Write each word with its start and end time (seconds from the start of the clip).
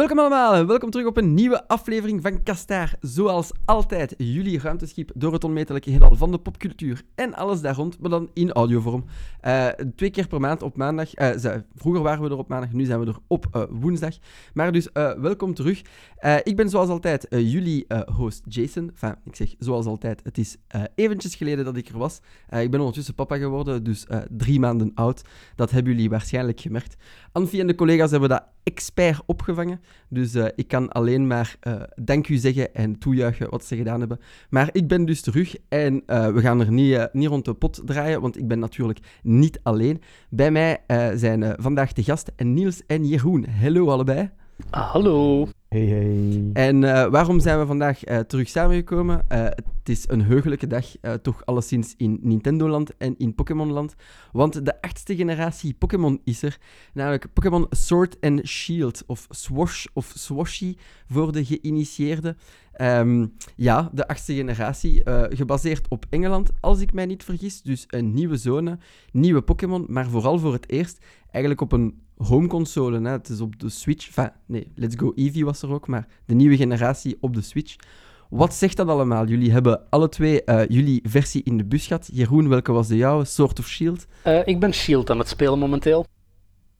Welkom 0.00 0.18
allemaal 0.18 0.54
en 0.54 0.66
welkom 0.66 0.90
terug 0.90 1.06
op 1.06 1.16
een 1.16 1.34
nieuwe 1.34 1.68
aflevering 1.68 2.22
van 2.22 2.42
Kastaar. 2.42 2.94
Zoals 3.00 3.50
altijd, 3.64 4.14
jullie 4.16 4.60
ruimteschip 4.60 5.10
door 5.14 5.32
het 5.32 5.44
onmetelijke 5.44 5.90
heelal 5.90 6.14
van 6.14 6.30
de 6.30 6.38
popcultuur 6.38 7.02
en 7.14 7.34
alles 7.34 7.60
daar 7.60 7.74
rond, 7.74 8.00
maar 8.00 8.10
dan 8.10 8.30
in 8.34 8.52
audiovorm. 8.52 9.04
Uh, 9.44 9.66
twee 9.96 10.10
keer 10.10 10.26
per 10.26 10.40
maand 10.40 10.62
op 10.62 10.76
maandag. 10.76 11.18
Uh, 11.18 11.54
vroeger 11.74 12.02
waren 12.02 12.22
we 12.22 12.30
er 12.30 12.38
op 12.38 12.48
maandag, 12.48 12.72
nu 12.72 12.84
zijn 12.84 13.00
we 13.00 13.06
er 13.06 13.18
op 13.26 13.46
uh, 13.56 13.62
woensdag. 13.70 14.14
Maar 14.54 14.72
dus 14.72 14.88
welkom 15.20 15.54
terug. 15.54 15.82
ik 16.42 16.56
ben 16.56 16.68
zoals 16.68 16.88
altijd 16.88 17.26
jullie 17.30 17.86
host 18.16 18.44
Jason. 18.48 18.90
Enfin, 18.90 19.16
ik 19.24 19.36
zeg 19.36 19.54
zoals 19.58 19.86
altijd, 19.86 20.20
het 20.22 20.38
is 20.38 20.56
eventjes 20.94 21.34
geleden 21.34 21.64
dat 21.64 21.76
ik 21.76 21.88
er 21.88 21.98
was. 21.98 22.20
ik 22.50 22.70
ben 22.70 22.80
ondertussen 22.80 23.14
papa 23.14 23.36
geworden, 23.36 23.84
dus 23.84 24.06
drie 24.30 24.60
maanden 24.60 24.90
oud. 24.94 25.22
Dat 25.56 25.70
hebben 25.70 25.92
jullie 25.92 26.10
waarschijnlijk 26.10 26.60
gemerkt. 26.60 26.96
Anfie 27.32 27.60
en 27.60 27.66
de 27.66 27.74
collega's 27.74 28.10
hebben 28.10 28.28
dat 28.28 28.44
expert 28.70 29.22
opgevangen. 29.26 29.80
Dus 30.08 30.34
uh, 30.34 30.46
ik 30.54 30.68
kan 30.68 30.88
alleen 30.88 31.26
maar 31.26 31.56
uh, 31.62 31.82
dank 31.94 32.28
u 32.28 32.36
zeggen 32.36 32.74
en 32.74 32.98
toejuichen 32.98 33.50
wat 33.50 33.64
ze 33.64 33.76
gedaan 33.76 34.00
hebben. 34.00 34.20
Maar 34.50 34.68
ik 34.72 34.88
ben 34.88 35.04
dus 35.04 35.20
terug 35.20 35.56
en 35.68 36.02
uh, 36.06 36.28
we 36.28 36.40
gaan 36.40 36.60
er 36.60 36.72
niet, 36.72 37.08
niet 37.12 37.28
rond 37.28 37.44
de 37.44 37.54
pot 37.54 37.82
draaien, 37.84 38.20
want 38.20 38.38
ik 38.38 38.48
ben 38.48 38.58
natuurlijk 38.58 38.98
niet 39.22 39.60
alleen. 39.62 40.02
Bij 40.28 40.50
mij 40.50 40.78
zijn 41.14 41.54
vandaag 41.58 41.92
de 41.92 42.02
gast 42.02 42.32
Niels 42.36 42.82
en 42.86 43.06
Jeroen. 43.06 43.46
Hallo 43.60 43.88
allebei. 43.88 44.30
Ah, 44.70 44.90
hallo. 44.90 45.48
Hey, 45.70 45.86
hey. 45.86 46.50
En 46.52 46.82
uh, 46.82 47.06
waarom 47.06 47.40
zijn 47.40 47.58
we 47.58 47.66
vandaag 47.66 48.08
uh, 48.08 48.18
terug 48.18 48.48
samengekomen? 48.48 49.24
Uh, 49.32 49.44
het 49.44 49.88
is 49.88 50.04
een 50.08 50.22
heugelijke 50.22 50.66
dag, 50.66 50.86
toch 51.22 51.46
alleszins 51.46 51.94
in 51.96 52.18
Nintendo-land 52.22 52.96
en 52.96 53.14
in 53.18 53.34
Pokémon-land. 53.34 53.94
Want 54.32 54.64
de 54.64 54.80
achtste 54.80 55.16
generatie 55.16 55.74
Pokémon 55.74 56.20
is 56.24 56.42
er. 56.42 56.58
Namelijk 56.92 57.32
Pokémon 57.32 57.66
Sword 57.70 58.16
and 58.20 58.46
Shield, 58.46 59.02
of 59.06 59.26
Swash 59.28 59.86
of 59.92 60.12
Swashy 60.16 60.76
voor 61.06 61.32
de 61.32 61.44
geïnitieerden. 61.44 62.38
Um, 62.80 63.32
ja, 63.56 63.90
de 63.92 64.08
achtste 64.08 64.34
generatie, 64.34 65.02
gebaseerd 65.28 65.88
op 65.88 66.06
Engeland, 66.08 66.50
als 66.60 66.80
ik 66.80 66.92
mij 66.92 67.06
niet 67.06 67.24
vergis. 67.24 67.62
Dus 67.62 67.84
een 67.88 68.14
nieuwe 68.14 68.36
zone, 68.36 68.78
nieuwe 69.12 69.42
Pokémon, 69.42 69.84
maar 69.88 70.08
vooral 70.08 70.38
voor 70.38 70.52
het 70.52 70.70
eerst 70.70 70.98
eigenlijk 71.30 71.60
op 71.60 71.72
een 71.72 72.00
homeconsole. 72.28 73.00
Hè. 73.00 73.10
Het 73.10 73.28
is 73.28 73.40
op 73.40 73.60
de 73.60 73.68
Switch. 73.68 74.06
Enfin, 74.06 74.30
nee, 74.46 74.72
Let's 74.74 74.96
Go 74.96 75.12
Eevee 75.14 75.44
was 75.44 75.62
er 75.62 75.70
ook, 75.70 75.86
maar 75.86 76.06
de 76.24 76.34
nieuwe 76.34 76.56
generatie 76.56 77.16
op 77.20 77.34
de 77.34 77.40
Switch. 77.40 77.76
Wat 78.30 78.54
zegt 78.54 78.76
dat 78.76 78.88
allemaal? 78.88 79.26
Jullie 79.26 79.52
hebben 79.52 79.80
alle 79.88 80.08
twee 80.08 80.42
uh, 80.46 80.62
jullie 80.68 81.00
versie 81.02 81.42
in 81.42 81.56
de 81.56 81.64
bus 81.64 81.86
gehad. 81.86 82.08
Jeroen, 82.12 82.48
welke 82.48 82.72
was 82.72 82.88
de 82.88 82.96
jouwe? 82.96 83.24
Sword 83.24 83.58
of 83.58 83.68
Shield? 83.68 84.06
Uh, 84.26 84.38
ik 84.44 84.60
ben 84.60 84.72
Shield 84.74 85.10
aan 85.10 85.18
het 85.18 85.28
spelen 85.28 85.58
momenteel. 85.58 86.06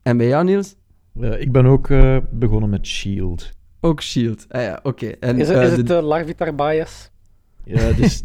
En 0.02 0.16
bij 0.16 0.26
jou, 0.26 0.44
Niels? 0.44 0.76
Uh, 1.14 1.40
ik 1.40 1.52
ben 1.52 1.66
ook 1.66 1.88
uh, 1.88 2.16
begonnen 2.30 2.70
met 2.70 2.86
Shield. 2.86 3.50
Ook 3.80 4.02
Shield. 4.02 4.46
Ah 4.48 4.62
ja, 4.62 4.80
oké. 4.82 4.88
Okay. 4.88 5.34
Is, 5.34 5.48
het, 5.48 5.70
is 5.70 5.76
het 5.76 5.86
de 5.86 6.02
Larvitar 6.02 6.54
bias? 6.54 7.10
Ja, 7.64 7.78
het 7.78 7.98
is 7.98 8.22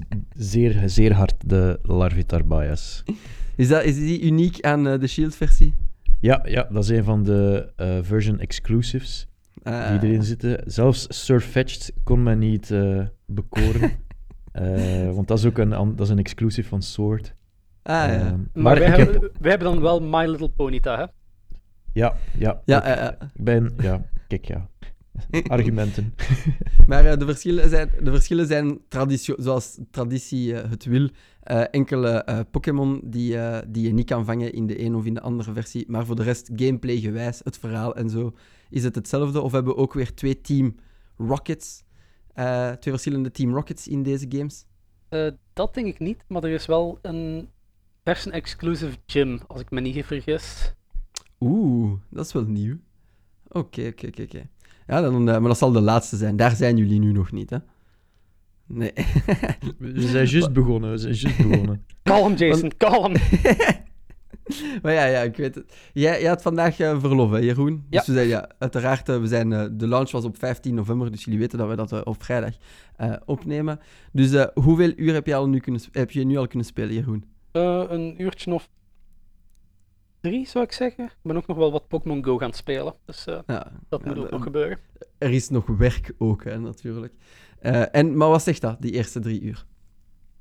zeer, 0.51 0.81
zeer 0.85 1.13
hard 1.13 1.35
de 1.45 1.79
Larvitar 1.83 2.45
bias. 2.45 3.03
Is, 3.55 3.67
dat, 3.67 3.83
is 3.83 3.95
die 3.95 4.21
uniek 4.21 4.61
aan 4.61 4.83
de 4.83 5.07
Shield-versie? 5.07 5.73
Ja, 6.25 6.41
ja, 6.43 6.67
dat 6.71 6.83
is 6.83 6.89
een 6.89 7.03
van 7.03 7.23
de 7.23 7.71
uh, 7.77 7.97
version 8.01 8.39
exclusives 8.39 9.27
uh, 9.63 9.89
die 9.89 10.09
erin 10.09 10.23
zitten. 10.23 10.61
Zelfs 10.65 11.05
Surfetched 11.09 11.93
kon 12.03 12.23
men 12.23 12.39
niet 12.39 12.69
uh, 12.69 13.05
bekoren. 13.25 13.91
want 15.15 15.27
dat 15.27 15.37
is 15.37 15.45
ook 15.45 15.57
een, 15.57 15.69
dat 15.69 15.99
is 15.99 16.09
een 16.09 16.19
exclusive 16.19 16.67
van 16.67 16.81
Sword. 16.81 17.35
Ah, 17.83 17.93
ja. 17.93 18.07
Ehm, 18.07 18.23
maar, 18.25 18.47
maar 18.53 18.79
wij, 18.79 18.87
hebben, 18.87 19.21
wij 19.39 19.49
hebben 19.49 19.67
dan 19.67 19.81
wel 19.81 20.01
My 20.01 20.25
Little 20.25 20.49
Ponyta, 20.49 20.97
hè? 20.97 21.05
Ja, 21.93 22.15
ja. 22.37 22.61
ja 22.65 22.83
ik, 22.83 23.17
ik 23.33 23.43
ben, 23.43 23.73
ja, 23.77 24.01
kijk, 24.27 24.45
ja. 24.45 24.69
Argumenten. 25.47 26.13
maar 26.87 27.19
de, 27.19 27.25
verschillen 27.25 27.69
zijn, 27.69 27.91
de 28.03 28.11
verschillen 28.11 28.47
zijn 28.47 28.79
zoals 29.37 29.79
traditie 29.91 30.53
het 30.53 30.85
wil. 30.85 31.09
Uh, 31.51 31.63
enkele 31.71 32.25
uh, 32.29 32.39
Pokémon 32.51 33.01
die, 33.03 33.33
uh, 33.33 33.57
die 33.67 33.87
je 33.87 33.93
niet 33.93 34.05
kan 34.05 34.25
vangen 34.25 34.53
in 34.53 34.67
de 34.67 34.81
een 34.81 34.95
of 34.95 35.05
in 35.05 35.13
de 35.13 35.21
andere 35.21 35.53
versie. 35.53 35.85
Maar 35.87 36.05
voor 36.05 36.15
de 36.15 36.23
rest, 36.23 36.49
gameplay 36.55 36.97
gewijs, 36.97 37.41
het 37.43 37.57
verhaal 37.57 37.95
en 37.95 38.09
zo, 38.09 38.35
is 38.69 38.83
het 38.83 38.95
hetzelfde. 38.95 39.41
Of 39.41 39.51
hebben 39.51 39.73
we 39.73 39.79
ook 39.79 39.93
weer 39.93 40.13
twee 40.13 40.41
Team 40.41 40.75
Rockets, 41.17 41.83
twee 42.79 42.93
verschillende 42.93 43.31
Team 43.31 43.53
Rockets 43.53 43.87
in 43.87 44.03
deze 44.03 44.25
games? 44.29 44.65
dat 45.53 45.73
denk 45.73 45.87
ik 45.87 45.99
niet, 45.99 46.23
maar 46.27 46.43
er 46.43 46.49
is 46.49 46.65
wel 46.65 46.99
een 47.01 47.49
version-exclusive 48.03 48.97
gym, 49.05 49.39
als 49.47 49.61
ik 49.61 49.71
me 49.71 49.81
niet 49.81 50.05
vergis. 50.05 50.73
Oeh, 51.39 51.99
dat 52.09 52.25
is 52.25 52.33
wel 52.33 52.45
nieuw. 52.45 52.77
Oké, 53.47 53.87
oké, 53.87 54.07
oké. 54.21 54.49
Ja, 54.87 55.01
dan, 55.01 55.23
maar 55.23 55.41
dat 55.41 55.57
zal 55.57 55.71
de 55.71 55.81
laatste 55.81 56.17
zijn. 56.17 56.35
Daar 56.35 56.55
zijn 56.55 56.77
jullie 56.77 56.99
nu 56.99 57.11
nog 57.11 57.31
niet, 57.31 57.49
hè? 57.49 57.57
Nee. 58.67 58.91
we 59.77 60.01
zijn 60.01 60.27
juist 60.27 60.53
begonnen, 60.53 60.91
we 60.91 60.97
zijn 60.97 61.13
juist 61.13 61.37
begonnen. 61.37 61.85
kalm, 62.03 62.33
Jason, 62.33 62.71
kalm. 62.77 63.13
maar 64.81 64.93
ja, 64.93 65.05
ja, 65.05 65.21
ik 65.21 65.35
weet 65.35 65.55
het. 65.55 65.73
Jij, 65.93 66.21
jij 66.21 66.29
had 66.29 66.41
vandaag 66.41 66.79
uh, 66.79 66.99
verlof, 66.99 67.31
hè, 67.31 67.37
Jeroen? 67.37 67.85
Ja. 67.89 67.97
Dus 67.97 68.07
we 68.07 68.13
zijn, 68.13 68.27
ja, 68.27 68.49
uiteraard, 68.57 69.09
uh, 69.09 69.19
we 69.19 69.27
zijn, 69.27 69.51
uh, 69.51 69.65
de 69.71 69.87
launch 69.87 70.11
was 70.11 70.23
op 70.23 70.37
15 70.37 70.75
november, 70.75 71.11
dus 71.11 71.23
jullie 71.23 71.39
weten 71.39 71.57
dat 71.57 71.67
we 71.67 71.75
dat 71.75 72.03
op 72.03 72.23
vrijdag 72.23 72.53
opnemen. 73.25 73.79
Dus 74.11 74.45
hoeveel 74.53 74.91
uur 74.95 75.13
heb 75.13 75.25
je, 75.25 75.35
al 75.35 75.49
nu 75.49 75.59
kunnen, 75.59 75.81
heb 75.91 76.11
je 76.11 76.25
nu 76.25 76.37
al 76.37 76.47
kunnen 76.47 76.67
spelen, 76.67 76.93
Jeroen? 76.93 77.25
een 77.51 78.21
uurtje 78.21 78.53
of 78.53 78.69
drie, 80.29 80.47
zou 80.47 80.63
ik 80.63 80.71
zeggen. 80.71 81.05
Ik 81.05 81.17
ben 81.21 81.37
ook 81.37 81.47
nog 81.47 81.57
wel 81.57 81.71
wat 81.71 81.87
Pokémon 81.87 82.23
Go 82.23 82.37
gaan 82.37 82.53
spelen, 82.53 82.93
dus 83.05 83.25
ja, 83.45 83.71
dat 83.89 84.05
moet 84.05 84.17
ook 84.17 84.31
nog 84.31 84.43
gebeuren. 84.43 84.77
Er 85.17 85.31
is 85.31 85.49
nog 85.49 85.65
werk 85.65 86.13
ook, 86.17 86.43
hè, 86.43 86.59
natuurlijk. 86.59 87.13
Uh, 87.61 87.95
en, 87.95 88.17
maar 88.17 88.29
wat 88.29 88.43
zegt 88.43 88.61
dat, 88.61 88.81
die 88.81 88.91
eerste 88.91 89.19
drie 89.19 89.41
uur? 89.41 89.65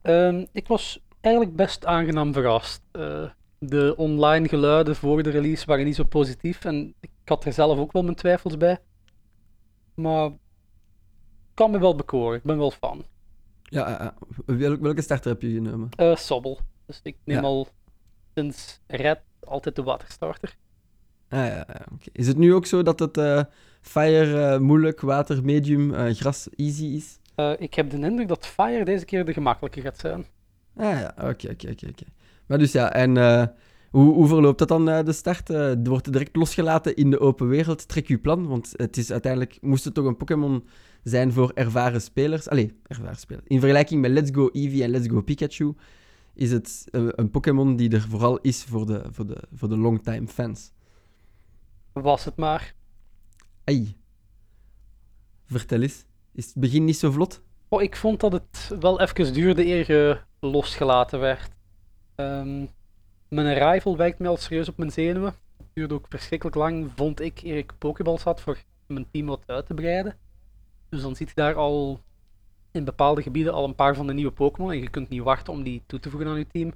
Um, 0.03 0.47
ik 0.53 0.69
was 0.69 1.03
eigenlijk 1.21 1.57
best 1.57 1.87
aangenaam 1.87 2.33
verrast. 2.33 2.83
Uh, 2.93 3.31
de 3.59 3.95
online 3.97 4.49
geluiden 4.49 4.97
voor 4.97 5.23
de 5.23 5.31
release 5.31 5.67
waren 5.67 5.85
niet 5.85 5.95
zo 5.95 6.05
positief 6.05 6.65
en 6.65 6.95
ik 7.01 7.11
had 7.25 7.45
er 7.45 7.53
zelf 7.53 7.79
ook 7.79 7.93
wel 7.93 8.03
mijn 8.03 8.17
twijfels 8.17 8.57
bij. 8.57 8.79
Maar 9.95 10.27
ik 10.27 11.55
kan 11.55 11.71
me 11.71 11.79
wel 11.79 11.95
bekoren, 11.95 12.37
ik 12.37 12.43
ben 12.43 12.59
wel 12.59 12.71
fan. 12.71 13.05
Ja, 13.63 14.15
welke 14.57 15.03
starter 15.03 15.31
heb 15.31 15.43
je 15.43 15.51
genomen? 15.51 15.89
Sobbel. 16.19 16.59
Dus 16.87 17.01
ik 17.03 17.17
neem 17.25 17.37
ja. 17.37 17.43
al 17.43 17.69
sinds 18.35 18.81
Red 18.87 19.21
altijd 19.47 19.77
de 19.77 19.83
waterstarter. 19.83 20.57
Ah, 21.29 21.39
ja, 21.39 21.55
ja, 21.55 21.87
okay. 21.93 22.09
Is 22.13 22.27
het 22.27 22.37
nu 22.37 22.55
ook 22.55 22.67
zo 22.67 22.83
dat 22.83 22.99
het 22.99 23.47
Fire 23.81 24.55
uh, 24.55 24.59
moeilijk, 24.59 25.01
water 25.01 25.45
medium, 25.45 25.91
uh, 25.91 26.11
gras 26.11 26.49
easy 26.57 26.85
is? 26.85 27.19
Ik 27.59 27.75
heb 27.75 27.91
de 27.91 27.99
indruk 27.99 28.29
dat 28.29 28.47
Fire 28.47 28.85
deze 28.85 29.05
keer 29.05 29.25
de 29.25 29.33
gemakkelijke 29.33 29.81
gaat 29.81 29.99
zijn. 29.99 30.27
Ah 30.77 31.01
ja, 31.01 31.15
oké, 31.17 31.51
oké, 31.51 31.69
oké. 31.71 32.05
Maar 32.47 32.59
dus 32.59 32.73
ja, 32.73 32.93
en 32.93 33.17
hoe, 33.91 34.15
hoe 34.15 34.27
verloopt 34.27 34.59
dat 34.59 34.69
dan 34.69 34.85
de 34.85 35.13
start? 35.13 35.49
Wordt 35.83 36.13
direct 36.13 36.37
losgelaten 36.37 36.97
in 36.97 37.11
de 37.11 37.21
open 37.21 37.49
wereld. 37.49 37.89
Trek 37.89 38.09
je 38.09 38.19
plan, 38.19 38.47
want 38.47 38.73
het 38.77 38.97
is 38.97 39.13
uiteindelijk, 39.13 39.59
moest 39.61 39.85
het 39.85 39.95
toch 39.95 40.05
een 40.05 40.17
Pokémon 40.17 40.69
zijn 41.03 41.33
voor 41.33 41.51
ervaren 41.55 42.01
spelers. 42.01 42.49
Allee, 42.49 42.79
ervaren 42.87 43.17
spelers. 43.17 43.47
In 43.47 43.61
vergelijking 43.61 44.01
met 44.01 44.11
Let's 44.11 44.31
Go 44.35 44.49
Eevee 44.53 44.83
en 44.83 44.91
Let's 44.91 45.09
Go 45.09 45.21
Pikachu 45.21 45.75
is 46.35 46.51
het 46.51 46.89
een 46.91 47.31
Pokémon 47.31 47.77
die 47.77 47.91
er 47.91 48.01
vooral 48.01 48.39
is 48.39 48.65
voor 48.65 48.87
de, 48.87 49.05
voor 49.11 49.27
de, 49.27 49.43
voor 49.55 49.69
de 49.69 49.77
longtime 49.77 50.27
fans. 50.27 50.73
Was 51.93 52.25
het 52.25 52.37
maar. 52.37 52.75
Ai. 53.65 53.97
Vertel 55.47 55.83
eens. 55.83 56.05
Is 56.33 56.47
het 56.47 56.55
begin 56.55 56.85
niet 56.85 56.97
zo 56.97 57.11
vlot? 57.11 57.43
Oh, 57.69 57.83
ik 57.83 57.97
vond 57.97 58.21
dat 58.21 58.33
het 58.33 58.77
wel 58.81 59.01
even 59.01 59.33
duurde 59.33 59.67
eer 59.67 59.93
je 59.93 60.21
losgelaten 60.41 61.21
werd. 61.21 61.51
Um, 62.17 62.69
mijn 63.29 63.61
arrival 63.61 63.97
wijkt 63.97 64.19
me 64.19 64.29
al 64.29 64.37
serieus 64.37 64.69
op 64.69 64.77
mijn 64.77 64.91
zenuwen. 64.91 65.35
Het 65.57 65.67
duurde 65.73 65.95
ook 65.95 66.07
verschrikkelijk 66.09 66.57
lang, 66.57 66.91
vond 66.97 67.21
ik, 67.21 67.43
eer 67.43 67.57
ik 67.57 67.73
Pokéballs 67.79 68.23
had 68.23 68.41
voor 68.41 68.59
mijn 68.87 69.07
team 69.11 69.27
wat 69.27 69.43
uit 69.47 69.67
te 69.67 69.75
breiden. 69.75 70.17
Dus 70.89 71.03
dan 71.03 71.17
zit 71.17 71.29
je 71.29 71.35
daar 71.35 71.55
al 71.55 72.01
in 72.75 72.85
bepaalde 72.85 73.23
gebieden 73.23 73.53
al 73.53 73.65
een 73.65 73.75
paar 73.75 73.95
van 73.95 74.07
de 74.07 74.13
nieuwe 74.13 74.33
Pokémon 74.33 74.71
en 74.71 74.79
je 74.79 74.91
kunt 74.91 75.09
niet 75.09 75.23
wachten 75.23 75.53
om 75.53 75.63
die 75.63 75.83
toe 75.87 76.01
te 76.01 76.11
voegen 76.11 76.29
aan 76.29 76.39
je 76.39 76.47
team. 76.47 76.73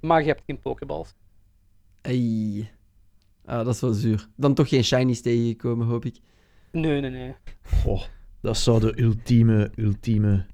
Maar 0.00 0.20
je 0.20 0.26
hebt 0.26 0.42
geen 0.46 0.58
Pokéballs. 0.60 1.14
Ai. 2.02 2.68
Ah, 3.44 3.64
dat 3.64 3.74
is 3.74 3.80
wel 3.80 3.92
zuur. 3.92 4.28
Dan 4.36 4.54
toch 4.54 4.68
geen 4.68 4.84
shinies 4.84 5.20
tegengekomen, 5.20 5.86
hoop 5.86 6.04
ik. 6.04 6.20
Nee, 6.72 7.00
nee, 7.00 7.10
nee. 7.10 7.34
Goh, 7.62 8.02
dat 8.40 8.56
zou 8.56 8.80
de 8.80 9.00
ultieme, 9.00 9.70
ultieme 9.76 10.46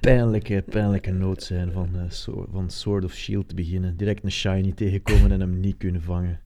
pijnlijke, 0.00 0.64
pijnlijke 0.68 1.10
nood 1.10 1.42
zijn 1.42 1.72
van, 1.72 1.88
uh, 1.94 2.02
Sword, 2.08 2.48
van 2.52 2.70
Sword 2.70 3.04
of 3.04 3.12
Shield 3.12 3.48
te 3.48 3.54
beginnen. 3.54 3.96
Direct 3.96 4.24
een 4.24 4.32
shiny 4.32 4.72
tegenkomen 4.72 5.32
en 5.32 5.40
hem 5.40 5.60
niet 5.60 5.76
kunnen 5.76 6.02
vangen. 6.02 6.40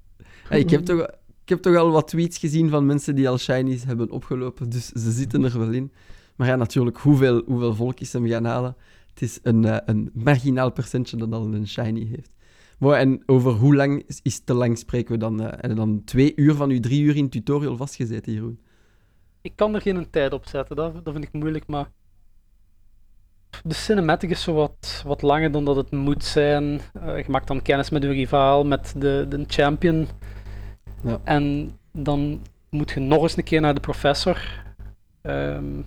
Hey, 0.49 0.61
ik, 0.61 0.71
heb 0.71 0.85
toch, 0.85 1.01
ik 1.43 1.49
heb 1.49 1.59
toch 1.59 1.77
al 1.77 1.91
wat 1.91 2.09
tweets 2.09 2.39
gezien 2.39 2.71
van 2.71 2.87
mensen 2.87 3.15
die 3.15 3.29
al 3.29 3.39
shinies 3.39 3.85
hebben 3.85 4.11
opgelopen, 4.11 4.71
dus 4.71 4.87
ze 4.87 5.11
zitten 5.11 5.45
er 5.45 5.59
wel 5.59 5.73
in. 5.73 5.93
Maar 6.37 6.49
ja, 6.49 6.57
natuurlijk, 6.57 6.99
hoeveel, 6.99 7.43
hoeveel 7.47 7.75
volk 7.75 8.01
is 8.01 8.13
hem 8.13 8.27
gaan 8.27 8.45
halen? 8.45 8.77
Het 9.11 9.23
is 9.23 9.39
een, 9.43 9.63
uh, 9.63 9.77
een 9.85 10.11
marginaal 10.15 10.73
percentage 10.73 11.17
dat 11.17 11.33
al 11.33 11.55
een 11.55 11.69
shiny 11.69 12.07
heeft. 12.07 12.31
en 12.79 13.23
over 13.27 13.53
hoe 13.53 13.75
lang 13.75 14.03
is, 14.07 14.21
is 14.23 14.41
te 14.41 14.55
lang 14.55 14.79
spreken 14.79 15.13
we 15.13 15.19
dan? 15.19 15.51
en 15.51 15.75
dan 15.75 16.03
twee 16.05 16.33
uur 16.37 16.55
van 16.55 16.71
uw 16.71 16.81
drie 16.81 17.03
uur 17.03 17.17
in 17.17 17.29
tutorial 17.29 17.77
vastgezeten, 17.77 18.33
Jeroen? 18.33 18.61
Ik 19.41 19.53
kan 19.57 19.75
er 19.75 19.81
geen 19.81 20.11
tijd 20.11 20.33
op 20.33 20.47
zetten, 20.49 20.77
dat, 20.77 21.05
dat 21.05 21.13
vind 21.13 21.25
ik 21.25 21.33
moeilijk, 21.33 21.67
maar 21.67 21.91
de 23.65 23.75
cinematic 23.75 24.31
is 24.31 24.43
zo 24.43 24.55
wat, 24.55 25.03
wat 25.07 25.23
langer 25.23 25.51
dan 25.51 25.65
dat 25.65 25.77
het 25.77 25.91
moet 25.91 26.25
zijn. 26.25 26.81
Uh, 26.97 27.17
je 27.19 27.25
maakt 27.29 27.47
dan 27.47 27.63
kennis 27.63 27.91
met 27.91 28.05
uw 28.05 28.13
rivaal, 28.13 28.65
met 28.65 28.95
de, 28.97 29.27
de 29.29 29.45
champion. 29.47 30.09
Ja. 31.03 31.21
En 31.25 31.77
dan 31.93 32.41
moet 32.71 32.91
je 32.91 33.01
nog 33.01 33.23
eens 33.23 33.37
een 33.37 33.45
keer 33.45 33.61
naar 33.61 33.75
de 33.75 33.81
professor. 33.81 34.65
Um, 35.23 35.87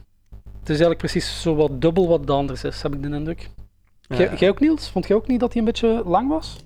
is 0.70 0.80
eigenlijk 0.80 1.00
precies 1.00 1.42
zo 1.42 1.56
wat 1.56 1.82
dubbel 1.82 2.08
wat 2.08 2.20
het 2.20 2.30
anders 2.30 2.64
is, 2.64 2.82
heb 2.82 2.94
ik 2.94 3.04
de 3.04 3.10
indruk. 3.10 3.50
Ja. 4.02 4.36
Jij 4.36 4.50
ook, 4.50 4.60
Niels? 4.60 4.90
Vond 4.90 5.08
jij 5.08 5.18
ook 5.18 5.28
niet 5.28 5.40
dat 5.40 5.54
hij 5.54 5.62
een 5.62 5.68
beetje 5.68 6.04
lang 6.06 6.30
was? 6.30 6.58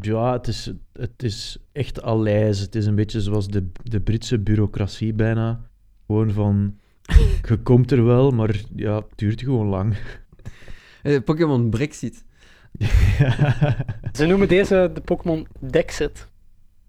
Ja, 0.00 0.32
het 0.32 0.48
is, 0.48 0.72
het 0.92 1.22
is 1.22 1.56
echt 1.72 2.02
alijs. 2.02 2.58
Het 2.58 2.74
is 2.74 2.86
een 2.86 2.94
beetje 2.94 3.20
zoals 3.20 3.48
de, 3.48 3.70
de 3.82 4.00
Britse 4.00 4.38
bureaucratie 4.38 5.12
bijna. 5.12 5.60
Gewoon 6.06 6.30
van 6.30 6.78
je 7.48 7.58
komt 7.62 7.90
er 7.90 8.04
wel, 8.04 8.30
maar 8.30 8.60
ja, 8.76 8.94
het 8.94 9.12
duurt 9.14 9.40
gewoon 9.40 9.66
lang. 9.66 9.96
Uh, 11.02 11.20
Pokémon 11.24 11.70
Brexit. 11.70 12.24
Ze 14.18 14.26
noemen 14.26 14.48
deze 14.48 14.90
de 14.94 15.00
Pokémon 15.00 15.46
Dexit. 15.58 16.30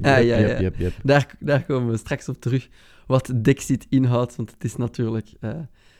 Ah, 0.01 0.23
ja, 0.23 0.37
ja, 0.37 0.59
ja. 0.59 0.89
Daar, 1.03 1.35
daar 1.39 1.63
komen 1.63 1.91
we 1.91 1.97
straks 1.97 2.29
op 2.29 2.41
terug. 2.41 2.69
Wat 3.07 3.33
Dexit 3.41 3.85
inhoudt, 3.89 4.35
want 4.35 4.51
het 4.51 4.63
is 4.63 4.75
natuurlijk... 4.75 5.33
Uh, 5.39 5.49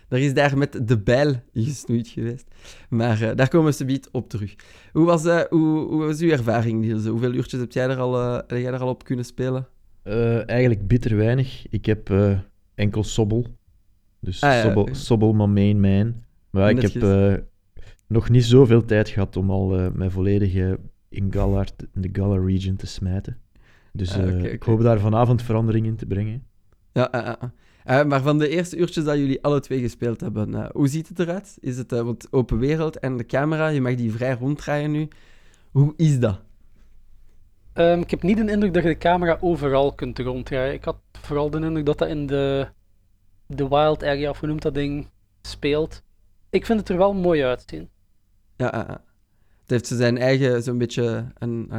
er 0.10 0.20
is 0.20 0.34
daar 0.34 0.58
met 0.58 0.88
de 0.88 1.00
bijl 1.00 1.36
gesnoeid 1.54 2.08
geweest. 2.08 2.48
Maar 2.90 3.22
uh, 3.22 3.32
daar 3.36 3.48
komen 3.48 3.68
we 3.68 3.72
subiet 3.72 4.10
op 4.12 4.30
terug. 4.30 4.56
Hoe 4.92 5.06
was, 5.06 5.26
uh, 5.26 5.42
hoe, 5.50 5.88
hoe 5.88 6.06
was 6.06 6.20
uw 6.20 6.30
ervaring, 6.30 6.82
Niels? 6.82 7.06
Hoeveel 7.06 7.34
uurtjes 7.34 7.60
heb 7.60 7.72
jij 7.72 7.90
er 7.90 7.98
al, 7.98 8.36
heb 8.36 8.50
jij 8.50 8.66
er 8.74 8.80
al 8.80 8.90
op 8.90 9.04
kunnen 9.04 9.26
spelen? 9.26 9.68
eigenlijk 10.46 10.88
bitter 10.88 11.16
weinig. 11.16 11.66
Ik 11.70 11.86
heb 11.86 12.14
enkel 12.76 13.04
Sobbel 13.04 13.48
dus 14.20 14.42
ah, 14.42 14.62
Sobbel, 14.62 14.88
Sobbel 14.92 15.34
mijn 15.34 15.54
main 15.54 15.80
man. 15.80 16.14
Maar 16.50 16.70
ik 16.70 16.82
heb 16.82 17.04
nog 18.08 18.30
niet 18.30 18.46
zoveel 18.46 18.86
tijd 18.86 19.10
gehad 19.10 19.38
om 19.38 19.50
al 19.50 19.80
uh, 19.80 19.92
mij 19.92 20.10
volledig 20.10 20.54
in, 21.10 21.34
Galar, 21.34 21.68
in 21.94 22.02
de 22.02 22.10
Galar 22.12 22.46
region 22.46 22.76
te 22.76 22.88
smijten. 22.88 23.38
Dus 23.92 24.18
uh, 24.18 24.44
ik 24.44 24.64
hoop 24.64 24.82
daar 24.82 25.00
vanavond 25.00 25.42
verandering 25.42 25.86
in 25.86 25.96
te 25.96 26.06
brengen. 26.06 26.44
Ja, 26.94 28.04
maar 28.04 28.22
van 28.22 28.38
de 28.38 28.50
eerste 28.50 28.78
uurtjes 28.78 29.04
dat 29.04 29.18
jullie 29.18 29.44
alle 29.44 29.60
twee 29.60 29.80
gespeeld 29.80 30.22
hebben, 30.22 30.70
hoe 30.74 30.88
ziet 30.88 31.08
het 31.08 31.20
eruit? 31.20 31.58
Is 31.60 31.78
het 31.78 31.92
wat 31.92 32.28
open 32.32 32.58
wereld 32.58 33.00
en 33.00 33.18
de 33.18 33.26
camera, 33.26 33.68
je 33.68 33.82
mag 33.82 33.96
die 33.96 34.12
vrij 34.12 34.34
ronddraaien 34.34 34.92
nu. 34.92 35.08
Hoe 35.72 35.94
is 35.98 36.20
dat? 36.20 36.42
Um, 37.74 38.02
ik 38.02 38.10
heb 38.10 38.24
niet 38.24 38.38
de 38.38 38.52
indruk 38.52 38.74
dat 38.74 38.84
je 38.84 38.90
de 38.90 38.98
camera 38.98 39.38
overal 39.42 39.94
kunt 39.94 40.20
ronddraaien. 40.20 40.74
Ik 40.74 40.84
had 40.84 40.98
vooral 41.12 41.50
de 41.50 41.60
indruk 41.60 41.86
dat 41.86 41.98
dat 41.98 42.08
in 42.08 42.26
de 42.28 42.68
de 43.48 43.68
wild 43.68 44.04
area, 44.04 44.30
of 44.30 44.40
hoe 44.40 44.48
noemt 44.48 44.62
dat 44.62 44.74
ding, 44.74 45.10
speelt. 45.42 46.04
Ik 46.50 46.66
vind 46.66 46.80
het 46.80 46.90
er 46.90 46.98
wel 46.98 47.14
mooi 47.14 47.44
uitzien. 47.44 47.90
Ja, 48.58 48.74
uh, 48.76 48.96
het 49.62 49.70
heeft 49.70 49.88
zijn 49.88 50.18
eigen, 50.18 50.64
zo'n 50.64 50.78
beetje 50.78 51.32
een 51.38 51.70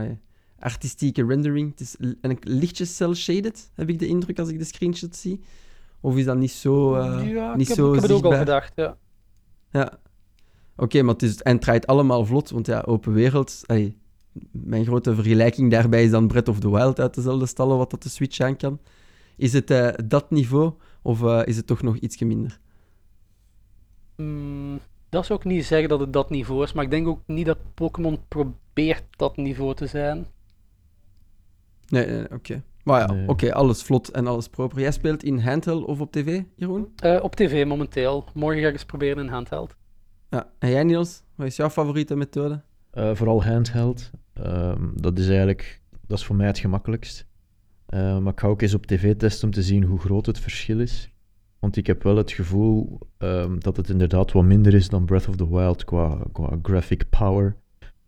artistieke 0.64 1.26
rendering. 1.26 1.70
Het 1.70 1.80
is 1.80 1.96
een 2.20 2.38
lichtjes 2.40 2.96
cel-shaded, 2.96 3.70
heb 3.74 3.88
ik 3.88 3.98
de 3.98 4.06
indruk 4.06 4.38
als 4.38 4.48
ik 4.48 4.58
de 4.58 4.64
screenshot 4.64 5.16
zie. 5.16 5.40
Of 6.00 6.16
is 6.16 6.24
dat 6.24 6.36
niet 6.36 6.52
zo 6.52 6.96
uh, 6.96 7.32
ja, 7.32 7.56
niet 7.56 7.70
ik 7.70 7.76
heb, 7.76 7.86
ik 7.86 7.92
heb 7.92 8.02
het 8.02 8.12
ook 8.12 8.24
al 8.24 8.38
gedacht, 8.38 8.72
ja. 8.76 8.96
Ja. 9.70 9.98
Oké, 10.76 11.02
maar 11.02 11.12
het, 11.14 11.22
is, 11.22 11.42
en 11.42 11.52
het 11.52 11.60
draait 11.60 11.86
allemaal 11.86 12.26
vlot, 12.26 12.50
want 12.50 12.66
ja, 12.66 12.80
open 12.86 13.12
wereld... 13.12 13.60
mijn 14.50 14.84
grote 14.84 15.14
vergelijking 15.14 15.70
daarbij 15.70 16.04
is 16.04 16.10
dan 16.10 16.26
Breath 16.26 16.48
of 16.48 16.60
the 16.60 16.70
Wild 16.70 17.00
uit 17.00 17.14
dezelfde 17.14 17.46
stallen, 17.46 17.76
wat 17.76 17.90
dat 17.90 18.02
de 18.02 18.08
Switch 18.08 18.40
aan 18.40 18.56
kan. 18.56 18.78
Is 19.36 19.52
het 19.52 19.70
uh, 19.70 19.88
dat 20.04 20.30
niveau? 20.30 20.72
Of 21.02 21.20
uh, 21.22 21.42
is 21.44 21.56
het 21.56 21.66
toch 21.66 21.82
nog 21.82 21.96
ietsje 21.96 22.24
minder? 22.24 22.60
Mm, 24.16 24.80
dat 25.08 25.26
zou 25.26 25.38
ik 25.38 25.44
niet 25.44 25.64
zeggen 25.64 25.88
dat 25.88 26.00
het 26.00 26.12
dat 26.12 26.30
niveau 26.30 26.62
is, 26.62 26.72
maar 26.72 26.84
ik 26.84 26.90
denk 26.90 27.06
ook 27.06 27.20
niet 27.26 27.46
dat 27.46 27.58
Pokémon 27.74 28.18
probeert 28.28 29.04
dat 29.16 29.36
niveau 29.36 29.74
te 29.74 29.86
zijn. 29.86 30.26
Nee, 31.94 32.06
nee 32.06 32.30
oké. 32.30 32.62
Maar 32.84 33.00
ja, 33.00 33.24
oké, 33.26 33.52
alles 33.52 33.82
vlot 33.82 34.10
en 34.10 34.26
alles 34.26 34.48
proper. 34.48 34.80
Jij 34.80 34.92
speelt 34.92 35.22
in 35.22 35.38
handheld 35.38 35.84
of 35.84 36.00
op 36.00 36.12
tv, 36.12 36.42
Jeroen? 36.56 36.88
Uh, 37.04 37.18
op 37.22 37.36
tv 37.36 37.66
momenteel. 37.66 38.24
Morgen 38.34 38.60
ga 38.60 38.66
ik 38.66 38.72
eens 38.72 38.84
proberen 38.84 39.24
in 39.24 39.32
handheld. 39.32 39.76
Ja, 40.30 40.50
en 40.58 40.70
jij 40.70 40.84
Niels, 40.84 41.22
wat 41.34 41.46
is 41.46 41.56
jouw 41.56 41.70
favoriete 41.70 42.16
methode? 42.16 42.62
Uh, 42.94 43.14
vooral 43.14 43.44
handheld. 43.44 44.10
Um, 44.46 44.92
dat 44.94 45.18
is 45.18 45.26
eigenlijk, 45.26 45.80
dat 46.06 46.18
is 46.18 46.24
voor 46.24 46.36
mij 46.36 46.46
het 46.46 46.58
gemakkelijkst. 46.58 47.26
Uh, 47.88 48.18
maar 48.18 48.32
ik 48.32 48.40
ga 48.40 48.46
ook 48.46 48.62
eens 48.62 48.74
op 48.74 48.86
tv 48.86 49.16
testen 49.16 49.48
om 49.48 49.54
te 49.54 49.62
zien 49.62 49.82
hoe 49.82 49.98
groot 49.98 50.26
het 50.26 50.38
verschil 50.38 50.80
is. 50.80 51.12
Want 51.58 51.76
ik 51.76 51.86
heb 51.86 52.02
wel 52.02 52.16
het 52.16 52.32
gevoel 52.32 52.98
um, 53.18 53.60
dat 53.60 53.76
het 53.76 53.88
inderdaad 53.88 54.32
wat 54.32 54.44
minder 54.44 54.74
is 54.74 54.88
dan 54.88 55.04
Breath 55.04 55.28
of 55.28 55.36
the 55.36 55.48
Wild 55.48 55.84
qua, 55.84 56.18
qua 56.32 56.58
graphic 56.62 57.08
power. 57.08 57.56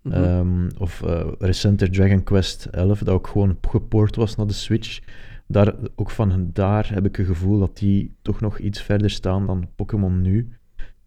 Mm 0.06 0.12
-hmm. 0.12 0.24
um, 0.24 0.68
of 0.78 1.02
uh, 1.02 1.26
recenter 1.38 1.90
Dragon 1.90 2.22
Quest 2.22 2.64
11, 2.64 2.98
dat 2.98 3.14
ook 3.14 3.26
gewoon 3.26 3.58
gepoord 3.60 4.16
was 4.16 4.36
naar 4.36 4.46
de 4.46 4.52
Switch. 4.52 5.00
Daar, 5.46 5.74
ook 5.94 6.10
van 6.10 6.50
daar 6.52 6.90
heb 6.92 7.06
ik 7.06 7.16
het 7.16 7.26
gevoel 7.26 7.58
dat 7.58 7.76
die 7.76 8.16
toch 8.22 8.40
nog 8.40 8.58
iets 8.58 8.82
verder 8.82 9.10
staan 9.10 9.46
dan 9.46 9.68
Pokémon 9.76 10.22
nu. 10.22 10.48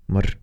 Maar 0.05 0.37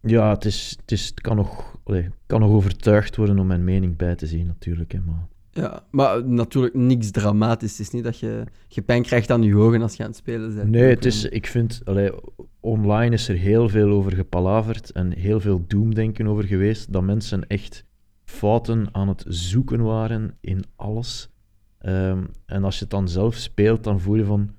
ja, 0.00 0.30
het, 0.30 0.44
is, 0.44 0.76
het, 0.80 0.92
is, 0.92 1.06
het 1.06 1.20
kan, 1.20 1.36
nog, 1.36 1.78
allee, 1.84 2.10
kan 2.26 2.40
nog 2.40 2.50
overtuigd 2.50 3.16
worden 3.16 3.38
om 3.38 3.46
mijn 3.46 3.64
mening 3.64 3.96
bij 3.96 4.14
te 4.14 4.26
zien, 4.26 4.46
natuurlijk. 4.46 4.92
Hè, 4.92 5.00
maar... 5.00 5.26
Ja, 5.50 5.82
maar 5.90 6.24
natuurlijk 6.28 6.74
niks 6.74 7.10
dramatisch. 7.10 7.70
Het 7.70 7.80
is 7.80 7.90
niet 7.90 8.04
dat 8.04 8.18
je, 8.18 8.44
je 8.68 8.82
pijn 8.82 9.02
krijgt 9.02 9.30
aan 9.30 9.42
je 9.42 9.56
ogen 9.56 9.82
als 9.82 9.94
je 9.94 10.02
aan 10.02 10.08
het 10.08 10.18
spelen 10.18 10.54
bent. 10.54 10.70
Nee, 10.70 10.90
het 10.90 11.04
is, 11.04 11.24
ik 11.24 11.46
vind, 11.46 11.80
allee, 11.84 12.10
online 12.60 13.14
is 13.14 13.28
er 13.28 13.36
heel 13.36 13.68
veel 13.68 13.90
over 13.90 14.14
gepalaverd 14.14 14.92
en 14.92 15.12
heel 15.12 15.40
veel 15.40 15.64
doemdenken 15.66 16.26
over 16.26 16.44
geweest, 16.44 16.92
dat 16.92 17.02
mensen 17.02 17.46
echt 17.46 17.84
fouten 18.28 18.88
aan 18.92 19.08
het 19.08 19.24
zoeken 19.28 19.82
waren 19.82 20.36
in 20.40 20.64
alles. 20.76 21.28
Um, 21.82 22.28
en 22.46 22.64
als 22.64 22.74
je 22.74 22.80
het 22.80 22.90
dan 22.90 23.08
zelf 23.08 23.34
speelt, 23.34 23.84
dan 23.84 24.00
voel 24.00 24.14
je 24.14 24.24
van, 24.24 24.50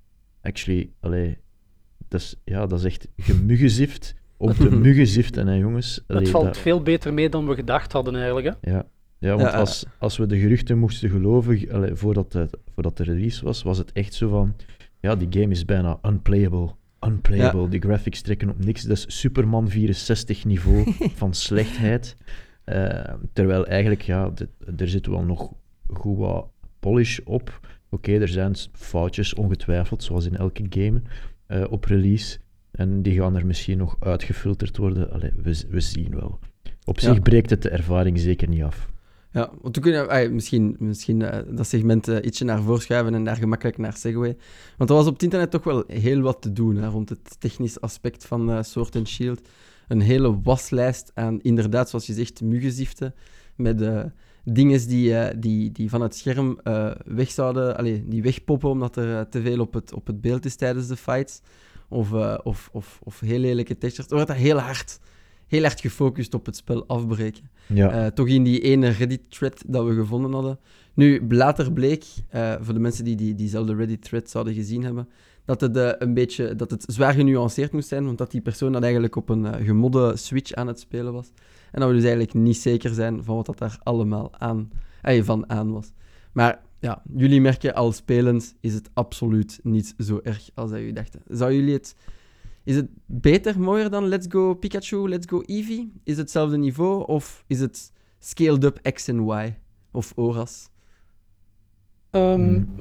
actually, 0.42 0.90
allee, 1.00 1.38
dat 2.08 2.22
is, 2.22 2.36
ja, 2.44 2.66
dat 2.66 2.80
is 2.80 2.86
echt 2.86 3.08
gemuggenzift 3.18 4.16
op 4.38 4.58
de 4.58 4.72
muggenziften, 4.86 5.48
hè, 5.48 5.54
jongens. 5.54 6.04
Allee, 6.08 6.22
het 6.22 6.32
valt 6.32 6.46
dat... 6.46 6.58
veel 6.58 6.82
beter 6.82 7.14
mee 7.14 7.30
dan 7.30 7.48
we 7.48 7.56
gedacht 7.56 7.92
hadden, 7.92 8.16
eigenlijk. 8.16 8.46
Hè? 8.46 8.72
Ja, 8.72 8.86
ja, 9.20 9.36
want 9.36 9.54
als, 9.54 9.86
als 10.00 10.18
we 10.18 10.26
de 10.26 10.40
geruchten 10.40 10.78
moesten 10.78 11.10
geloven, 11.10 11.72
allee, 11.72 11.96
voordat, 11.96 12.32
de, 12.32 12.50
voordat 12.74 12.98
de 12.98 13.04
release 13.04 13.46
was, 13.46 13.64
was 13.64 13.78
het 13.78 13.92
echt 13.92 14.14
zo 14.14 14.30
van... 14.30 14.56
Ja, 15.00 15.16
die 15.16 15.28
game 15.42 15.52
is 15.52 15.66
bijna 15.66 16.00
unplayable. 16.02 16.70
Unplayable. 17.00 17.62
Ja. 17.62 17.68
Die 17.68 17.82
graphics 17.82 18.22
trekken 18.22 18.50
op 18.50 18.66
niks. 18.66 18.84
Dat 18.84 18.98
is 18.98 19.20
Superman 19.20 19.70
64 19.70 20.46
niveau 20.46 20.94
van 21.16 21.34
slechtheid. 21.34 22.16
Uh, 22.70 23.14
terwijl 23.34 23.68
eigenlijk, 23.68 24.02
ja, 24.02 24.32
er 24.78 24.88
zit 24.88 25.06
wel 25.06 25.24
nog 25.24 25.54
goed 25.94 26.18
wat 26.18 26.50
polish 26.80 27.20
op. 27.24 27.60
Oké, 27.90 28.12
er 28.12 28.28
zijn 28.28 28.56
foutjes, 28.72 29.34
ongetwijfeld, 29.34 30.04
zoals 30.04 30.26
in 30.26 30.36
elke 30.36 30.66
game, 30.70 31.02
uh, 31.48 31.64
op 31.70 31.86
release. 31.86 32.38
En 32.72 33.02
die 33.02 33.20
gaan 33.20 33.36
er 33.36 33.46
misschien 33.46 33.78
nog 33.78 33.96
uitgefilterd 34.00 34.78
worden. 34.78 35.12
Allee, 35.12 35.32
we, 35.36 35.64
we 35.70 35.80
zien 35.80 36.16
wel. 36.16 36.40
Op 36.86 37.00
zich 37.00 37.22
breekt 37.22 37.50
het 37.50 37.62
de 37.62 37.70
ervaring 37.70 38.20
zeker 38.20 38.48
niet 38.48 38.64
af. 38.64 38.90
Ja, 39.32 39.52
want 39.62 39.76
we 39.76 39.82
kunnen 39.82 40.10
ah, 40.10 40.32
misschien, 40.32 40.76
misschien 40.80 41.20
uh, 41.20 41.38
dat 41.48 41.68
segment 41.68 42.08
uh, 42.08 42.18
ietsje 42.22 42.44
naar 42.44 42.62
voren 42.62 42.82
schuiven 42.82 43.14
en 43.14 43.24
daar 43.24 43.36
gemakkelijk 43.36 43.78
naar 43.78 43.94
Segway. 43.94 44.38
Want 44.78 44.90
er 44.90 44.96
was 44.96 45.08
op 45.08 45.14
het 45.14 45.24
internet 45.24 45.52
toch 45.52 45.64
wel 45.64 45.84
heel 45.88 46.22
wat 46.22 46.42
te 46.42 46.54
doen 46.54 46.76
hè, 46.76 46.88
rond 46.88 47.10
het 47.10 47.40
technisch 47.40 47.82
aspect 47.82 48.26
van 48.26 48.50
uh, 48.50 48.62
Sword 48.62 48.96
and 48.96 49.08
Shield. 49.08 49.42
Een 49.90 50.02
hele 50.02 50.42
waslijst 50.42 51.12
aan, 51.14 51.42
inderdaad, 51.42 51.90
zoals 51.90 52.06
je 52.06 52.14
zegt, 52.14 52.42
muggenziften. 52.42 53.14
Met 53.56 53.84
dingen 54.44 54.88
die, 54.88 55.40
die, 55.40 55.72
die 55.72 55.90
van 55.90 56.02
het 56.02 56.16
scherm 56.16 56.60
weg 57.06 57.32
zouden, 57.32 57.78
allez, 57.78 58.00
die 58.06 58.22
wegpoppen 58.22 58.70
omdat 58.70 58.96
er 58.96 59.30
te 59.30 59.42
veel 59.42 59.60
op 59.60 59.74
het, 59.74 59.94
op 59.94 60.08
het 60.08 60.22
beeld 60.22 60.46
is 60.46 60.56
tijdens 60.56 60.88
de 60.88 60.96
fights. 60.96 61.42
Of, 61.88 62.12
of, 62.44 62.70
of, 62.72 63.00
of 63.04 63.20
heel 63.20 63.40
lelijke 63.40 63.78
textures. 63.78 64.12
Er 64.12 64.18
wordt 64.18 64.34
heel 64.34 64.58
hard 64.58 65.00
heel 65.50 65.64
erg 65.64 65.82
gefocust 65.82 66.34
op 66.34 66.46
het 66.46 66.56
spel 66.56 66.88
afbreken. 66.88 67.50
Ja. 67.68 68.06
Uh, 68.06 68.08
toch 68.08 68.28
in 68.28 68.44
die 68.44 68.62
ene 68.62 68.90
Reddit-thread 68.90 69.64
dat 69.68 69.86
we 69.86 69.94
gevonden 69.94 70.34
hadden. 70.34 70.60
Nu, 70.94 71.26
later 71.30 71.74
bleek, 71.74 72.06
uh, 72.36 72.56
voor 72.60 72.74
de 72.74 72.80
mensen 72.80 73.04
die, 73.04 73.16
die 73.16 73.36
diezelfde 73.36 73.76
Reddit-thread 73.76 74.30
zouden 74.30 74.54
gezien 74.54 74.84
hebben, 74.84 75.08
dat 75.50 75.62
het, 75.62 75.78
uh, 75.78 75.92
een 75.98 76.14
beetje, 76.14 76.56
dat 76.56 76.72
het 76.72 76.84
zwaar 76.88 77.14
genuanceerd 77.14 77.72
moest 77.72 77.88
zijn, 77.88 78.06
want 78.06 78.18
dat 78.18 78.32
die 78.32 78.42
persoon 78.42 78.72
dat 78.72 78.84
eigenlijk 78.84 79.16
op 79.16 79.30
een 79.30 79.66
gemodde 79.66 80.18
Switch 80.18 80.54
aan 80.54 80.68
het 80.68 80.80
spelen 80.80 81.14
was. 81.14 81.32
En 81.72 81.80
dat 81.80 81.90
we 81.90 81.96
dus 81.96 82.04
eigenlijk 82.04 82.34
niet 82.34 82.58
zeker 82.58 82.94
zijn 82.94 83.24
van 83.24 83.36
wat 83.36 83.46
dat 83.46 83.58
daar 83.58 83.80
allemaal 83.84 84.32
aan, 84.38 84.72
van 85.02 85.50
aan 85.50 85.72
was. 85.72 85.92
Maar 86.32 86.62
ja, 86.80 87.02
jullie 87.16 87.42
merken 87.42 87.74
al 87.74 87.92
spelend 87.92 88.56
is 88.60 88.74
het 88.74 88.90
absoluut 88.94 89.60
niet 89.64 89.94
zo 89.98 90.20
erg 90.24 90.50
als 90.54 90.70
dat 90.70 90.80
jullie 90.80 90.94
dachten. 90.94 91.22
Zou 91.28 91.54
jullie 91.54 91.74
het 91.74 91.96
is 92.64 92.76
het 92.76 92.88
beter, 93.06 93.60
mooier 93.60 93.90
dan 93.90 94.08
Let's 94.08 94.28
Go 94.30 94.54
Pikachu, 94.54 95.10
Let's 95.10 95.26
Go 95.30 95.42
Eevee? 95.46 95.92
Is 96.04 96.12
het 96.12 96.18
hetzelfde 96.18 96.58
niveau 96.58 97.08
of 97.08 97.44
is 97.48 97.60
het 97.60 97.92
scaled 98.20 98.64
up 98.64 98.92
X 98.94 99.08
en 99.08 99.28
Y? 99.28 99.54
Of 99.92 100.14
ORAS? 100.16 100.70
Ehm, 102.10 102.34
Hmm. 102.34 102.76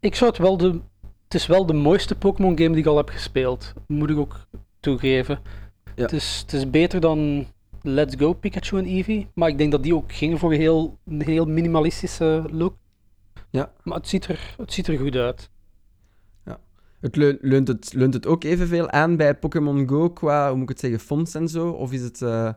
Ik 0.00 0.14
zou 0.14 0.30
het 0.30 0.40
wel 0.40 0.56
de... 0.56 0.80
Het 1.28 1.34
is 1.34 1.46
wel 1.46 1.66
de 1.66 1.72
mooiste 1.72 2.14
Pokémon 2.14 2.58
game 2.58 2.70
die 2.70 2.78
ik 2.78 2.86
al 2.86 2.96
heb 2.96 3.08
gespeeld. 3.08 3.72
Moet 3.86 4.10
ik 4.10 4.16
ook 4.16 4.46
toegeven. 4.80 5.38
Ja. 5.94 6.02
Het, 6.02 6.12
is, 6.12 6.38
het 6.42 6.52
is 6.52 6.70
beter 6.70 7.00
dan 7.00 7.46
Let's 7.82 8.14
Go 8.18 8.32
Pikachu 8.32 8.78
en 8.78 8.86
Eevee. 8.86 9.26
Maar 9.34 9.48
ik 9.48 9.58
denk 9.58 9.72
dat 9.72 9.82
die 9.82 9.94
ook 9.94 10.12
gingen 10.12 10.38
voor 10.38 10.52
een 10.52 10.60
heel, 10.60 10.98
een 11.04 11.22
heel 11.22 11.44
minimalistische 11.44 12.44
look. 12.50 12.74
Ja. 13.50 13.72
Maar 13.82 13.96
het 13.96 14.08
ziet 14.08 14.26
er, 14.26 14.54
het 14.56 14.72
ziet 14.72 14.86
er 14.86 14.98
goed 14.98 15.16
uit. 15.16 15.50
Het 17.00 17.16
leun- 17.16 17.38
leunt, 17.40 17.68
het, 17.68 17.92
leunt 17.92 18.14
het 18.14 18.26
ook 18.26 18.44
evenveel 18.44 18.90
aan 18.90 19.16
bij 19.16 19.34
Pokémon 19.34 19.88
Go 19.88 20.10
qua, 20.10 20.46
hoe 20.48 20.54
moet 20.54 20.62
ik 20.62 20.68
het 20.68 20.80
zeggen, 20.80 21.00
fonts 21.00 21.34
en 21.34 21.48
zo? 21.48 21.70
Of 21.70 21.92
is 21.92 22.02
het 22.02 22.22
eh, 22.22 22.52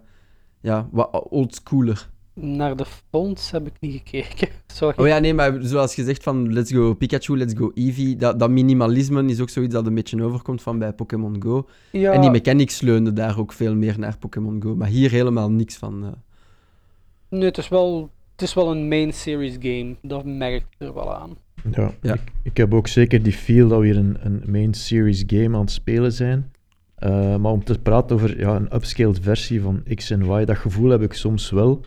ja, 0.61 0.87
wat 0.91 1.29
oldschooler? 1.29 2.09
Naar 2.41 2.75
de 2.75 2.85
fonts 3.09 3.51
heb 3.51 3.67
ik 3.67 3.73
niet 3.79 4.01
gekeken. 4.05 4.47
Sorry. 4.73 4.95
Oh 4.97 5.07
ja, 5.07 5.19
nee, 5.19 5.33
maar 5.33 5.57
zoals 5.61 5.93
gezegd 5.93 6.23
van 6.23 6.53
Let's 6.53 6.71
Go 6.71 6.93
Pikachu, 6.93 7.37
Let's 7.37 7.53
Go 7.57 7.71
Eevee, 7.73 8.15
dat, 8.15 8.39
dat 8.39 8.49
minimalisme 8.49 9.25
is 9.25 9.39
ook 9.41 9.49
zoiets 9.49 9.73
dat 9.73 9.85
een 9.87 9.95
beetje 9.95 10.23
overkomt 10.23 10.61
van 10.61 10.79
bij 10.79 10.93
Pokémon 10.93 11.41
Go. 11.41 11.67
Ja, 11.91 12.11
En 12.11 12.21
die 12.21 12.29
mechanics 12.29 12.81
leunden 12.81 13.15
daar 13.15 13.39
ook 13.39 13.53
veel 13.53 13.75
meer 13.75 13.99
naar 13.99 14.17
Pokémon 14.17 14.61
Go. 14.63 14.75
Maar 14.75 14.87
hier 14.87 15.11
helemaal 15.11 15.51
niks 15.51 15.75
van. 15.77 16.03
eh. 16.03 16.09
nee, 17.29 17.43
het 17.43 17.57
is, 17.57 17.67
wel, 17.69 18.09
het 18.31 18.41
is 18.41 18.53
wel 18.53 18.71
een 18.71 18.87
main 18.87 19.13
series 19.13 19.55
game. 19.59 19.95
Dat 20.01 20.25
merk 20.25 20.53
ik 20.55 20.65
er 20.77 20.93
wel 20.93 21.15
aan. 21.15 21.37
Ja, 21.71 21.91
Ja. 22.01 22.13
Ik, 22.13 22.21
ik 22.43 22.57
heb 22.57 22.73
ook 22.73 22.87
zeker 22.87 23.23
die 23.23 23.33
feel 23.33 23.67
dat 23.67 23.79
we 23.79 23.85
hier 23.85 23.97
een, 23.97 24.17
een 24.19 24.43
main 24.47 24.73
series 24.73 25.23
game 25.27 25.55
aan 25.55 25.61
het 25.61 25.71
spelen 25.71 26.11
zijn. 26.11 26.51
Eh, 26.95 27.35
maar 27.35 27.51
om 27.51 27.63
te 27.63 27.79
praten 27.79 28.15
over 28.15 28.39
ja, 28.39 28.55
een 28.55 28.75
upscaled 28.75 29.19
versie 29.21 29.61
van 29.61 29.83
X 29.95 30.09
en 30.09 30.21
Y, 30.25 30.45
dat 30.45 30.57
gevoel 30.57 30.89
heb 30.89 31.01
ik 31.01 31.13
soms 31.13 31.49
wel. 31.49 31.81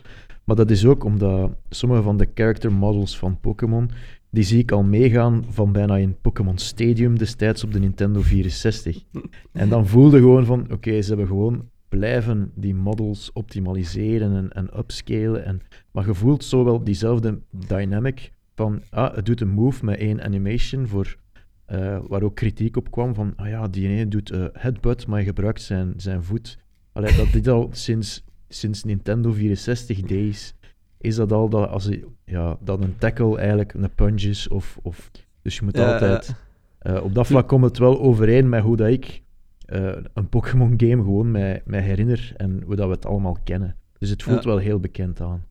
Maar 0.45 0.55
dat 0.55 0.71
is 0.71 0.85
ook 0.85 1.03
omdat 1.03 1.51
sommige 1.69 2.01
van 2.01 2.17
de 2.17 2.27
character 2.33 2.71
models 2.71 3.17
van 3.17 3.39
Pokémon, 3.39 3.89
die 4.29 4.43
zie 4.43 4.59
ik 4.59 4.71
al 4.71 4.83
meegaan 4.83 5.45
van 5.49 5.71
bijna 5.71 5.97
in 5.97 6.15
Pokémon 6.21 6.57
Stadium 6.57 7.17
destijds 7.17 7.63
op 7.63 7.71
de 7.71 7.79
Nintendo 7.79 8.21
64. 8.21 9.03
En 9.51 9.69
dan 9.69 9.87
voelde 9.87 10.17
gewoon 10.17 10.45
van, 10.45 10.71
oké, 10.71 11.01
ze 11.01 11.07
hebben 11.07 11.27
gewoon 11.27 11.69
blijven 11.89 12.51
die 12.55 12.75
models 12.75 13.31
optimaliseren 13.33 14.35
en, 14.35 14.51
en 14.51 14.77
upscalen. 14.77 15.45
En, 15.45 15.61
maar 15.91 16.05
je 16.05 16.13
voelt 16.13 16.43
zo 16.43 16.63
wel 16.63 16.83
diezelfde 16.83 17.39
dynamic 17.67 18.31
van, 18.55 18.81
ah, 18.89 19.15
het 19.15 19.25
doet 19.25 19.41
een 19.41 19.49
move 19.49 19.85
met 19.85 19.97
één 19.97 20.23
animation, 20.23 20.87
voor, 20.87 21.17
eh, 21.65 21.99
waar 22.07 22.23
ook 22.23 22.35
kritiek 22.35 22.77
op 22.77 22.91
kwam 22.91 23.13
van, 23.13 23.33
ah 23.35 23.47
ja, 23.47 23.67
die 23.67 23.87
ene 23.87 24.07
doet 24.07 24.31
eh, 24.31 24.45
headbutt, 24.53 25.07
maar 25.07 25.19
je 25.19 25.25
gebruikt 25.25 25.61
zijn, 25.61 25.93
zijn 25.97 26.23
voet. 26.23 26.59
Allee, 26.91 27.15
dat 27.15 27.31
dit 27.31 27.47
al 27.47 27.69
sinds, 27.71 28.24
sinds 28.55 28.83
Nintendo 28.83 29.31
64 29.31 30.01
days 30.01 30.53
is 30.97 31.15
dat 31.15 31.31
al 31.31 31.49
dat, 31.49 31.69
als 31.69 31.85
je, 31.85 32.05
ja, 32.25 32.57
dat 32.61 32.81
een 32.83 32.97
tackle 32.97 33.37
eigenlijk 33.37 33.73
een 33.73 33.95
punch 33.95 34.21
is, 34.21 34.47
of, 34.47 34.77
of, 34.81 35.11
dus 35.41 35.55
je 35.55 35.63
moet 35.63 35.77
Ja, 35.77 35.93
altijd... 35.93 36.35
eh, 36.79 37.03
op 37.03 37.13
dat 37.15 37.27
vlak 37.27 37.47
komt 37.47 37.63
het 37.63 37.77
wel 37.77 37.99
overeen 37.99 38.49
met 38.49 38.61
hoe 38.63 38.75
dat 38.77 38.87
ik 38.87 39.21
eh, 39.65 39.91
een 40.13 40.29
Pokémon 40.29 40.73
game 40.77 41.03
gewoon 41.03 41.31
mij, 41.31 41.61
mij 41.65 41.81
herinner 41.81 42.33
en 42.37 42.61
hoe 42.65 42.75
dat 42.75 42.87
we 42.87 42.93
het 42.93 43.05
allemaal 43.05 43.37
kennen. 43.43 43.75
Dus 43.97 44.09
het 44.09 44.23
voelt 44.23 44.43
Ja. 44.43 44.49
wel 44.49 44.57
heel 44.57 44.79
bekend 44.79 45.21
aan. 45.21 45.45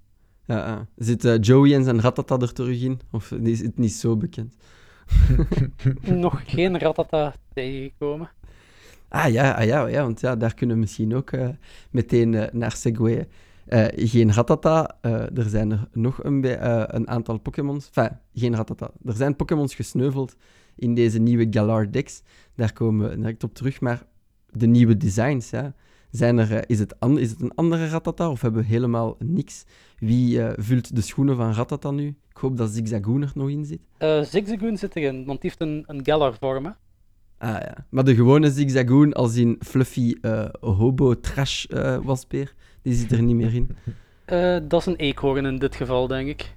Ja, 0.46 0.56
ja. 0.56 0.86
Zit 0.96 1.24
eh, 1.24 1.34
Joey 1.40 1.74
en 1.74 1.84
zijn 1.84 2.00
Ratata 2.00 2.38
er 2.38 2.52
terug 2.52 2.82
in? 2.82 3.00
Of 3.10 3.30
is 3.32 3.60
het 3.60 3.78
niet 3.78 3.92
zo 3.92 4.16
bekend? 4.16 4.54
Nog 6.02 6.42
geen 6.46 6.78
Ratata 6.78 7.34
tegengekomen. 7.54 8.30
Ah 9.14 9.32
ja, 9.32 9.52
ah, 9.52 9.64
ja, 9.64 9.86
ja 9.86 10.02
want 10.02 10.20
ja, 10.20 10.36
daar 10.36 10.54
kunnen 10.54 10.76
we 10.76 10.82
misschien 10.82 11.14
ook 11.14 11.30
eh, 11.30 11.48
meteen 11.90 12.34
eh, 12.34 12.52
naar 12.52 12.72
segwayen. 12.72 13.28
Eh, 13.66 13.86
geen 13.94 14.32
Ratata, 14.32 14.98
er 15.34 15.48
zijn 15.48 15.70
er 15.70 15.88
nog 15.92 16.24
een, 16.24 16.44
een 16.96 17.08
aantal 17.08 17.38
Pokémons. 17.38 17.90
Enfin, 17.92 18.18
geen 18.34 18.56
Ratata. 18.56 18.90
Er 19.04 19.12
zijn 19.12 19.36
Pokémons 19.36 19.74
gesneuveld 19.74 20.36
in 20.76 20.94
deze 20.94 21.18
nieuwe 21.18 21.46
Galar 21.50 21.90
Dex. 21.90 22.22
Daar 22.54 22.72
komen 22.72 23.08
we 23.10 23.16
direct 23.16 23.44
op 23.44 23.54
terug. 23.54 23.80
Maar 23.80 24.02
de 24.50 24.66
nieuwe 24.66 24.96
designs, 24.96 25.50
ja. 25.50 25.74
Zijn 26.10 26.38
er, 26.38 26.70
is, 26.70 26.78
het 26.78 26.94
is 27.16 27.30
het 27.30 27.40
een 27.40 27.54
andere 27.54 27.88
Ratata 27.88 28.30
of 28.30 28.40
hebben 28.40 28.62
we 28.62 28.68
helemaal 28.68 29.16
niks? 29.18 29.64
Wie 29.98 30.40
vult 30.56 30.96
de 30.96 31.00
schoenen 31.00 31.36
van 31.36 31.52
Ratata 31.52 31.90
nu? 31.90 32.06
Ik 32.06 32.36
hoop 32.36 32.56
dat 32.56 32.70
Zigzagoon 32.70 33.22
er 33.22 33.32
nog 33.34 33.50
in 33.50 33.64
zit. 33.64 33.80
Eh 33.98 34.22
Zigzagoon 34.22 34.76
zit 34.76 34.96
erin, 34.96 35.24
want 35.24 35.40
die 35.40 35.50
heeft 35.50 35.60
een, 35.70 35.84
een 35.86 36.04
Galar-vorm. 36.04 36.64
hè. 36.64 36.70
Ah 37.44 37.60
ja. 37.60 37.86
Maar 37.90 38.04
de 38.04 38.14
gewone 38.14 38.50
Zigzagoon, 38.50 39.12
als 39.12 39.36
in 39.36 39.56
fluffy 39.60 40.14
eh, 40.20 40.48
hobo 40.60 41.20
trash 41.20 41.64
eh 41.64 41.98
wasbeer, 42.02 42.54
die 42.82 42.94
zit 42.94 43.12
er 43.12 43.22
niet 43.22 43.36
meer 43.36 43.54
in. 43.54 43.68
Eh, 44.24 44.56
dat 44.68 44.80
is 44.80 44.86
een 44.86 44.96
eekhoorn 44.96 45.44
in 45.46 45.58
dit 45.58 45.74
geval, 45.74 46.06
denk 46.06 46.28
ik. 46.28 46.56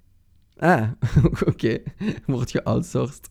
Ah, 0.58 0.89
oké. 1.51 1.77
Wordt 2.25 2.51
geoutsourced. 2.51 3.29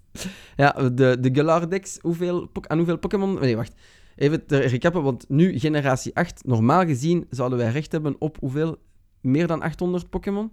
Ja, 0.57 0.71
de, 0.73 1.17
de 1.21 1.31
Galardex, 1.33 1.99
hoeveel, 2.03 2.51
aan 2.61 2.77
hoeveel 2.77 2.99
Pokémon... 2.99 3.35
Nee, 3.35 3.57
wacht. 3.57 3.75
Even 4.17 4.47
te 4.47 4.59
recappen, 4.59 5.03
want 5.03 5.25
nu 5.29 5.59
generatie 5.59 6.15
8. 6.15 6.47
Normaal 6.47 6.85
gezien 6.85 7.27
zouden 7.31 7.59
wij 7.59 7.71
recht 7.71 7.93
hebben 7.93 8.17
op 8.19 8.37
hoeveel? 8.41 8.77
Meer 9.21 9.47
dan 9.47 9.63
800 9.63 10.11
Pokémon? 10.11 10.51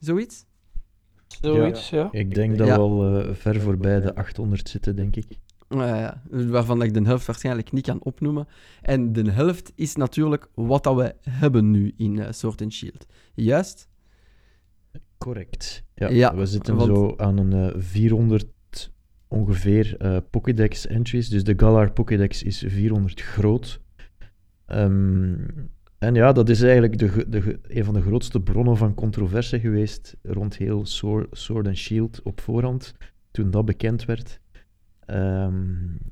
Zoiets? 0.00 0.44
Zoiets, 1.40 1.90
ja. 1.90 2.08
Ik 2.10 2.34
denk 2.34 2.58
dat 2.58 2.66
Ja. 2.66 2.74
we 2.74 2.80
al 2.80 3.18
eh, 3.18 3.34
ver 3.34 3.60
voorbij 3.60 4.00
de 4.00 4.14
800 4.14 4.68
zitten, 4.68 4.96
denk 4.96 5.16
ik. 5.16 5.26
Ja, 5.78 6.22
waarvan 6.30 6.82
ik 6.82 6.94
de 6.94 7.02
helft 7.02 7.26
waarschijnlijk 7.26 7.72
niet 7.72 7.86
kan 7.86 8.02
opnoemen. 8.02 8.46
En 8.82 9.12
de 9.12 9.30
helft 9.30 9.72
is 9.74 9.96
natuurlijk 9.96 10.48
wat 10.54 10.84
dat 10.84 10.96
we 10.96 11.14
hebben 11.30 11.70
nu 11.70 11.92
in 11.96 12.18
eh, 12.18 12.32
Sword 12.32 12.62
and 12.62 12.72
Shield. 12.72 13.06
Juist? 13.34 13.88
Correct. 15.18 15.84
Ja, 15.94 16.08
Ja, 16.08 16.34
we 16.36 16.46
zitten 16.46 16.76
want- 16.76 16.96
zo 16.96 17.14
aan 17.16 17.38
een 17.38 17.72
eh, 17.72 17.80
400 17.80 18.46
ongeveer 19.28 19.96
eh, 19.96 20.16
Pokédex 20.30 20.86
entries. 20.86 21.28
Dus 21.28 21.44
de 21.44 21.54
Galar 21.56 21.92
Pokédex 21.92 22.42
is 22.42 22.64
400 22.66 23.20
groot. 23.20 23.80
Ehm, 24.66 25.34
en 25.98 26.14
ja, 26.14 26.32
dat 26.32 26.48
is 26.48 26.62
eigenlijk 26.62 26.98
de, 26.98 27.24
de, 27.28 27.58
een 27.62 27.84
van 27.84 27.94
de 27.94 28.02
grootste 28.02 28.40
bronnen 28.40 28.76
van 28.76 28.94
controverse 28.94 29.60
geweest 29.60 30.16
rond 30.22 30.56
heel 30.56 30.86
Sword, 30.86 31.38
Sword 31.38 31.66
and 31.66 31.76
Shield 31.76 32.22
op 32.22 32.40
voorhand, 32.40 32.94
toen 33.30 33.50
dat 33.50 33.64
bekend 33.64 34.04
werd. 34.04 34.40
Ehm, 35.06 35.54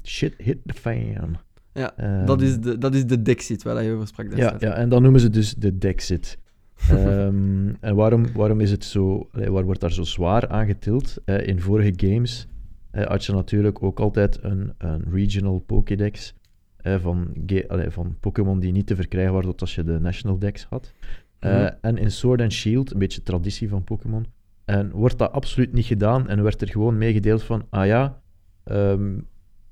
shit 0.03 0.35
hit 0.39 0.59
the 0.67 0.75
fan. 0.75 1.37
Ja, 1.73 1.97
Ehm, 1.97 2.27
dat, 2.27 2.43
is 2.43 2.59
de, 2.61 2.79
dat 2.79 2.95
is 2.95 3.07
de 3.07 3.23
Dexit 3.23 3.63
waar 3.63 3.83
je 3.83 3.93
over 3.93 4.07
sprak. 4.07 4.27
ja, 4.31 4.35
destijds. 4.37 4.65
ja, 4.65 4.73
en 4.75 4.89
dan 4.89 5.03
noemen 5.03 5.21
ze 5.21 5.31
dus 5.31 5.55
de 5.55 5.79
Dexit. 5.79 6.39
Ehm, 6.91 7.69
en 7.81 7.95
waarom, 7.95 8.33
waarom 8.33 8.61
is 8.61 8.71
het 8.71 8.85
zo, 8.85 9.29
waar 9.33 9.65
wordt 9.65 9.81
daar 9.81 9.93
zo 9.93 10.03
zwaar 10.03 10.49
aan 10.49 10.67
getild? 10.67 11.17
Eh, 11.25 11.47
in 11.47 11.61
vorige 11.61 11.93
games 11.97 12.47
eh, 12.91 13.07
had 13.07 13.25
je 13.25 13.33
natuurlijk 13.33 13.83
ook 13.83 14.01
altijd 14.01 14.39
een, 14.43 14.73
een 14.79 15.05
regional 15.11 15.59
Pokédex 15.59 16.35
eh, 16.77 16.99
van, 16.99 17.29
allee, 17.69 17.91
van 17.91 18.17
Pokémon 18.21 18.61
die 18.61 18.73
niet 18.73 18.87
te 18.87 18.97
verkrijgen 18.97 19.33
waren 19.33 19.49
tot 19.49 19.61
als 19.61 19.75
je 19.75 19.85
de 19.85 19.99
National 20.01 20.39
Dex 20.39 20.65
had. 20.65 20.93
Mhm. 21.41 21.71
En 21.81 21.97
in 21.97 22.11
Sword 22.11 22.41
and 22.41 22.53
Shield, 22.53 22.93
een 22.93 22.99
beetje 22.99 23.23
traditie 23.23 23.69
van 23.69 23.85
Pokémon, 23.85 24.27
en 24.65 24.91
wordt 24.91 25.19
dat 25.19 25.33
absoluut 25.33 25.73
niet 25.73 25.85
gedaan 25.87 26.29
en 26.29 26.43
werd 26.43 26.61
er 26.63 26.69
gewoon 26.69 26.99
meegedeeld 26.99 27.43
van, 27.43 27.67
ah 27.71 27.87
ja, 27.87 28.22
ehm, 28.65 29.19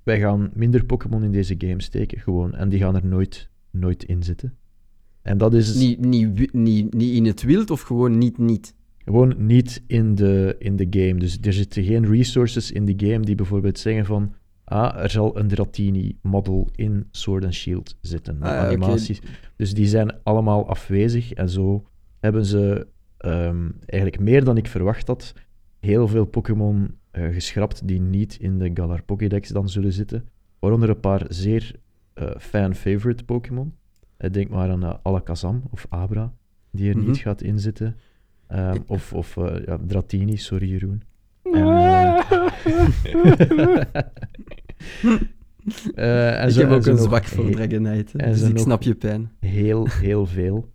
wij 0.03 0.21
gaan 0.21 0.51
minder 0.55 0.85
Pokémon 0.85 1.25
in 1.25 1.33
deze 1.33 1.55
game 1.59 1.83
steken, 1.83 2.21
gewoon. 2.21 2.55
En 2.55 2.69
die 2.69 2.79
gaan 2.79 2.95
er 2.95 3.07
nooit, 3.07 3.49
nooit 3.71 4.05
in 4.05 4.23
zitten. 4.23 4.55
En 5.23 5.39
dat 5.39 5.55
is 5.55 5.75
Niet, 5.75 6.05
niet, 6.05 6.53
niet, 6.53 6.95
niet 6.95 7.15
in 7.15 7.25
het 7.25 7.43
wild 7.43 7.71
of 7.71 7.81
gewoon 7.81 8.19
niet 8.19 8.39
niet? 8.39 8.75
gewoon 9.05 9.35
niet 9.39 9.83
in 9.87 10.15
de, 10.15 10.57
in 10.59 10.77
de 10.77 10.87
game. 10.91 11.19
Dus 11.19 11.39
er 11.41 11.53
zitten 11.53 11.85
geen 11.85 12.07
resources 12.07 12.73
in 12.73 12.85
de 12.85 12.95
game 12.97 13.21
die 13.25 13.35
bijvoorbeeld 13.35 13.79
zeggen 13.79 14.05
van 14.05 14.35
ah, 14.65 15.03
er 15.03 15.11
zal 15.11 15.39
een 15.39 15.49
Dratini-model 15.49 16.69
in 16.75 17.07
Sword 17.11 17.45
and 17.45 17.55
Shield 17.55 17.97
zitten, 18.01 18.43
Ah, 18.43 18.59
animaties. 18.59 19.21
Dus 19.57 19.75
die 19.75 19.87
zijn 19.87 20.23
allemaal 20.23 20.69
afwezig 20.69 21.33
en 21.33 21.49
zo 21.49 21.87
hebben 22.21 22.45
ze 22.45 22.87
ehm, 23.17 23.69
eigenlijk 23.87 24.23
meer 24.23 24.45
dan 24.45 24.57
ik 24.57 24.67
verwacht 24.67 25.07
had, 25.07 25.35
heel 25.81 26.09
veel 26.09 26.25
Pokémon 26.25 26.95
eh, 27.11 27.29
geschrapt 27.33 27.89
die 27.89 28.01
niet 28.01 28.37
in 28.41 28.59
de 28.59 28.71
Galar 28.75 29.03
Pokédex 29.03 29.49
dan 29.49 29.69
zullen 29.69 29.93
zitten. 29.93 30.29
Waaronder 30.59 30.89
een 30.89 31.01
paar 31.01 31.27
zeer 31.29 31.75
eh, 32.15 32.31
fan-favorite 32.39 33.25
Pokémon. 33.25 33.75
Eh, 34.17 34.31
denk 34.31 34.49
maar 34.49 34.71
aan 34.71 34.99
Alakazam 35.03 35.63
of 35.71 35.87
Abra, 35.89 36.33
die 36.71 36.91
er 36.91 36.97
Mhm. 36.97 37.07
niet 37.07 37.17
gaat 37.19 37.43
inzitten. 37.43 37.97
Ehm, 38.47 38.79
of 38.87 39.13
of 39.13 39.35
ja, 39.67 39.79
Dratini, 39.87 40.37
sorry 40.37 40.69
Jeroen. 40.71 41.03
En, 45.95 46.35
en 46.41 46.47
ik 46.49 46.53
zo- 46.55 46.61
heb 46.61 46.71
ook 46.71 46.87
een 46.87 46.97
zwak 46.99 47.25
voor 47.25 47.51
Dragonite, 47.51 48.19
dus 48.19 48.43
ik 48.43 48.59
snap 48.59 48.83
je 48.83 48.95
pijn. 48.95 49.31
heel, 49.41 49.87
heel 50.01 50.27
veel 50.27 50.73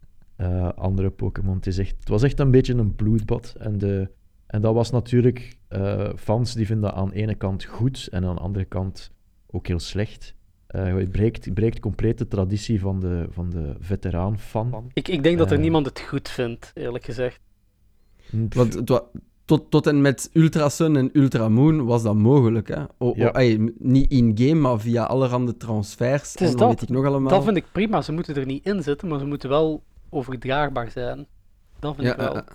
andere 0.76 1.10
Pokémon. 1.10 1.56
Het, 1.56 1.68
is 1.68 1.78
echt- 1.78 1.96
het 2.00 2.10
was 2.10 2.24
echt 2.24 2.40
een 2.40 2.52
beetje 2.52 2.74
een 2.74 2.96
bloedbad. 2.96 3.56
En, 3.60 3.78
de, 3.78 4.10
en 4.48 4.62
dat 4.62 4.74
was 4.74 4.92
natuurlijk... 4.92 5.58
eh, 5.68 6.10
fans 6.16 6.54
die 6.54 6.66
vinden 6.66 6.90
dat 6.90 7.00
aan 7.00 7.10
de 7.10 7.16
ene 7.16 7.36
kant 7.36 7.64
goed 7.64 8.08
en 8.12 8.26
aan 8.26 8.36
de 8.36 8.42
andere 8.42 8.66
kant 8.66 9.12
ook 9.52 9.68
heel 9.68 9.80
slecht. 9.80 10.34
Uh, 10.76 11.00
je 11.00 11.08
breekt, 11.10 11.54
breekt 11.54 11.80
compleet 11.80 12.18
de 12.18 12.28
traditie 12.28 12.80
van 12.80 13.00
de, 13.00 13.26
van 13.30 13.50
de 13.50 13.76
veteraan-fan. 13.80 14.90
Ik, 14.94 15.08
ik 15.08 15.24
denk 15.24 15.38
dat 15.38 15.50
er 15.52 15.56
Uh, 15.56 15.62
niemand 15.62 15.86
het 15.86 16.00
goed 16.00 16.30
vindt, 16.30 16.72
eerlijk 16.74 17.06
gezegd. 17.06 17.40
Want 18.50 18.74
het 18.74 19.02
tot, 19.46 19.72
tot 19.72 19.88
en 19.88 20.02
met 20.02 20.30
Ultra 20.34 20.70
Sun 20.70 20.96
en 20.96 21.10
Ultra 21.14 21.50
Moon 21.50 21.86
was 21.86 22.04
dat 22.04 22.16
mogelijk. 22.16 22.68
Hè? 22.68 22.82
O, 22.82 22.88
o- 22.98 23.14
Ja. 23.16 23.32
ey, 23.34 23.58
m- 23.58 23.74
niet 23.78 24.12
in-game, 24.12 24.60
maar 24.60 24.80
via 24.80 25.04
allerhande 25.04 25.58
transfers. 25.58 26.32
Het 26.32 26.42
is 26.42 26.52
en 26.52 26.58
dan 26.58 26.68
dat. 26.70 26.80
weet 26.80 26.90
ik 26.90 26.96
nog 26.96 27.06
allemaal. 27.06 27.30
Dat 27.30 27.44
vind 27.44 27.58
ik 27.58 27.66
prima. 27.72 28.02
Ze 28.02 28.12
moeten 28.12 28.36
er 28.36 28.46
niet 28.46 28.66
in 28.66 28.84
zitten, 28.84 29.08
maar 29.08 29.20
ze 29.20 29.26
moeten 29.26 29.50
wel 29.50 29.84
overdraagbaar 30.10 30.92
zijn. 30.92 31.28
Dat 31.80 31.96
vind 31.96 32.08
ja, 32.08 32.14
ik 32.14 32.20
wel. 32.20 32.34
ja. 32.36 32.46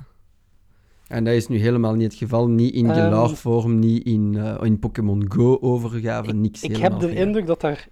En 1.11 1.25
dat 1.25 1.35
is 1.35 1.49
nu 1.49 1.59
helemaal 1.59 1.95
niet 1.95 2.11
het 2.11 2.15
geval. 2.15 2.49
Niet 2.49 2.75
in 2.75 2.91
Ehm, 2.91 2.95
gelarvorm, 2.95 3.79
niet 3.79 4.05
in, 4.05 4.37
eh, 4.37 4.65
in 4.67 4.79
Pokémon 4.79 5.33
Go 5.33 5.59
overgave, 5.61 6.33
niks 6.33 6.63
Ik 6.63 6.77
heb 6.77 7.01
de 7.01 7.15
indruk 7.15 7.47
dat 7.47 7.61
daar 7.61 7.89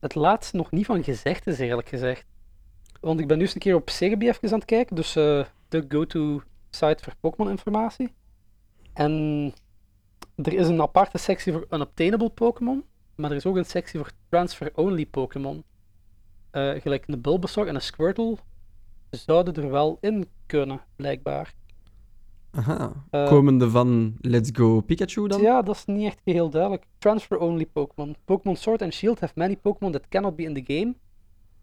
het 0.00 0.14
laatste 0.14 0.56
nog 0.56 0.70
niet 0.70 0.86
van 0.86 1.04
gezegd 1.04 1.46
is, 1.46 1.58
eerlijk 1.58 1.88
gezegd. 1.88 2.26
Want 3.00 3.20
ik 3.20 3.26
ben 3.26 3.36
nu 3.36 3.42
eens 3.42 3.54
een 3.54 3.60
keer 3.60 3.74
op 3.74 3.90
Serebii 3.90 4.28
even 4.28 4.48
aan 4.52 4.58
het 4.58 4.64
kijken, 4.64 4.96
dus 4.96 5.16
eh, 5.16 5.44
de 5.68 5.84
go-to 5.88 6.42
site 6.70 7.02
voor 7.04 7.14
Pokémon-informatie. 7.20 8.12
En 8.92 9.12
er 10.34 10.52
is 10.52 10.68
een 10.68 10.82
aparte 10.82 11.18
sectie 11.18 11.52
voor 11.52 11.66
unobtainable 11.70 12.30
Pokémon, 12.30 12.84
maar 13.14 13.30
er 13.30 13.36
is 13.36 13.46
ook 13.46 13.56
een 13.56 13.64
sectie 13.64 13.98
voor 13.98 14.10
transfer-only 14.28 15.06
Pokémon. 15.06 15.64
Eh, 16.50 16.70
gelijk 16.80 17.04
een 17.06 17.20
Bulbasaur 17.20 17.66
en 17.66 17.74
een 17.74 17.80
Squirtle 17.80 18.36
zouden 19.10 19.54
er 19.54 19.70
wel 19.70 19.98
in 20.00 20.26
kunnen, 20.46 20.80
blijkbaar. 20.96 21.54
Aha. 22.54 22.92
Eh, 23.10 23.26
Komende 23.28 23.70
van 23.70 24.14
Let's 24.20 24.50
Go 24.52 24.80
Pikachu 24.80 25.28
dan? 25.28 25.40
Ja, 25.40 25.62
dat 25.62 25.74
is 25.76 25.84
niet 25.84 26.06
echt 26.06 26.20
geheel 26.24 26.50
duidelijk. 26.50 26.84
Transfer-only 26.98 27.66
Pokémon. 27.66 28.16
Pokémon 28.24 28.56
Sword 28.56 28.82
and 28.82 28.94
Shield 28.94 29.20
have 29.20 29.32
many 29.36 29.56
Pokémon 29.56 29.92
that 29.92 30.08
cannot 30.08 30.36
be 30.36 30.42
in 30.42 30.54
the 30.54 30.74
game, 30.74 30.94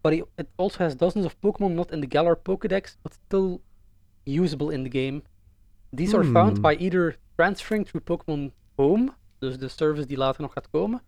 but 0.00 0.12
it 0.12 0.46
also 0.56 0.78
has 0.78 0.96
dozens 0.96 1.24
of 1.24 1.36
Pokémon 1.38 1.72
not 1.74 1.90
in 1.92 2.00
the 2.00 2.16
Galar 2.18 2.36
Pokédex, 2.38 2.96
but 3.02 3.12
still 3.26 3.60
usable 4.24 4.70
in 4.74 4.82
the 4.82 4.90
game. 4.90 5.22
These 5.96 6.16
are 6.16 6.24
found 6.24 6.52
Hmm. 6.52 6.60
by 6.62 6.76
either 6.84 7.16
transferring 7.36 7.86
through 7.86 8.04
Pokémon 8.04 8.52
Home, 8.76 9.08
dus 9.38 9.58
de 9.58 9.68
service 9.68 10.06
die 10.06 10.16
later 10.16 10.42
nog 10.42 10.52
gaat 10.52 10.70
komen, 10.70 11.02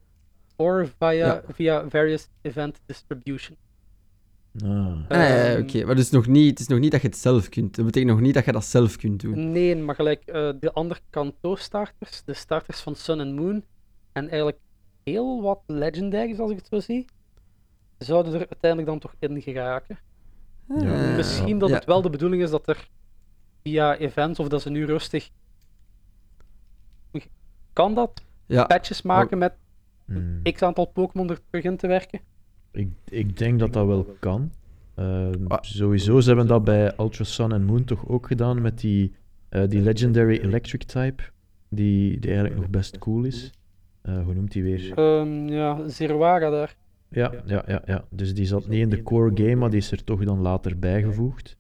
or 0.57 0.87
via, 0.99 1.13
Ja. 1.27 1.43
via 1.53 1.89
various 1.89 2.29
event 2.43 2.81
distribution. 2.87 3.57
Ah. 4.63 4.69
Ah, 4.69 5.05
ja, 5.09 5.25
ja, 5.25 5.53
Ehm, 5.55 5.63
oké. 5.63 5.79
Maar 5.81 5.95
het 5.95 6.05
is, 6.05 6.11
nog 6.11 6.27
niet, 6.27 6.51
het 6.51 6.61
is 6.61 6.67
nog 6.67 6.79
niet 6.79 6.93
dat 6.93 7.01
je 7.01 7.07
het 7.09 7.17
zelf 7.17 7.49
kunt. 7.49 7.77
Dat 7.77 7.85
betekent 7.85 8.11
nog 8.13 8.21
niet 8.21 8.35
dat 8.35 8.45
je 8.45 8.53
dat 8.53 8.65
zelf 8.65 8.97
kunt 8.97 9.21
doen. 9.21 9.53
Nee, 9.53 9.77
maar 9.77 9.95
gelijk 9.95 10.23
eh, 10.25 10.51
de 10.61 10.73
andere 10.73 11.01
kanto-starters, 11.11 12.23
de 12.25 12.35
starters 12.35 12.81
van 12.81 12.95
Sun 12.95 13.21
and 13.21 13.35
Moon, 13.37 13.65
en 14.13 14.29
eigenlijk 14.29 14.59
heel 15.05 15.43
wat 15.43 15.61
legendaries 15.67 16.39
als 16.39 16.51
ik 16.51 16.57
het 16.57 16.67
zo 16.67 16.81
zie, 16.81 17.05
zouden 17.99 18.33
er 18.33 18.39
uiteindelijk 18.39 18.87
dan 18.87 18.99
toch 18.99 19.15
in 19.19 19.43
geraken. 19.43 19.99
Ja. 20.69 21.11
Ah, 21.11 21.17
Misschien 21.17 21.59
dat 21.59 21.69
ja. 21.69 21.75
het 21.75 21.85
wel 21.85 22.03
de 22.03 22.11
bedoeling 22.11 22.43
is 22.43 22.51
dat 22.51 22.69
er 22.69 22.89
via 23.63 23.97
events, 23.97 24.39
of 24.39 24.49
dat 24.49 24.63
ze 24.63 24.71
nu 24.71 24.85
rustig... 24.87 25.31
Kan 27.73 27.95
dat? 27.95 28.25
Ja. 28.47 28.65
Patches 28.65 29.03
maken 29.03 29.39
met 29.39 29.53
Hmm. 30.07 30.43
x 30.43 30.63
aantal 30.63 30.85
Pokémon 30.85 31.31
er 31.31 31.41
terug 31.51 31.65
in 31.65 31.77
te 31.77 31.87
werken? 31.87 32.21
Ik, 32.75 32.89
ik 33.09 33.37
denk 33.39 33.59
dat 33.59 33.73
dat 33.73 33.87
wel 33.87 34.17
kan. 34.21 34.51
Ehm, 34.95 35.33
Ah. 35.49 35.59
Sowieso, 35.61 36.21
ze 36.21 36.29
hebben 36.29 36.47
dat 36.47 36.65
bij 36.65 36.93
Ultra 36.99 37.25
Sun 37.25 37.53
en 37.53 37.65
Moon 37.65 37.85
toch 37.85 38.09
ook 38.09 38.27
gedaan 38.27 38.63
met 38.63 38.79
die, 38.81 39.13
eh, 39.49 39.63
die 39.69 39.81
Legendary 39.81 40.39
Electric 40.39 40.83
type, 40.85 41.23
die, 41.69 42.19
die 42.19 42.31
eigenlijk 42.31 42.61
nog 42.61 42.71
best 42.71 42.99
cool 42.99 43.25
is. 43.25 43.51
Eh, 44.03 44.23
hoe 44.25 44.35
noemt 44.35 44.53
die 44.53 44.63
weer? 44.63 44.93
Ehm, 44.95 45.49
ja, 45.49 45.89
Zerwaga 45.89 46.51
daar. 46.51 46.77
Ja, 47.09 47.33
ja, 47.47 47.65
ja, 47.67 47.83
ja. 47.87 48.05
Dus 48.11 48.35
die 48.35 48.47
zat 48.47 48.69
niet 48.69 48.81
in 48.81 48.89
de 48.89 49.03
core 49.03 49.31
game, 49.35 49.55
maar 49.57 49.71
die 49.71 49.79
is 49.79 49.91
er 49.91 50.05
toch 50.05 50.25
dan 50.25 50.39
later 50.41 50.79
bijgevoegd. 50.79 51.57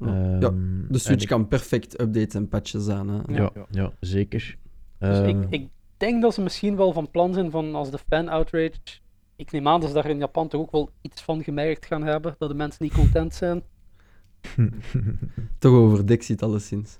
Ja. 0.00 0.06
Ehm, 0.06 0.40
Ja, 0.40 0.50
De 0.88 0.98
Switch 0.98 1.24
kan 1.26 1.48
perfect 1.48 2.00
updates 2.00 2.34
en 2.34 2.48
patches 2.48 2.88
aan. 2.88 3.08
Hè. 3.08 3.34
ja, 3.34 3.50
ja, 3.70 3.92
zeker. 4.00 4.56
Dus 4.98 5.18
ik, 5.28 5.36
ik 5.50 5.68
denk 5.96 6.22
dat 6.22 6.34
ze 6.34 6.42
misschien 6.42 6.76
wel 6.76 6.92
van 6.92 7.10
plan 7.10 7.34
zijn 7.34 7.50
van 7.50 7.74
als 7.74 7.90
de 7.90 7.98
fan 8.08 8.28
outrage. 8.28 8.70
Ik 9.40 9.50
neem 9.52 9.68
aan 9.68 9.80
dat 9.80 9.88
ze 9.88 9.94
daar 9.94 10.10
in 10.10 10.18
Japan 10.18 10.48
toch 10.48 10.60
ook 10.60 10.70
wel 10.70 10.90
iets 11.00 11.22
van 11.22 11.42
gemerkt 11.42 11.86
gaan 11.86 12.02
hebben. 12.02 12.34
Dat 12.38 12.48
de 12.48 12.54
mensen 12.54 12.84
niet 12.84 12.92
content 12.92 13.34
zijn. 13.34 13.62
Toch 15.58 15.72
over 15.72 16.06
Dexit 16.06 16.42
alleszins. 16.42 16.98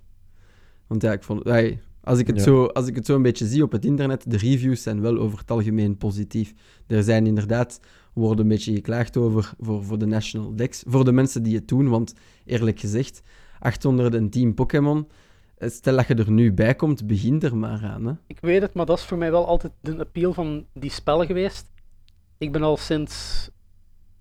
Want 0.87 1.03
ja, 1.03 1.13
ik 1.13 1.23
vond... 1.23 1.45
hey, 1.45 1.81
als, 2.05 2.19
ik 2.19 2.27
het 2.27 2.37
Ja. 2.37 2.43
zo, 2.43 2.65
als 2.67 2.87
ik 2.87 2.95
het 2.95 3.07
zo 3.07 3.15
een 3.15 3.23
beetje 3.23 3.47
zie 3.47 3.63
op 3.63 3.73
het 3.73 3.85
internet, 3.85 4.31
de 4.31 4.37
reviews 4.37 4.83
zijn 4.83 5.01
wel 5.01 5.19
over 5.19 5.39
het 5.39 5.51
algemeen 5.51 5.97
positief. 5.97 6.55
Er 6.87 7.03
zijn 7.03 7.27
inderdaad... 7.27 7.81
worden 8.13 8.45
een 8.45 8.49
beetje 8.51 8.75
geklaagd 8.75 9.17
over 9.17 9.53
voor, 9.59 9.85
voor 9.85 9.99
de 9.99 10.07
National 10.07 10.57
Dex. 10.57 10.83
Voor 10.87 11.05
de 11.05 11.13
mensen 11.13 11.43
die 11.43 11.55
het 11.55 11.69
doen, 11.69 11.89
want 11.89 12.15
eerlijk 12.45 12.81
gezegd, 12.81 13.23
810 13.59 14.55
Pokémon... 14.55 15.09
eh, 15.59 15.69
Stel 15.71 15.97
dat 15.97 16.07
je 16.07 16.15
er 16.15 16.31
nu 16.31 16.53
bij 16.53 16.75
komt, 16.75 17.07
begin 17.07 17.41
er 17.41 17.57
maar 17.57 17.83
aan. 17.85 18.07
Hè. 18.07 18.13
Ik 18.27 18.39
weet 18.41 18.63
het, 18.63 18.75
maar 18.75 18.87
dat 18.87 18.99
is 18.99 19.05
voor 19.05 19.19
mij 19.19 19.31
wel 19.31 19.47
altijd 19.47 19.73
de 19.81 19.99
appeal 19.99 20.33
van 20.33 20.65
die 20.75 20.91
spellen 20.91 21.27
geweest. 21.27 21.69
Ik 22.41 22.53
ben 22.53 22.63
al 22.63 22.77
sinds 22.77 23.49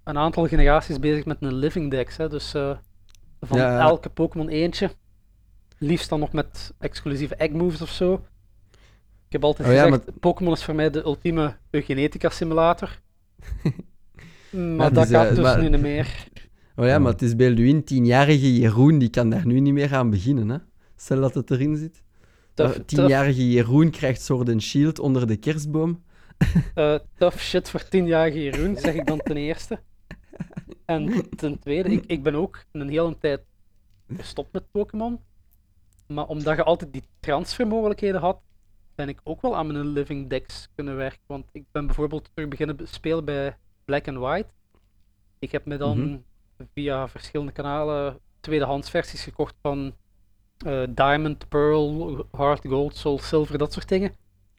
een 0.04 0.18
aantal 0.18 0.48
generaties 0.48 1.00
bezig 1.00 1.26
met 1.26 1.38
een 1.40 1.54
living 1.54 1.92
dex. 1.92 2.18
Hè, 2.18 2.30
dus 2.30 2.54
eh, 2.54 2.78
van 3.42 3.58
Ja. 3.58 3.80
elke 3.80 4.10
Pokémon 4.10 4.50
eentje. 4.50 4.92
Liefst 5.78 6.10
dan 6.10 6.20
nog 6.20 6.32
met 6.34 6.74
exclusieve 6.80 7.36
egg 7.36 7.52
moves 7.52 7.82
of 7.82 7.90
zo. 7.90 8.14
Ik 9.26 9.32
heb 9.32 9.44
altijd 9.44 9.68
Oh 9.68 9.74
ja, 9.74 9.84
gezegd, 9.84 10.20
Pokémon 10.20 10.54
is 10.54 10.64
voor 10.64 10.76
mij 10.76 10.90
de 10.90 11.04
ultieme 11.04 11.56
eugenetica 11.70 12.30
simulator. 12.30 13.00
maar 14.78 14.94
dat 14.94 15.06
is, 15.06 15.12
gaat 15.12 15.28
eh, 15.30 15.36
dus 15.36 15.44
maar- 15.44 15.62
nu 15.62 15.70
niet 15.70 15.82
meer. 15.82 16.08
Oh 16.76 16.86
ja, 16.86 17.00
maar 17.00 17.12
het 17.12 17.22
is 17.22 17.36
Belduin, 17.36 17.84
tienjarige 17.84 18.56
Jeroen, 18.60 18.98
die 18.98 19.10
kan 19.10 19.30
daar 19.30 19.46
nu 19.46 19.60
niet 19.60 19.74
meer 19.74 19.96
aan 19.96 20.10
beginnen. 20.10 20.50
Hè. 20.50 20.58
Stel 20.96 21.20
dat 21.22 21.34
het 21.34 21.52
erin 21.52 21.78
zit. 21.78 22.04
Eh, 22.56 22.70
Tienjarige 22.70 23.50
Jeroen 23.52 23.90
krijgt 23.90 24.22
Sword 24.22 24.50
and 24.50 24.62
Shield 24.62 25.00
onder 25.00 25.28
de 25.28 25.36
kerstboom. 25.36 26.04
Eh, 26.76 26.96
tough 27.18 27.38
shit 27.40 27.70
voor 27.70 27.84
10-jarige 27.86 28.44
Jeroen, 28.44 28.78
zeg 28.78 28.94
ik 28.94 29.06
dan 29.08 29.20
ten 29.20 29.38
eerste. 29.38 29.80
En 30.86 31.30
ten 31.36 31.60
tweede, 31.60 31.90
ik, 31.90 32.04
ik 32.06 32.24
ben 32.24 32.36
ook 32.36 32.64
een 32.72 32.90
hele 32.90 33.18
tijd 33.18 33.42
gestopt 34.16 34.54
met 34.54 34.72
Pokémon. 34.72 35.20
Maar 36.08 36.26
omdat 36.26 36.56
je 36.56 36.64
altijd 36.64 36.94
die 36.94 37.04
transfermogelijkheden 37.20 38.22
had, 38.22 38.40
ben 38.96 39.10
ik 39.10 39.20
ook 39.24 39.42
wel 39.42 39.56
aan 39.58 39.68
mijn 39.68 39.88
living 39.88 40.30
decks 40.30 40.70
kunnen 40.76 40.96
werken. 40.96 41.20
Want 41.26 41.50
ik 41.52 41.64
ben 41.72 41.86
bijvoorbeeld 41.86 42.30
terug 42.34 42.50
beginnen 42.50 42.76
be- 42.76 42.86
spelen 42.86 43.26
bij 43.26 43.58
Black 43.86 44.08
and 44.08 44.18
White. 44.18 44.50
Ik 45.40 45.52
heb 45.52 45.66
me 45.66 45.78
dan 45.78 46.00
Mhm. 46.00 46.18
via 46.74 47.08
verschillende 47.08 47.52
kanalen 47.52 48.20
tweedehands 48.40 48.90
versies 48.90 49.24
gekocht 49.24 49.56
van 49.62 49.94
eh, 50.66 50.84
Diamond, 50.90 51.48
Pearl, 51.50 52.26
Heart, 52.32 52.66
Gold, 52.68 52.96
Soul, 52.96 53.20
Silver, 53.20 53.58
dat 53.58 53.74
soort 53.74 53.88
dingen. 53.90 54.16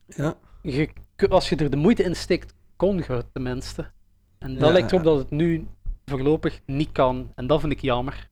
Ja. 0.06 0.34
Je, 0.62 0.88
als 1.28 1.48
je 1.48 1.56
er 1.56 1.70
de 1.70 1.76
moeite 1.76 2.02
in 2.02 2.16
steekt, 2.16 2.54
kon 2.76 2.96
je 2.96 3.12
het 3.12 3.26
tenminste. 3.32 3.90
En 4.38 4.54
dat 4.54 4.66
Ja, 4.66 4.72
lijkt 4.72 4.92
erop 4.92 5.04
dat 5.04 5.18
het 5.18 5.30
nu 5.30 5.66
voorlopig 6.04 6.60
niet 6.66 6.92
kan. 6.92 7.32
En 7.34 7.46
dat 7.46 7.60
vind 7.60 7.72
ik 7.72 7.80
jammer. 7.80 8.28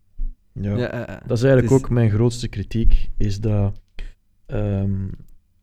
ja. 0.53 0.77
Ja, 0.77 0.88
eh, 0.90 1.01
eh. 1.14 1.20
Dat 1.27 1.37
is 1.37 1.42
eigenlijk 1.42 1.72
ook 1.72 1.90
mijn 1.90 2.11
grootste 2.11 2.48
kritiek, 2.48 3.11
is 3.16 3.40
dat... 3.40 3.81
ehm, 4.46 5.09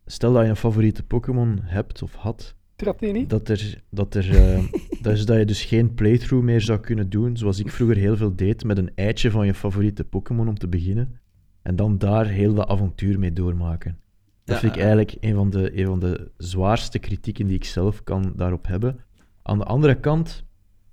stel 0.06 0.32
dat 0.32 0.42
je 0.42 0.48
een 0.48 0.56
favoriete 0.56 1.02
Pokémon 1.02 1.58
hebt 1.62 2.02
of 2.02 2.14
had, 2.14 2.54
Tratini? 2.76 3.26
dat 3.26 3.48
er, 3.48 3.82
dat 3.90 4.14
er 4.14 4.36
eh, 4.36 4.64
dat 5.02 5.12
is 5.12 5.26
dat 5.26 5.38
je 5.38 5.44
dus 5.44 5.64
geen 5.64 5.94
playthrough 5.94 6.44
meer 6.44 6.60
zou 6.60 6.80
kunnen 6.80 7.10
doen, 7.10 7.36
zoals 7.36 7.58
ik 7.58 7.70
vroeger 7.70 7.96
heel 7.96 8.16
veel 8.16 8.36
deed, 8.36 8.64
met 8.64 8.78
een 8.78 8.90
eitje 8.94 9.30
van 9.30 9.46
je 9.46 9.54
favoriete 9.54 10.04
Pokémon 10.04 10.48
om 10.48 10.58
te 10.58 10.68
beginnen, 10.68 11.20
en 11.62 11.76
dan 11.76 11.98
daar 11.98 12.26
heel 12.26 12.54
dat 12.54 12.68
avontuur 12.68 13.18
mee 13.18 13.32
doormaken. 13.32 13.98
Dat 14.46 14.58
vind 14.58 14.74
ik 14.74 14.80
eigenlijk 14.80 15.16
een 15.20 15.34
van, 15.34 15.50
de, 15.50 15.78
een 15.78 15.86
van 15.86 16.00
de 16.00 16.30
zwaarste 16.36 16.98
kritieken 16.98 17.46
die 17.46 17.56
ik 17.56 17.64
zelf 17.64 18.02
kan 18.02 18.32
daarop 18.36 18.66
hebben. 18.66 18.96
Aan 19.42 19.58
de 19.58 19.64
andere 19.64 19.94
kant 20.00 20.44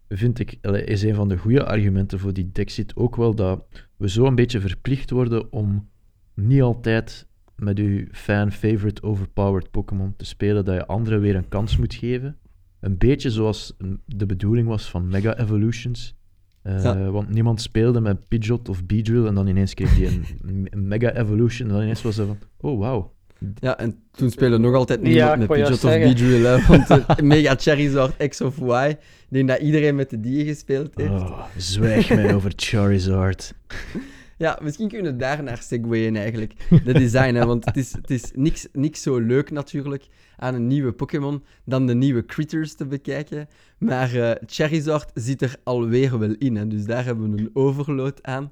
vind 0.08 0.40
ik, 0.40 0.58
is 0.86 1.04
een 1.04 1.16
van 1.16 1.30
de 1.30 1.38
goede 1.38 1.66
argumenten 1.66 2.20
voor 2.20 2.34
die 2.34 2.50
Dexit 2.52 2.96
ook 2.96 3.16
wel 3.16 3.36
dat 3.36 3.66
we 3.98 4.10
zo 4.10 4.26
een 4.26 4.36
beetje 4.36 4.60
verplicht 4.60 5.10
worden 5.10 5.52
om 5.52 5.90
niet 6.34 6.62
altijd 6.62 7.28
met 7.56 7.80
uw 7.80 8.06
fan-favorite 8.12 9.04
overpowered 9.04 9.72
Pokémon 9.72 10.14
te 10.16 10.26
spelen, 10.26 10.66
dat 10.66 10.76
je 10.76 10.86
anderen 10.86 11.22
weer 11.22 11.36
een 11.36 11.50
kans 11.50 11.78
moet 11.78 11.94
geven. 11.94 12.38
Een 12.80 12.98
beetje 12.98 13.30
zoals 13.32 13.76
de 14.06 14.26
bedoeling 14.26 14.68
was 14.68 14.90
van 14.90 15.08
Mega 15.08 15.38
Evolutions. 15.38 16.16
Eh, 16.62 16.84
Ja. 16.84 17.10
Want 17.12 17.30
niemand 17.30 17.62
speelde 17.62 18.02
met 18.02 18.28
Pidgeot 18.28 18.70
of 18.70 18.86
Beedrill 18.86 19.26
en 19.26 19.36
dan 19.36 19.48
ineens 19.48 19.74
kreeg 19.74 19.98
je 19.98 20.22
een, 20.42 20.88
Mega 20.88 21.14
Evolution 21.14 21.68
en 21.68 21.74
dan 21.74 21.84
ineens 21.84 22.02
was 22.02 22.16
ze 22.16 22.26
van, 22.26 22.38
oh 22.58 22.78
wow. 22.78 23.13
Ja, 23.60 23.78
en 23.78 23.96
toen 24.12 24.30
spelen 24.30 24.62
nog 24.62 24.76
altijd 24.76 25.02
niemand 25.02 25.32
ik 25.32 25.38
met 25.38 25.48
Pidgeot 25.48 25.82
juist 25.82 25.84
of 25.84 25.92
Beedrill, 25.92 26.46
hè, 26.46 26.66
want 26.68 26.90
eh, 26.90 27.18
Mega 27.32 27.56
Charizard 27.58 28.28
X 28.28 28.42
of 28.42 28.58
Y, 28.58 28.90
ik 28.90 28.98
denk 29.30 29.48
dat 29.48 29.60
iedereen 29.60 29.96
met 29.96 30.10
de 30.10 30.20
die 30.20 30.46
gespeeld 30.46 30.92
heeft. 30.96 31.10
Oh, 31.10 31.44
zwijg 31.58 32.10
mij 32.10 32.34
over 32.34 32.54
Charizard. 32.56 33.54
Ja, 34.38 34.60
misschien 34.62 34.88
kunnen 34.88 35.12
we 35.12 35.18
daar 35.18 35.44
naar 35.44 35.62
segwayen 35.62 36.16
eigenlijk. 36.16 36.54
De 36.84 36.94
design, 36.94 37.34
hè, 37.34 37.46
want 37.46 37.66
het 37.66 37.78
is, 37.78 37.94
het 37.94 38.12
is 38.12 38.32
niks, 38.36 38.68
niks 38.72 39.02
zo 39.02 39.20
leuk 39.20 39.52
natuurlijk 39.52 40.08
aan 40.38 40.54
een 40.56 40.68
nieuwe 40.68 40.92
Pokémon 40.92 41.44
dan 41.66 41.88
de 41.88 41.94
nieuwe 41.94 42.26
critters 42.26 42.74
te 42.74 42.86
bekijken. 42.86 43.48
Maar 43.78 44.16
uh, 44.16 44.32
Charizard 44.46 45.12
zit 45.14 45.42
er 45.42 45.56
alweer 45.64 46.20
wel 46.20 46.36
in, 46.38 46.56
hè, 46.56 46.68
dus 46.68 46.86
daar 46.86 47.06
hebben 47.06 47.32
we 47.32 47.42
een 47.42 47.50
overload 47.54 48.24
aan. 48.24 48.52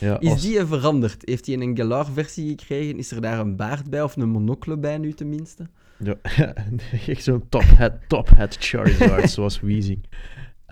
Ja, 0.00 0.20
is 0.20 0.40
die 0.40 0.64
veranderd? 0.64 1.22
Heeft 1.24 1.46
hij 1.46 1.56
een 1.56 1.76
Galar-versie 1.76 2.48
gekregen? 2.48 2.98
Is 2.98 3.10
er 3.10 3.20
daar 3.20 3.38
een 3.38 3.56
baard 3.56 3.90
bij 3.90 4.02
of 4.02 4.16
een 4.16 4.28
monocle 4.28 4.76
bij 4.78 4.98
nu 4.98 5.12
tenminste? 5.12 5.66
Ja, 5.98 6.16
echt 7.06 7.22
zo'n 7.22 7.48
top 7.48 7.62
hat, 7.62 7.92
top 8.08 8.28
hat 8.28 8.56
Charizard, 8.60 9.30
zoals 9.36 9.60
Weezing. 9.60 10.04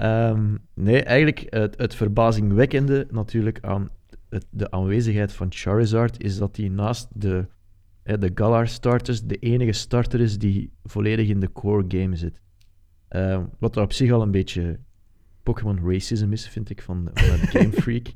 Um, 0.03 0.59
nee, 0.75 1.03
eigenlijk 1.03 1.47
het, 1.49 1.79
het 1.79 1.95
verbazingwekkende 1.95 3.07
natuurlijk 3.11 3.59
aan 3.61 3.91
het, 4.29 4.47
de 4.51 4.71
aanwezigheid 4.71 5.33
van 5.33 5.47
Charizard 5.51 6.23
is 6.23 6.39
dat 6.39 6.57
hij 6.57 6.69
naast 6.69 7.09
de, 7.13 7.47
de 8.03 8.31
Galar 8.35 8.69
starters 8.69 9.23
de 9.23 9.37
enige 9.37 9.73
starter 9.73 10.21
is 10.21 10.39
die 10.39 10.73
volledig 10.85 11.29
in 11.29 11.41
de 11.41 11.53
core 11.53 11.85
game 11.89 12.17
zit. 12.17 12.41
Um, 13.09 13.51
wat 13.59 13.77
er 13.77 13.83
op 13.83 13.93
zich 13.93 14.13
al 14.13 14.23
een 14.23 14.31
beetje 14.31 14.79
Pokémon 15.43 15.91
racism 15.91 16.33
is, 16.33 16.49
vind 16.49 16.71
ik, 16.71 16.83
van, 16.83 17.11
van 17.15 17.39
Game 17.39 17.73
Freak. 17.83 18.07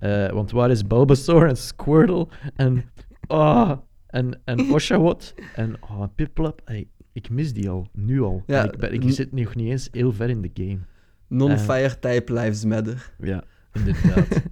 Uh, 0.00 0.30
want 0.30 0.50
waar 0.50 0.70
is 0.70 0.86
Bulbasaur 0.86 1.48
en 1.48 1.56
Squirtle 1.56 2.28
en... 2.56 2.84
Ah, 3.26 3.78
en, 4.06 4.40
en 4.44 4.60
Oshawott 4.74 5.34
en 5.54 5.76
oh, 5.80 6.02
Piplup. 6.14 6.60
Hey, 6.64 6.88
ik 7.12 7.30
mis 7.30 7.52
die 7.52 7.70
al, 7.70 7.86
nu 7.92 8.20
al. 8.22 8.42
Ja, 8.46 8.64
ik, 8.64 8.78
ben, 8.78 8.92
ik 8.92 9.02
zit 9.06 9.32
nog 9.32 9.54
niet 9.54 9.68
eens 9.68 9.88
heel 9.92 10.12
ver 10.12 10.28
in 10.28 10.40
de 10.40 10.50
game. 10.54 10.78
Non-fire-type 11.26 12.32
lives 12.32 12.64
matter. 12.64 13.12
Ja, 13.18 13.44
inderdaad. 13.72 14.42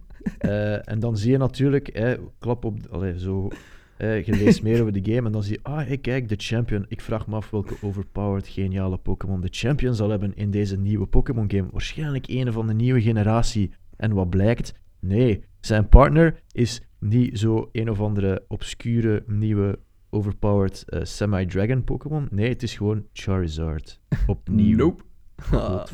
uh, 0.40 0.88
en 0.92 0.98
dan 1.00 1.16
zie 1.16 1.30
je 1.30 1.38
natuurlijk, 1.38 1.88
eh, 1.88 2.12
klap 2.38 2.64
op, 2.64 2.78
allez, 2.90 3.22
zo, 3.22 3.48
eh, 3.96 4.24
je 4.24 4.32
leest 4.32 4.62
meer 4.62 4.80
over 4.80 5.02
de 5.02 5.12
game 5.12 5.26
en 5.26 5.32
dan 5.32 5.42
zie 5.42 5.52
je, 5.52 5.62
ah, 5.62 5.86
hey, 5.86 5.98
kijk, 5.98 6.28
de 6.28 6.34
champion. 6.38 6.84
Ik 6.88 7.00
vraag 7.00 7.26
me 7.26 7.36
af 7.36 7.50
welke 7.50 7.74
overpowered, 7.80 8.48
geniale 8.48 8.98
Pokémon 8.98 9.40
de 9.40 9.48
champion 9.50 9.94
zal 9.94 10.10
hebben 10.10 10.34
in 10.34 10.50
deze 10.50 10.76
nieuwe 10.76 11.06
Pokémon 11.06 11.50
game. 11.50 11.68
Waarschijnlijk 11.70 12.28
een 12.28 12.52
van 12.52 12.66
de 12.66 12.74
nieuwe 12.74 13.00
generatie. 13.00 13.70
En 13.96 14.12
wat 14.12 14.30
blijkt? 14.30 14.74
Nee, 15.00 15.44
zijn 15.60 15.88
partner 15.88 16.42
is 16.52 16.82
niet 16.98 17.38
zo 17.38 17.68
een 17.72 17.90
of 17.90 18.00
andere 18.00 18.44
obscure 18.48 19.24
nieuwe 19.26 19.78
overpowered 20.10 20.84
uh, 20.88 21.04
semi-dragon 21.04 21.84
Pokémon. 21.84 22.28
Nee, 22.30 22.48
het 22.48 22.62
is 22.62 22.76
gewoon 22.76 23.06
Charizard. 23.12 24.00
Opnieuw. 24.26 24.76
Nope. 24.76 25.02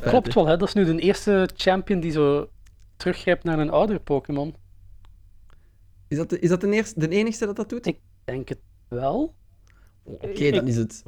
Klopt 0.00 0.34
wel, 0.34 0.46
hè? 0.46 0.56
dat 0.56 0.68
is 0.68 0.74
nu 0.74 0.84
de 0.84 0.98
eerste 0.98 1.48
champion 1.54 2.00
die 2.00 2.10
zo 2.10 2.50
teruggrijpt 2.96 3.44
naar 3.44 3.58
een 3.58 3.70
oudere 3.70 3.98
Pokémon. 3.98 4.54
Is 6.08 6.16
dat, 6.16 6.30
de, 6.30 6.38
is 6.38 6.48
dat 6.48 6.60
de, 6.60 6.70
eerste, 6.70 7.00
de 7.00 7.08
enigste 7.08 7.46
dat 7.46 7.56
dat 7.56 7.68
doet? 7.68 7.86
Ik 7.86 7.98
denk 8.24 8.48
het 8.48 8.60
wel. 8.88 9.34
Oké, 10.02 10.50
dan 10.50 10.66
is 10.66 10.76
het. 10.76 11.02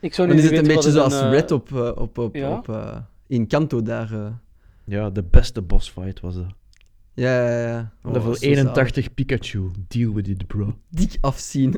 Ik 0.00 0.14
zou 0.14 0.28
dan 0.28 0.36
is 0.36 0.44
het 0.44 0.52
een 0.52 0.66
beetje 0.66 0.90
zoals 0.90 1.20
een, 1.20 1.30
Red 1.30 1.50
op, 1.50 1.68
uh, 1.68 1.92
op, 1.94 2.18
op, 2.18 2.34
ja? 2.34 2.56
op 2.56 2.68
uh, 2.68 2.96
in 3.26 3.46
Kanto 3.46 3.82
daar. 3.82 4.12
Uh. 4.12 4.26
Ja, 4.90 5.10
de 5.10 5.22
beste 5.22 5.62
boss 5.62 5.90
fight 5.90 6.20
was 6.20 6.34
dat. 6.34 6.46
Ja, 7.14 7.48
ja, 7.48 7.68
ja. 7.68 7.92
Oh, 8.02 8.12
Level 8.12 8.36
81 8.36 9.14
Pikachu. 9.14 9.70
Deal 9.88 10.12
with 10.12 10.28
it, 10.28 10.46
bro. 10.46 10.78
Dik 10.88 11.18
afzien. 11.20 11.74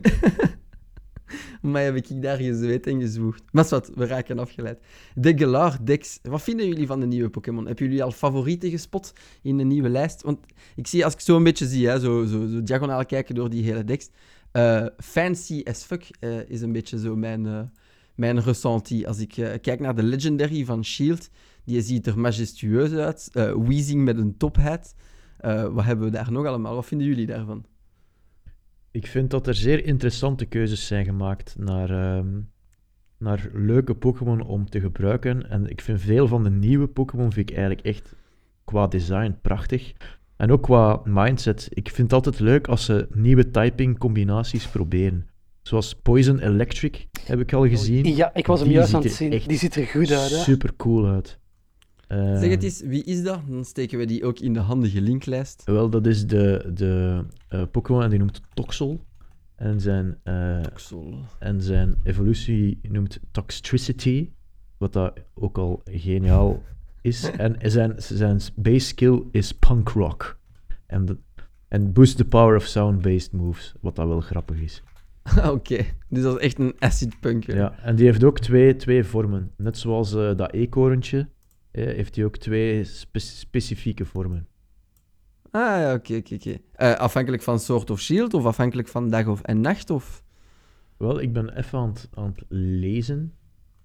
maar 1.62 1.82
heb 1.82 1.96
ik 1.96 2.22
daar 2.22 2.36
gezweet 2.36 2.86
en 2.86 3.00
gezwoegd. 3.00 3.42
Maar 3.50 3.66
wat, 3.68 3.90
we 3.94 4.06
raken 4.06 4.38
afgeleid. 4.38 4.78
De 5.14 5.38
Galar 5.38 5.84
Dex. 5.84 6.18
Wat 6.22 6.42
vinden 6.42 6.68
jullie 6.68 6.86
van 6.86 7.00
de 7.00 7.06
nieuwe 7.06 7.30
Pokémon? 7.30 7.66
Hebben 7.66 7.86
jullie 7.86 8.02
al 8.02 8.10
favorieten 8.10 8.70
gespot 8.70 9.12
in 9.42 9.56
de 9.56 9.64
nieuwe 9.64 9.88
lijst? 9.88 10.22
Want 10.22 10.38
ik 10.76 10.86
zie, 10.86 11.04
als 11.04 11.14
ik 11.14 11.20
zo 11.20 11.36
een 11.36 11.44
beetje 11.44 11.66
zie, 11.66 11.88
hè, 11.88 12.00
zo, 12.00 12.24
zo, 12.24 12.46
zo 12.46 12.62
diagonaal 12.62 13.06
kijken 13.06 13.34
door 13.34 13.50
die 13.50 13.64
hele 13.64 13.84
Dex. 13.84 14.10
Uh, 14.52 14.86
fancy 14.98 15.62
as 15.64 15.82
fuck 15.82 16.10
uh, 16.20 16.48
is 16.48 16.60
een 16.60 16.72
beetje 16.72 16.98
zo 16.98 17.16
mijn, 17.16 17.44
uh, 17.44 17.60
mijn 18.14 18.40
ressenti. 18.40 19.06
Als 19.06 19.18
ik 19.18 19.58
kijk 19.60 19.80
naar 19.80 19.94
de 19.94 20.02
Legendary 20.02 20.64
van 20.64 20.84
Shield, 20.84 21.30
die 21.64 21.82
ziet 21.82 22.06
er 22.06 22.18
majestueus 22.18 22.92
uit. 22.92 23.30
Weezing 23.66 24.04
met 24.04 24.18
een 24.18 24.36
top 24.36 24.56
hat. 24.56 24.94
wat 25.72 25.84
hebben 25.84 26.04
we 26.04 26.10
daar 26.10 26.32
nog 26.32 26.46
allemaal? 26.46 26.74
Wat 26.74 26.86
vinden 26.86 27.06
jullie 27.06 27.26
daarvan? 27.26 27.64
Ik 28.90 29.06
vind 29.06 29.30
dat 29.30 29.46
er 29.46 29.54
zeer 29.54 29.84
interessante 29.84 30.44
keuzes 30.44 30.86
zijn 30.86 31.04
gemaakt 31.04 31.54
naar, 31.58 31.90
ehm, 31.90 32.40
naar 33.18 33.50
leuke 33.52 33.94
Pokémon 33.94 34.42
om 34.42 34.70
te 34.70 34.80
gebruiken. 34.80 35.50
En 35.50 35.66
ik 35.66 35.80
vind 35.80 36.00
veel 36.00 36.28
van 36.28 36.42
de 36.42 36.50
nieuwe 36.50 36.86
Pokémon 36.86 37.32
vind 37.32 37.50
ik 37.50 37.56
eigenlijk 37.56 37.86
echt 37.86 38.14
qua 38.64 38.86
design 38.86 39.36
prachtig. 39.42 39.92
En 40.36 40.52
ook 40.52 40.62
qua 40.62 41.00
mindset. 41.04 41.68
Ik 41.70 41.88
vind 41.88 42.10
het 42.10 42.12
altijd 42.12 42.40
leuk 42.40 42.68
als 42.68 42.84
ze 42.84 43.08
nieuwe 43.14 43.50
typing 43.50 43.98
combinaties 43.98 44.68
proberen. 44.68 45.26
Zoals 45.62 45.94
Poison 45.94 46.38
Electric 46.38 47.06
heb 47.24 47.40
ik 47.40 47.52
al 47.52 47.68
gezien. 47.68 48.16
Ja, 48.16 48.34
ik 48.34 48.46
was 48.46 48.60
hem 48.60 48.70
juist 48.70 48.94
aan 48.94 49.02
het 49.02 49.12
zien. 49.12 49.30
Die 49.46 49.58
ziet 49.58 49.76
er 49.76 49.86
goed 49.86 50.12
uit. 50.12 50.30
Hè? 50.30 50.36
Super 50.36 50.76
cool 50.76 51.06
uit. 51.06 51.38
Uh, 52.12 52.38
zeg 52.38 52.50
het 52.50 52.62
eens, 52.62 52.80
wie 52.80 53.04
is 53.04 53.22
dat? 53.22 53.40
Dan 53.48 53.64
steken 53.64 53.98
we 53.98 54.04
die 54.04 54.24
ook 54.24 54.38
in 54.38 54.52
de 54.52 54.60
handige 54.60 55.00
linklijst. 55.00 55.62
Wel, 55.64 55.90
dat 55.90 56.06
is 56.06 56.26
de, 56.26 56.70
de 56.74 57.24
uh, 57.50 57.62
Pokémon 57.70 58.02
en 58.02 58.10
die 58.10 58.18
noemt 58.18 58.40
Toxel. 58.54 59.04
En 59.54 59.80
zijn, 59.80 60.18
uh, 60.24 60.60
Toxel. 60.60 61.14
en 61.38 61.62
zijn 61.62 61.94
evolutie 62.02 62.78
noemt 62.82 63.20
Toxtricity, 63.30 64.30
wat 64.76 64.92
dat 64.92 65.20
ook 65.34 65.58
al 65.58 65.82
geniaal 65.84 66.62
is. 67.00 67.30
en 67.36 67.56
zijn, 67.70 67.94
zijn 67.96 68.40
base 68.54 68.86
skill 68.86 69.22
is 69.30 69.52
Punk 69.52 69.88
Rock. 69.88 70.38
En, 70.86 71.04
de, 71.04 71.16
en 71.68 71.92
boost 71.92 72.16
the 72.16 72.24
power 72.24 72.56
of 72.56 72.64
sound-based 72.64 73.32
moves, 73.32 73.74
wat 73.80 73.96
dat 73.96 74.06
wel 74.06 74.20
grappig 74.20 74.60
is. 74.60 74.82
Oké, 75.50 75.84
dus 76.08 76.22
dat 76.22 76.36
is 76.36 76.44
echt 76.44 76.58
een 76.58 76.74
acid 76.78 77.20
punk. 77.20 77.46
Ja, 77.46 77.78
en 77.78 77.96
die 77.96 78.06
heeft 78.06 78.24
ook 78.24 78.38
twee, 78.38 78.76
twee 78.76 79.04
vormen. 79.04 79.50
Net 79.56 79.78
zoals 79.78 80.10
dat 80.10 80.52
eekhoorntje 80.52 81.28
heeft 81.72 82.16
hij 82.16 82.24
ook 82.24 82.36
twee 82.36 82.84
specifieke 83.14 84.04
vormen. 84.04 84.46
Ah 85.50 85.80
ja, 85.80 85.94
oké, 85.94 86.16
oké, 86.16 86.34
oké. 86.34 86.56
Eh, 86.72 86.94
afhankelijk 86.94 87.42
van 87.42 87.60
soort 87.60 87.90
of 87.90 88.00
shield 88.00 88.34
of 88.34 88.44
afhankelijk 88.44 88.88
van 88.88 89.10
dag 89.10 89.26
of 89.26 89.42
en 89.42 89.60
nacht 89.60 89.90
of? 89.90 90.24
Wel, 90.96 91.20
ik 91.20 91.32
ben 91.32 91.56
even 91.56 91.78
aan 91.78 91.88
het, 91.88 92.08
aan 92.14 92.26
het 92.26 92.44
lezen. 92.48 93.34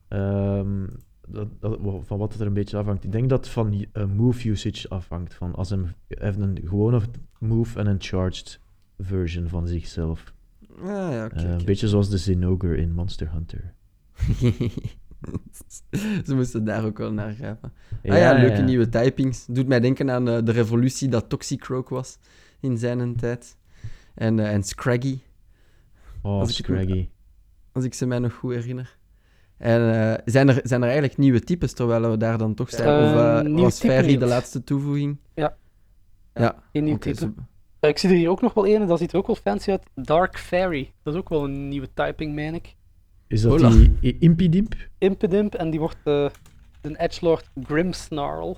Um, 0.09 0.89
dat, 1.27 1.47
dat, 1.59 1.79
van 2.05 2.17
wat 2.17 2.31
het 2.31 2.41
er 2.41 2.47
een 2.47 2.53
beetje 2.53 2.77
afhangt. 2.77 3.03
Ik 3.03 3.11
denk 3.11 3.29
dat 3.29 3.39
het 3.39 3.53
van 3.53 3.73
uh, 3.73 4.05
move 4.05 4.49
usage 4.49 4.89
afhangt. 4.89 5.33
Van 5.33 5.55
als 5.55 5.69
hij 5.69 5.79
heeft 6.07 6.39
een 6.39 6.59
gewone 6.63 7.01
move 7.39 7.79
en 7.79 7.87
een 7.87 8.01
charged 8.01 8.59
version 8.97 9.47
van 9.47 9.67
zichzelf. 9.67 10.33
Ah 10.79 10.87
ja, 10.87 11.25
oké. 11.25 11.43
Uh, 11.43 11.49
een 11.49 11.65
beetje 11.65 11.87
zoals 11.87 12.09
de 12.09 12.17
Zinogre 12.17 12.77
in 12.77 12.93
Monster 12.93 13.31
Hunter. 13.31 13.73
Ze 16.25 16.35
moesten 16.35 16.63
daar 16.63 16.85
ook 16.85 16.97
wel 16.97 17.13
naar 17.13 17.33
grijpen. 17.33 17.73
Ja, 18.03 18.13
ah 18.13 18.19
ja, 18.19 18.33
leuke 18.33 18.61
nieuwe 18.61 18.89
typings. 18.89 19.45
Doet 19.45 19.67
mij 19.67 19.79
denken 19.79 20.11
aan 20.11 20.29
uh, 20.29 20.37
de 20.43 20.51
revolutie 20.51 21.09
dat 21.09 21.29
Toxicroak 21.29 21.89
was 21.89 22.17
in 22.59 22.77
zijn 22.77 23.15
tijd. 23.15 23.57
En, 24.13 24.37
uh, 24.37 24.53
en 24.53 24.63
Scraggy. 24.63 25.19
Oh, 26.21 26.39
als 26.39 26.55
Scraggy. 26.55 26.91
Ik, 26.91 27.09
als 27.71 27.83
ik 27.83 27.93
ze 27.93 28.05
mij 28.05 28.19
nog 28.19 28.33
goed 28.33 28.53
herinner. 28.53 28.97
En 29.57 29.81
uh, 29.81 30.13
zijn, 30.25 30.49
er, 30.49 30.59
zijn 30.63 30.81
er 30.81 30.87
eigenlijk 30.87 31.17
nieuwe 31.17 31.39
types, 31.39 31.73
terwijl 31.73 32.11
we 32.11 32.17
daar 32.17 32.37
dan 32.37 32.53
toch 32.53 32.69
zijn? 32.69 33.03
of 33.03 33.61
was 33.61 33.79
Fairy 33.79 34.17
de 34.17 34.25
laatste 34.25 34.63
toevoeging? 34.63 35.17
Ja. 35.33 35.57
Ja, 36.33 36.63
geen 36.71 36.83
nieuw 36.83 36.95
okay, 36.95 37.13
type. 37.13 37.41
ik 37.79 37.97
zie 37.97 38.09
er 38.09 38.15
hier 38.15 38.29
ook 38.29 38.41
nog 38.41 38.53
wel 38.53 38.67
een, 38.67 38.87
dat 38.87 38.99
ziet 38.99 39.11
er 39.11 39.17
ook 39.17 39.27
wel 39.27 39.35
fancy 39.35 39.71
uit. 39.71 39.83
Dark 39.95 40.37
Fairy. 40.37 40.93
Dat 41.03 41.13
is 41.13 41.19
ook 41.19 41.29
wel 41.29 41.43
een 41.43 41.67
nieuwe 41.67 41.93
typing, 41.93 42.33
meen 42.33 42.53
ik. 42.53 42.75
Is 43.27 43.41
dat 43.41 43.59
die 43.59 44.17
Impidimp? 44.19 44.75
Impidimp, 44.97 45.55
en 45.55 45.69
die 45.69 45.79
wordt 45.79 45.97
uh, 46.05 46.29
een 46.81 46.95
Edgelord 46.95 47.49
Grimmsnarl. 47.63 48.57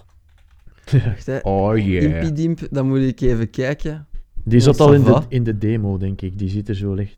oh 1.41 1.77
yeah. 1.77 2.03
Impidimp, 2.03 2.67
dan 2.71 2.87
moet 2.87 2.99
ik 2.99 3.21
even 3.21 3.49
kijken. 3.49 4.07
Die 4.43 4.59
zat 4.59 4.79
al 4.79 4.93
in 4.93 5.03
de, 5.03 5.21
in 5.27 5.43
de 5.43 5.57
demo, 5.57 5.97
denk 5.97 6.21
ik. 6.21 6.37
Die 6.37 6.49
ziet 6.49 6.69
er 6.69 6.75
zo 6.75 6.93
licht. 6.93 7.17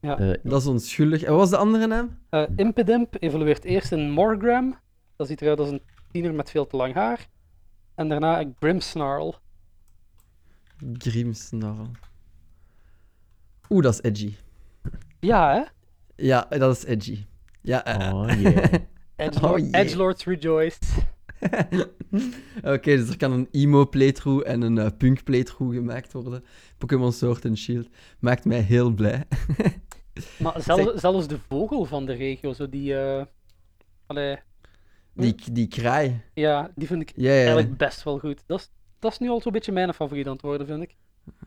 Ja. 0.00 0.20
Uh, 0.20 0.34
dat 0.42 0.60
is 0.60 0.66
onschuldig. 0.66 1.22
En 1.22 1.30
wat 1.30 1.40
was 1.40 1.50
de 1.50 1.56
andere 1.56 1.86
naam? 1.86 2.18
Uh, 2.30 2.42
Impidimp 2.56 3.16
evolueert 3.18 3.64
eerst 3.64 3.92
in 3.92 4.10
Morgram. 4.10 4.78
Dat 5.16 5.26
ziet 5.26 5.40
eruit 5.40 5.58
als 5.58 5.70
een 5.70 5.82
tiener 6.12 6.34
met 6.34 6.50
veel 6.50 6.66
te 6.66 6.76
lang 6.76 6.94
haar. 6.94 7.28
En 7.94 8.08
daarna 8.08 8.40
een 8.40 8.54
Grimmsnarl. 8.58 9.34
Grimmsnarl. 10.98 11.90
Oeh, 13.70 13.82
dat 13.82 13.92
is 13.92 14.02
edgy. 14.02 14.34
Ja, 15.20 15.54
hè? 15.54 15.62
Ja, 16.20 16.46
dat 16.48 16.76
is 16.76 16.84
edgy. 16.84 17.24
Ja, 17.60 18.00
uh, 18.00 18.14
oh 18.14 18.40
yeah. 18.40 18.74
Edgelord, 19.16 19.62
oh, 19.62 19.68
Edgelords 19.70 20.24
rejoice. 20.24 20.78
Oké, 22.74 22.96
dus 22.96 23.08
er 23.08 23.16
kan 23.16 23.32
een 23.32 23.48
emo 23.50 23.88
playthrough 23.88 24.48
en 24.48 24.62
een 24.62 24.76
uh, 24.76 24.86
punk 24.98 25.24
playthrough 25.24 25.74
gemaakt 25.74 26.12
worden. 26.12 26.44
Pokémon 26.78 27.12
Sword 27.12 27.44
and 27.44 27.58
Shield. 27.58 27.88
Maakt 28.18 28.44
mij 28.44 28.60
heel 28.60 28.90
blij. 28.90 29.24
maar 30.42 30.62
zelfs, 30.62 31.00
zelfs 31.00 31.26
de 31.26 31.38
vogel 31.48 31.84
van 31.84 32.06
de 32.06 32.12
regio, 32.12 32.52
zo 32.52 32.68
die... 32.68 32.92
Uh, 32.92 33.22
allee, 34.06 34.38
die, 35.14 35.34
die 35.52 35.68
kraai. 35.68 36.20
Ja, 36.34 36.70
die 36.74 36.86
vind 36.86 37.02
ik 37.02 37.12
eigenlijk 37.16 37.76
best 37.76 38.02
wel 38.02 38.18
goed. 38.18 38.42
Dat 38.46 38.58
is 38.58 38.70
dat 39.00 39.12
is 39.12 39.18
nu 39.18 39.28
al 39.28 39.40
zo'n 39.40 39.52
beetje 39.52 39.72
mijn 39.72 39.94
favoriet 39.94 40.26
aan 40.26 40.32
het 40.32 40.42
worden, 40.42 40.66
vind 40.66 40.82
ik. 40.82 40.96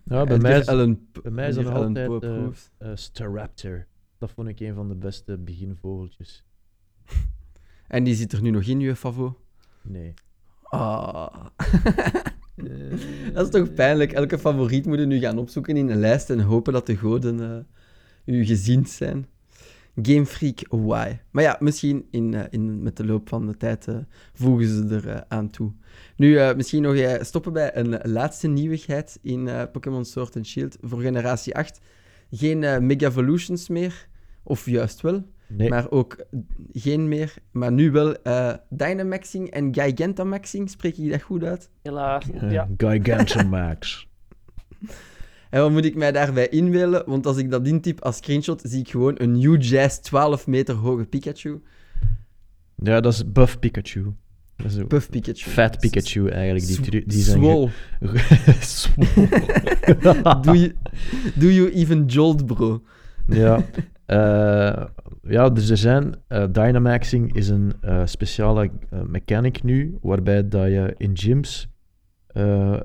Ja, 0.04 0.24
bij 0.24 0.36
Eh, 0.36 0.42
mij 0.42 0.60
is, 0.60 0.66
Ellen, 0.66 1.10
bij 1.22 1.32
mij 1.32 1.48
is 1.48 1.56
dat 1.56 1.70
altijd 1.70 2.24
eh, 2.24 2.46
eh, 2.78 2.92
Staraptor. 2.94 3.86
Dat 4.24 4.32
vond 4.32 4.48
ik 4.48 4.60
een 4.60 4.74
van 4.74 4.88
de 4.88 4.96
beste 4.96 5.38
beginvogeltjes. 5.38 6.44
En 7.88 8.04
die 8.04 8.16
zit 8.16 8.32
er 8.32 8.42
nu 8.42 8.50
nog 8.50 8.64
in, 8.64 8.80
je 8.80 8.96
favo? 8.96 9.40
Nee. 9.82 10.14
Ah. 10.64 11.46
dat 13.34 13.46
is 13.46 13.50
toch 13.50 13.74
pijnlijk. 13.74 14.12
Elke 14.12 14.40
favoriet 14.40 14.86
moet 14.86 15.00
je 15.00 15.06
nu 15.06 15.20
gaan 15.20 15.38
opzoeken 15.38 15.78
in 15.78 15.90
een 15.90 16.00
lijst 16.00 16.30
en 16.30 16.40
hopen 16.40 16.74
dat 16.74 16.86
de 16.86 16.98
goden 16.98 17.40
eh 17.40 18.36
u 18.36 18.46
gezien 18.46 18.86
zijn. 18.86 19.28
Game 20.02 20.26
Freak, 20.26 20.66
why? 20.70 21.18
Maar 21.32 21.44
ja, 21.44 21.58
misschien 21.60 22.08
in, 22.12 22.34
eh, 22.34 22.44
in, 22.50 22.84
met 22.84 22.98
de 22.98 23.06
loop 23.06 23.30
van 23.30 23.48
de 23.48 23.58
tijd 23.58 23.88
eh, 23.88 23.98
voegen 24.34 24.68
ze 24.68 24.96
er 24.96 25.26
aan 25.28 25.50
toe. 25.50 25.72
Nu, 26.16 26.56
misschien 26.56 26.82
nog 26.82 27.26
stoppen 27.26 27.54
bij 27.54 27.76
een 27.76 28.12
laatste 28.12 28.48
nieuwigheid 28.48 29.20
in 29.22 29.50
Pokémon 29.72 30.06
Sword 30.06 30.36
and 30.36 30.48
Shield 30.48 30.78
voor 30.82 31.02
generatie 31.02 31.56
8. 31.56 31.80
Geen 32.32 32.86
Mega 32.86 33.08
Evolutions 33.08 33.70
meer, 33.70 34.12
of 34.44 34.66
juist 34.66 35.02
wel, 35.02 35.24
Nee. 35.48 35.70
maar 35.70 35.92
ook 35.92 36.26
geen 36.72 37.08
meer. 37.08 37.34
Maar 37.52 37.72
nu 37.72 37.92
wel 37.92 38.16
eh, 38.22 38.54
Dynamaxing 38.70 39.50
en 39.50 39.74
Gigantamaxing, 39.74 40.70
spreek 40.70 40.98
ik 40.98 41.12
dat 41.12 41.22
goed 41.22 41.44
uit? 41.44 41.70
Helaas. 41.82 42.26
Eh, 42.32 42.52
Ja. 42.52 42.70
Gigantamax. 42.78 44.08
En 45.50 45.62
wat 45.62 45.72
moet 45.72 45.86
ik 45.86 45.96
mij 45.96 46.12
daarbij 46.12 46.48
inbeelden? 46.48 47.04
Want 47.06 47.26
als 47.26 47.38
ik 47.38 47.52
dat 47.52 47.68
intyp 47.68 48.02
als 48.02 48.18
screenshot, 48.18 48.62
zie 48.66 48.80
ik 48.80 48.90
gewoon 48.90 49.16
een 49.18 49.32
New 49.32 49.62
Jazz 49.62 49.98
12 50.00 50.48
meter 50.48 50.76
hoge 50.76 51.06
Pikachu. 51.06 51.62
ja, 52.76 53.02
dat 53.02 53.14
is 53.14 53.32
Buff 53.32 53.60
Pikachu. 53.60 54.14
Dat 54.58 54.72
is 54.72 54.80
ook 54.80 54.88
Puff 54.88 55.10
Pikachu. 55.10 55.50
Fat 55.50 55.80
Pikachu 55.80 56.28
eigenlijk. 56.30 56.66
Die, 56.92 57.06
die 57.06 57.22
zijn 57.22 57.38
Swole. 57.40 57.70
Swole. 58.60 60.42
do, 60.42 60.54
you, 60.54 60.74
do 61.36 61.48
you 61.48 61.70
even 61.72 62.06
jolt, 62.06 62.46
bro? 62.46 62.84
ja. 63.28 63.66
Eh, 64.06 64.86
ja, 65.22 65.50
dus 65.50 65.70
er 65.70 65.78
zijn... 65.78 66.16
eh, 66.28 66.46
Dynamaxing 66.52 67.36
is 67.36 67.50
een 67.50 67.74
eh, 67.82 68.06
speciale 68.06 68.72
mechanic 69.08 69.64
nu, 69.64 69.98
waarbij 70.02 70.48
dat 70.48 70.68
je 70.68 70.94
in 70.98 71.18
gyms 71.18 71.68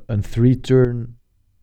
een 0.06 0.20
three-turn... 0.20 1.18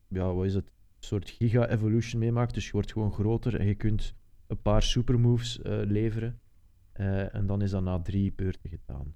Ja, 0.08 0.34
wat 0.34 0.46
is 0.46 0.54
het? 0.54 0.66
Een 0.66 0.72
soort 1.08 1.30
giga-evolution 1.30 2.20
meemaakt. 2.20 2.54
Dus 2.54 2.66
je 2.66 2.72
wordt 2.72 2.92
gewoon 2.92 3.12
groter 3.12 3.60
en 3.60 3.66
je 3.66 3.76
kunt 3.76 4.14
een 4.48 4.62
paar 4.62 4.84
supermoves 4.84 5.60
leveren. 5.64 6.40
En 7.32 7.46
dan 7.46 7.62
is 7.62 7.72
dat 7.72 7.84
na 7.84 8.00
drie 8.00 8.34
beurten 8.36 8.70
gedaan. 8.70 9.14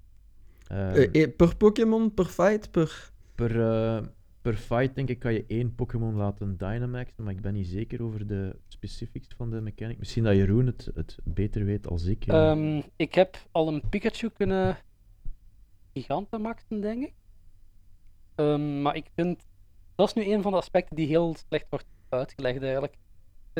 Per 1.36 1.56
Pokémon, 1.56 2.14
per 2.14 2.24
fight, 2.24 2.70
per... 2.70 3.12
Per, 3.34 3.52
per 4.40 4.54
fight 4.54 4.94
denk 4.94 5.08
ik 5.08 5.18
kan 5.18 5.32
je 5.32 5.44
één 5.46 5.74
Pokémon 5.74 6.14
laten 6.14 6.56
Dynamaxen, 6.56 7.24
maar 7.24 7.32
ik 7.32 7.40
ben 7.40 7.52
niet 7.52 7.66
zeker 7.66 8.02
over 8.02 8.26
de 8.26 8.56
specifics 8.68 9.28
van 9.36 9.50
de 9.50 9.60
mechanic. 9.60 9.98
Misschien 9.98 10.24
dat 10.24 10.34
Jeroen 10.34 10.66
het, 10.66 10.90
het 10.94 11.18
beter 11.24 11.64
weet 11.64 11.86
als 11.86 12.04
ik. 12.04 12.26
eh. 12.26 12.50
Ehm, 12.50 12.82
ik 12.96 13.14
heb 13.14 13.36
al 13.50 13.68
een 13.68 13.82
Pikachu 13.88 14.28
kunnen 14.28 14.76
gigantamaxen, 15.92 16.80
denk 16.80 17.02
ik. 17.02 17.12
Ehm, 18.34 18.82
maar 18.82 18.96
ik 18.96 19.06
vind, 19.14 19.46
dat 19.94 20.08
is 20.08 20.14
nu 20.14 20.32
een 20.32 20.42
van 20.42 20.52
de 20.52 20.58
aspecten 20.58 20.96
die 20.96 21.06
heel 21.06 21.34
slecht 21.48 21.66
wordt 21.70 21.86
uitgelegd 22.08 22.62
eigenlijk. 22.62 22.92
Ik 22.92 23.00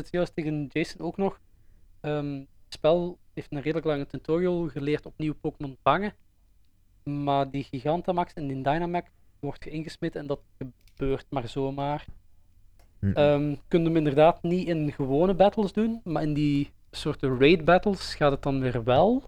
zit 0.04 0.08
juist 0.10 0.34
tegen 0.34 0.66
Jason 0.72 1.00
ook 1.06 1.16
nog. 1.16 1.40
Ehm, 2.00 2.34
het 2.38 2.78
spel 2.78 3.18
heeft 3.34 3.52
een 3.52 3.60
redelijk 3.60 3.86
lange 3.86 4.06
tutorial 4.06 4.68
geleerd 4.68 5.06
opnieuw 5.06 5.34
Pokémon 5.34 5.76
vangen. 5.82 6.14
Maar 7.02 7.50
die 7.50 7.64
Gigantamax 7.64 8.32
en 8.32 8.46
die 8.46 8.62
Dynamax 8.62 9.10
wordt 9.40 9.64
je 9.64 9.70
ingesmeten 9.70 10.20
en 10.20 10.26
dat 10.26 10.40
gebeurt 10.96 11.26
maar 11.30 11.48
zomaar. 11.48 12.04
Kun 13.00 13.56
je 13.68 13.78
hem 13.80 13.96
inderdaad 13.96 14.42
niet 14.42 14.68
in 14.68 14.92
gewone 14.92 15.34
battles 15.34 15.72
doen, 15.72 16.00
maar 16.04 16.22
in 16.22 16.34
die 16.34 16.70
soorten 16.90 17.38
raid 17.38 17.64
battles 17.64 18.14
gaat 18.14 18.30
het 18.32 18.42
dan 18.42 18.60
weer 18.60 18.84
wel. 18.84 19.22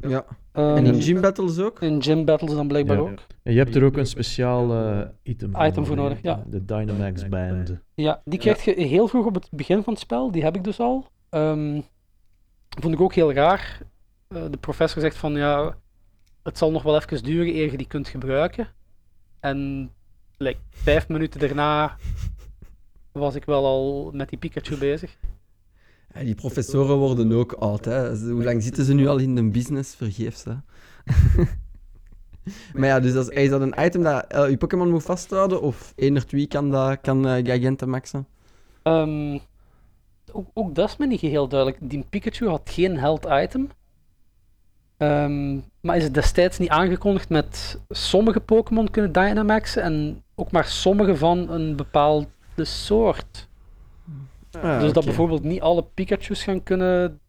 Ja. 0.00 0.24
Ehm, 0.52 0.76
En 0.76 0.86
in 0.86 1.02
gym 1.02 1.20
battles 1.20 1.58
ook? 1.58 1.80
in 1.82 2.02
gym 2.02 2.24
battles 2.24 2.54
dan 2.54 2.68
blijkbaar 2.68 2.96
Ja. 2.96 3.02
ook. 3.02 3.18
En 3.42 3.52
je 3.52 3.58
hebt 3.58 3.74
er 3.74 3.84
ook 3.84 3.96
een 3.96 4.06
speciaal 4.06 4.72
eh, 4.72 5.08
item, 5.22 5.52
Item 5.60 5.86
voor 5.86 5.96
nodig, 5.96 6.22
ja. 6.22 6.44
De 6.46 6.64
Dynamax 6.64 7.28
Band. 7.28 7.78
Ja, 7.94 8.20
die 8.24 8.38
krijg 8.38 8.64
je 8.64 8.74
heel 8.74 9.08
vroeg 9.08 9.26
op 9.26 9.34
het 9.34 9.48
begin 9.52 9.82
van 9.82 9.92
het 9.92 10.02
spel, 10.02 10.30
die 10.30 10.42
heb 10.42 10.56
ik 10.56 10.64
dus 10.64 10.80
al. 10.80 11.06
Ehm, 11.28 11.80
vond 12.80 12.94
ik 12.94 13.00
ook 13.00 13.14
heel 13.14 13.32
raar. 13.32 13.80
Eh, 14.28 14.42
de 14.50 14.56
professor 14.56 15.00
zegt 15.02 15.16
van 15.16 15.32
ja, 15.32 15.76
het 16.48 16.58
zal 16.58 16.70
nog 16.70 16.82
wel 16.82 16.96
even 16.96 17.22
duren 17.22 17.54
eer 17.54 17.70
je 17.70 17.76
die 17.76 17.86
kunt 17.86 18.08
gebruiken. 18.08 18.68
En 19.40 19.90
like, 20.36 20.58
vijf 20.70 21.08
minuten 21.08 21.40
daarna 21.40 21.96
was 23.12 23.34
ik 23.34 23.44
wel 23.44 23.64
al 23.66 24.10
met 24.14 24.28
die 24.28 24.38
Pikachu 24.38 24.76
bezig. 24.76 25.16
Die 26.22 26.34
professoren 26.34 26.96
worden 26.96 27.32
ook 27.32 27.52
oud, 27.52 27.84
hè. 27.84 28.16
Ze- 28.16 28.30
Hoe 28.30 28.44
lang 28.44 28.62
zitten 28.62 28.84
ze 28.84 28.94
nu 28.94 29.08
al 29.08 29.18
in 29.18 29.34
de 29.34 29.48
business? 29.50 29.94
Vergeefs, 29.94 30.44
hè. 30.44 30.54
maar 32.78 32.88
ja, 32.88 33.00
dus 33.00 33.12
dat 33.12 33.30
is, 33.30 33.42
is 33.42 33.50
dat 33.50 33.60
een 33.60 33.74
item 33.78 34.02
dat 34.02 34.26
eh, 34.26 34.50
je 34.50 34.56
Pokémon 34.56 34.90
moet 34.90 35.02
vasthouden? 35.02 35.62
Of 35.62 35.92
één 35.96 36.22
wie 36.28 36.46
kan, 36.46 36.70
dat, 36.70 37.00
kan 37.00 37.26
eh, 37.28 37.44
Gigantamaxen? 37.44 38.26
Ehm, 38.82 39.38
ook, 40.32 40.50
ook 40.54 40.74
dat 40.74 40.88
is 40.88 40.96
me 40.96 41.06
niet 41.06 41.20
heel 41.20 41.48
duidelijk. 41.48 41.90
Die 41.90 42.04
Pikachu 42.10 42.48
had 42.48 42.70
geen 42.70 42.98
held 42.98 43.26
item. 43.30 43.68
Ehm, 44.98 45.58
maar 45.80 45.96
is 45.96 46.02
het 46.02 46.14
destijds 46.14 46.58
niet 46.58 46.68
aangekondigd 46.68 47.28
met 47.28 47.80
sommige 47.88 48.40
Pokémon 48.40 48.90
kunnen 48.90 49.12
Dynamaxen 49.12 49.82
en 49.82 50.22
ook 50.34 50.50
maar 50.50 50.64
sommige 50.64 51.16
van 51.16 51.50
een 51.50 51.76
bepaalde 51.76 52.28
soort. 52.56 53.48
Ah, 54.52 54.80
dus 54.80 54.92
dat 54.92 55.04
bijvoorbeeld 55.04 55.42
niet 55.42 55.60
alle 55.60 55.84
Pikachu's 55.94 56.42
gaan 56.42 56.62
kunnen. 56.62 57.20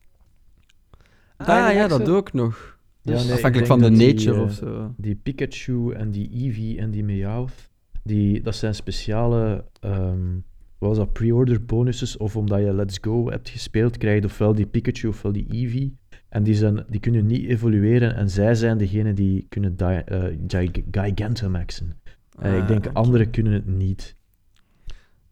Ah 1.38 1.47
ja, 1.47 1.67
Dynamaxen. 1.67 1.99
dat 1.99 2.10
ook 2.10 2.34
nog. 2.34 2.77
Ja, 3.01 3.12
Dus 3.12 3.21
nee, 3.21 3.29
ik 3.29 3.36
Afhankelijk 3.36 3.67
van 3.67 3.79
de 3.79 3.91
die, 3.91 4.13
nature 4.13 4.38
eh, 4.38 4.43
of 4.43 4.51
zo. 4.51 4.93
Die 4.97 5.15
Pikachu 5.15 5.93
en 5.93 6.12
die 6.12 6.29
Eevee 6.34 6.77
en 6.77 6.91
die 6.91 7.03
Meowth, 7.03 7.69
die, 8.03 8.41
dat 8.41 8.55
zijn 8.55 8.75
speciale 8.75 9.65
ehm, 9.79 10.36
wat 10.77 10.89
was 10.89 10.97
dat, 10.97 11.13
pre-order 11.13 11.65
bonuses. 11.65 12.17
Of 12.17 12.36
omdat 12.36 12.60
je 12.60 12.73
Let's 12.73 12.97
Go 13.01 13.29
hebt 13.29 13.49
gespeeld, 13.49 13.97
krijg 13.97 14.21
je 14.21 14.25
ofwel 14.25 14.53
die 14.53 14.65
Pikachu 14.65 15.08
ofwel 15.08 15.32
die 15.32 15.45
Eevee. 15.49 15.97
En 16.30 16.44
die, 16.44 16.56
zijn, 16.56 16.86
die 16.89 17.00
kunnen 17.00 17.26
niet 17.26 17.46
evolueren 17.46 18.15
en 18.15 18.30
zij 18.30 18.56
zijn 18.56 18.78
degene 18.78 19.13
die 19.13 19.46
kunnen 19.50 19.76
di- 19.78 19.84
eh, 20.06 20.24
Gig- 20.48 20.82
Gigantamaxen. 20.92 22.00
En 22.39 22.56
ik 22.56 22.62
Ah, 22.62 22.68
denk 22.68 22.88
anderen 22.94 23.30
kunnen 23.30 23.54
het 23.54 23.65
niet. 23.68 24.15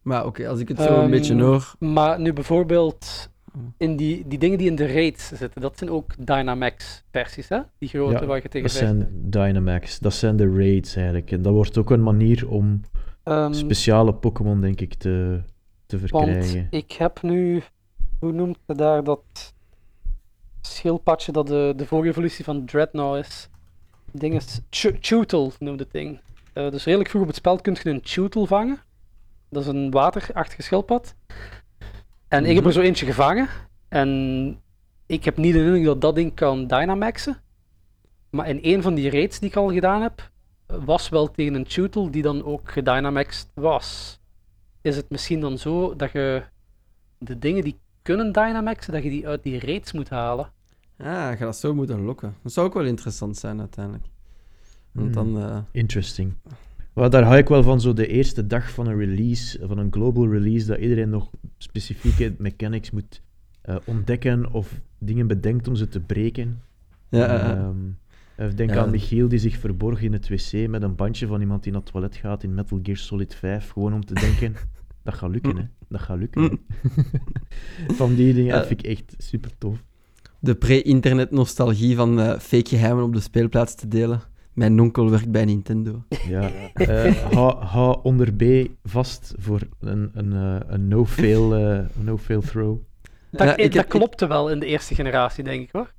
Maar 0.01 0.25
oké, 0.25 0.47
als 0.47 0.59
ik 0.59 0.67
het 0.67 0.81
zo 0.81 0.93
een 0.95 1.01
Ehm, 1.01 1.09
beetje 1.11 1.41
hoor... 1.41 1.75
Maar 1.79 2.19
nu 2.21 2.33
bijvoorbeeld 2.33 3.29
Oh. 3.55 3.61
in 3.77 3.95
die, 3.95 4.27
die 4.27 4.39
dingen 4.39 4.57
die 4.57 4.67
in 4.67 4.75
de 4.75 4.85
raids 4.93 5.27
zitten, 5.27 5.61
dat 5.61 5.77
zijn 5.77 5.89
ook 5.89 6.25
Dynamax 6.27 7.03
versies, 7.11 7.49
hè? 7.49 7.59
Die 7.77 7.89
grote 7.89 8.13
Ja, 8.13 8.25
waar 8.25 8.35
je 8.41 8.49
tegen 8.49 8.61
Dat 8.61 8.71
zijn 8.77 9.07
Dynamax, 9.29 9.99
dat 9.99 10.13
zijn 10.13 10.35
de 10.35 10.51
raids 10.55 10.95
eigenlijk. 10.95 11.31
En 11.31 11.41
dat 11.41 11.53
wordt 11.53 11.77
ook 11.77 11.89
een 11.89 12.03
manier 12.03 12.49
om 12.49 12.81
Ehm, 13.23 13.53
speciale 13.53 14.13
Pokémon, 14.13 14.61
denk 14.61 14.81
ik, 14.81 14.93
te, 14.93 15.41
te 15.85 15.97
Want 15.99 16.09
verkrijgen. 16.09 16.67
ik 16.69 16.91
heb 16.91 17.21
nu, 17.21 17.61
hoe 18.19 18.31
noemt 18.31 18.57
je 18.67 18.75
daar 18.75 19.03
dat 19.03 19.55
schildpadje 20.75 21.31
dat 21.31 21.47
de, 21.47 21.73
de 21.75 21.85
voorevolutie 21.85 22.43
van 22.43 22.65
Dreadnought 22.65 23.25
is? 23.25 23.49
Ding 24.11 24.35
is 24.35 24.59
Chewtle, 24.99 25.51
noemt 25.59 25.79
het 25.79 25.91
ding. 25.91 26.19
Eh, 26.53 26.69
dus 26.71 26.83
redelijk 26.83 27.09
vroeg 27.09 27.21
op 27.21 27.27
het 27.27 27.37
spel 27.37 27.61
kun 27.61 27.77
je 27.83 27.89
een 27.89 28.01
Chewtle 28.03 28.47
vangen. 28.47 28.79
Dat 29.49 29.61
is 29.61 29.67
een 29.67 29.91
waterachtige 29.91 30.61
schildpad. 30.61 31.15
En 32.27 32.45
ik 32.45 32.55
heb 32.55 32.65
er 32.65 32.71
zo 32.71 32.81
eentje 32.81 33.05
gevangen. 33.05 33.47
En 33.87 34.61
ik 35.05 35.25
heb 35.25 35.37
niet 35.37 35.53
de 35.53 35.59
indruk 35.59 35.85
dat 35.85 36.01
dat 36.01 36.15
ding 36.15 36.33
kan 36.33 36.67
Dynamaxen. 36.67 37.41
Maar 38.29 38.49
in 38.49 38.59
een 38.61 38.81
van 38.81 38.93
die 38.93 39.09
raids 39.09 39.39
die 39.39 39.49
ik 39.49 39.55
al 39.55 39.71
gedaan 39.71 40.01
heb, 40.01 40.31
was 40.67 41.09
wel 41.09 41.31
tegen 41.31 41.53
een 41.53 41.65
Chewtle 41.67 42.09
die 42.09 42.21
dan 42.21 42.43
ook 42.43 42.71
gedynamaxed 42.71 43.47
was 43.53 44.19
is 44.87 44.95
het 44.95 45.09
misschien 45.09 45.39
dan 45.39 45.57
zo 45.57 45.95
dat 45.95 46.11
je 46.11 46.43
de 47.17 47.39
dingen 47.39 47.63
die 47.63 47.79
kunnen 48.01 48.31
Dynamaxen, 48.31 48.93
dat 48.93 49.03
je 49.03 49.09
die 49.09 49.27
uit 49.27 49.43
die 49.43 49.59
raids 49.59 49.91
moet 49.91 50.09
halen. 50.09 50.51
Ah, 50.97 51.31
je 51.39 51.43
dat 51.45 51.57
zo 51.57 51.73
moeten 51.75 52.01
lokken. 52.01 52.33
Dat 52.43 52.51
zou 52.53 52.67
ook 52.67 52.73
wel 52.73 52.85
interessant 52.85 53.37
zijn 53.37 53.59
uiteindelijk. 53.59 54.05
Want 54.91 55.15
Hmm. 55.15 55.33
dan... 55.33 55.43
eh, 55.43 55.57
Interesting. 55.71 56.33
Daar 56.93 57.23
hou 57.23 57.37
ik 57.37 57.47
wel 57.47 57.63
van, 57.63 57.81
zo 57.81 57.93
de 57.93 58.07
eerste 58.07 58.47
dag 58.47 58.69
van 58.71 58.87
een 58.87 58.97
release, 58.97 59.59
van 59.67 59.77
een 59.77 59.91
global 59.91 60.27
release, 60.31 60.65
dat 60.67 60.77
iedereen 60.79 61.09
nog 61.09 61.29
specifieke 61.57 62.35
mechanics 62.37 62.91
moet 62.91 63.21
eh, 63.61 63.75
ontdekken 63.85 64.51
of 64.53 64.81
dingen 64.97 65.27
bedenkt 65.27 65.67
om 65.67 65.75
ze 65.75 65.87
te 65.87 65.99
breken. 65.99 66.61
ja, 67.09 67.19
ja, 67.33 67.49
ja. 67.49 67.73
Eh, 68.35 68.47
denk 68.55 68.69
Ja. 68.69 68.81
aan 68.81 68.89
Michiel 68.89 69.27
die 69.27 69.39
zich 69.39 69.57
verborg 69.57 70.01
in 70.01 70.13
het 70.13 70.29
wc 70.29 70.67
met 70.69 70.81
een 70.81 70.95
bandje 70.95 71.27
van 71.27 71.41
iemand 71.41 71.63
die 71.63 71.71
naar 71.71 71.81
het 71.81 71.91
toilet 71.91 72.15
gaat 72.15 72.43
in 72.43 72.53
Metal 72.53 72.79
Gear 72.83 72.97
Solid 72.97 73.35
5, 73.35 73.69
gewoon 73.69 73.93
om 73.93 74.05
te 74.05 74.13
denken, 74.13 74.53
dat 75.03 75.13
gaat 75.13 75.29
lukken, 75.29 75.57
hè. 75.57 75.63
Dat 75.89 76.01
gaat 76.01 76.17
lukken. 76.17 76.59
van 77.99 78.15
die 78.15 78.33
dingen 78.33 78.55
Ja. 78.55 78.65
vind 78.65 78.79
ik 78.85 78.91
echt 78.91 79.15
super 79.17 79.51
tof. 79.57 79.83
De 80.39 80.55
pre-internet 80.55 81.31
nostalgie 81.31 81.95
van 81.95 82.19
eh, 82.19 82.39
fake 82.39 82.69
geheimen 82.69 83.03
op 83.03 83.13
de 83.13 83.19
speelplaats 83.19 83.75
te 83.75 83.87
delen. 83.87 84.21
Mijn 84.53 84.79
onkel 84.79 85.09
werkt 85.09 85.31
bij 85.31 85.45
Nintendo. 85.45 86.03
Ja. 86.27 86.51
Hou, 87.33 87.65
hou 87.65 87.99
onder 88.03 88.33
B 88.33 88.43
vast 88.83 89.33
voor 89.37 89.61
een, 89.79 90.11
een, 90.13 90.33
uh, 90.33 90.59
een 90.67 90.87
no-fail 90.87 91.59
uh, 91.59 91.79
no 91.93 92.17
-fail 92.17 92.41
throw. 92.41 92.77
Dat, 93.31 93.47
ja, 93.47 93.57
ik, 93.57 93.73
dat 93.73 93.87
klopte 93.87 94.27
wel 94.27 94.49
in 94.49 94.59
de 94.59 94.65
eerste 94.65 94.95
generatie, 94.95 95.43
denk 95.43 95.61
ik 95.61 95.69
hoor. 95.71 95.93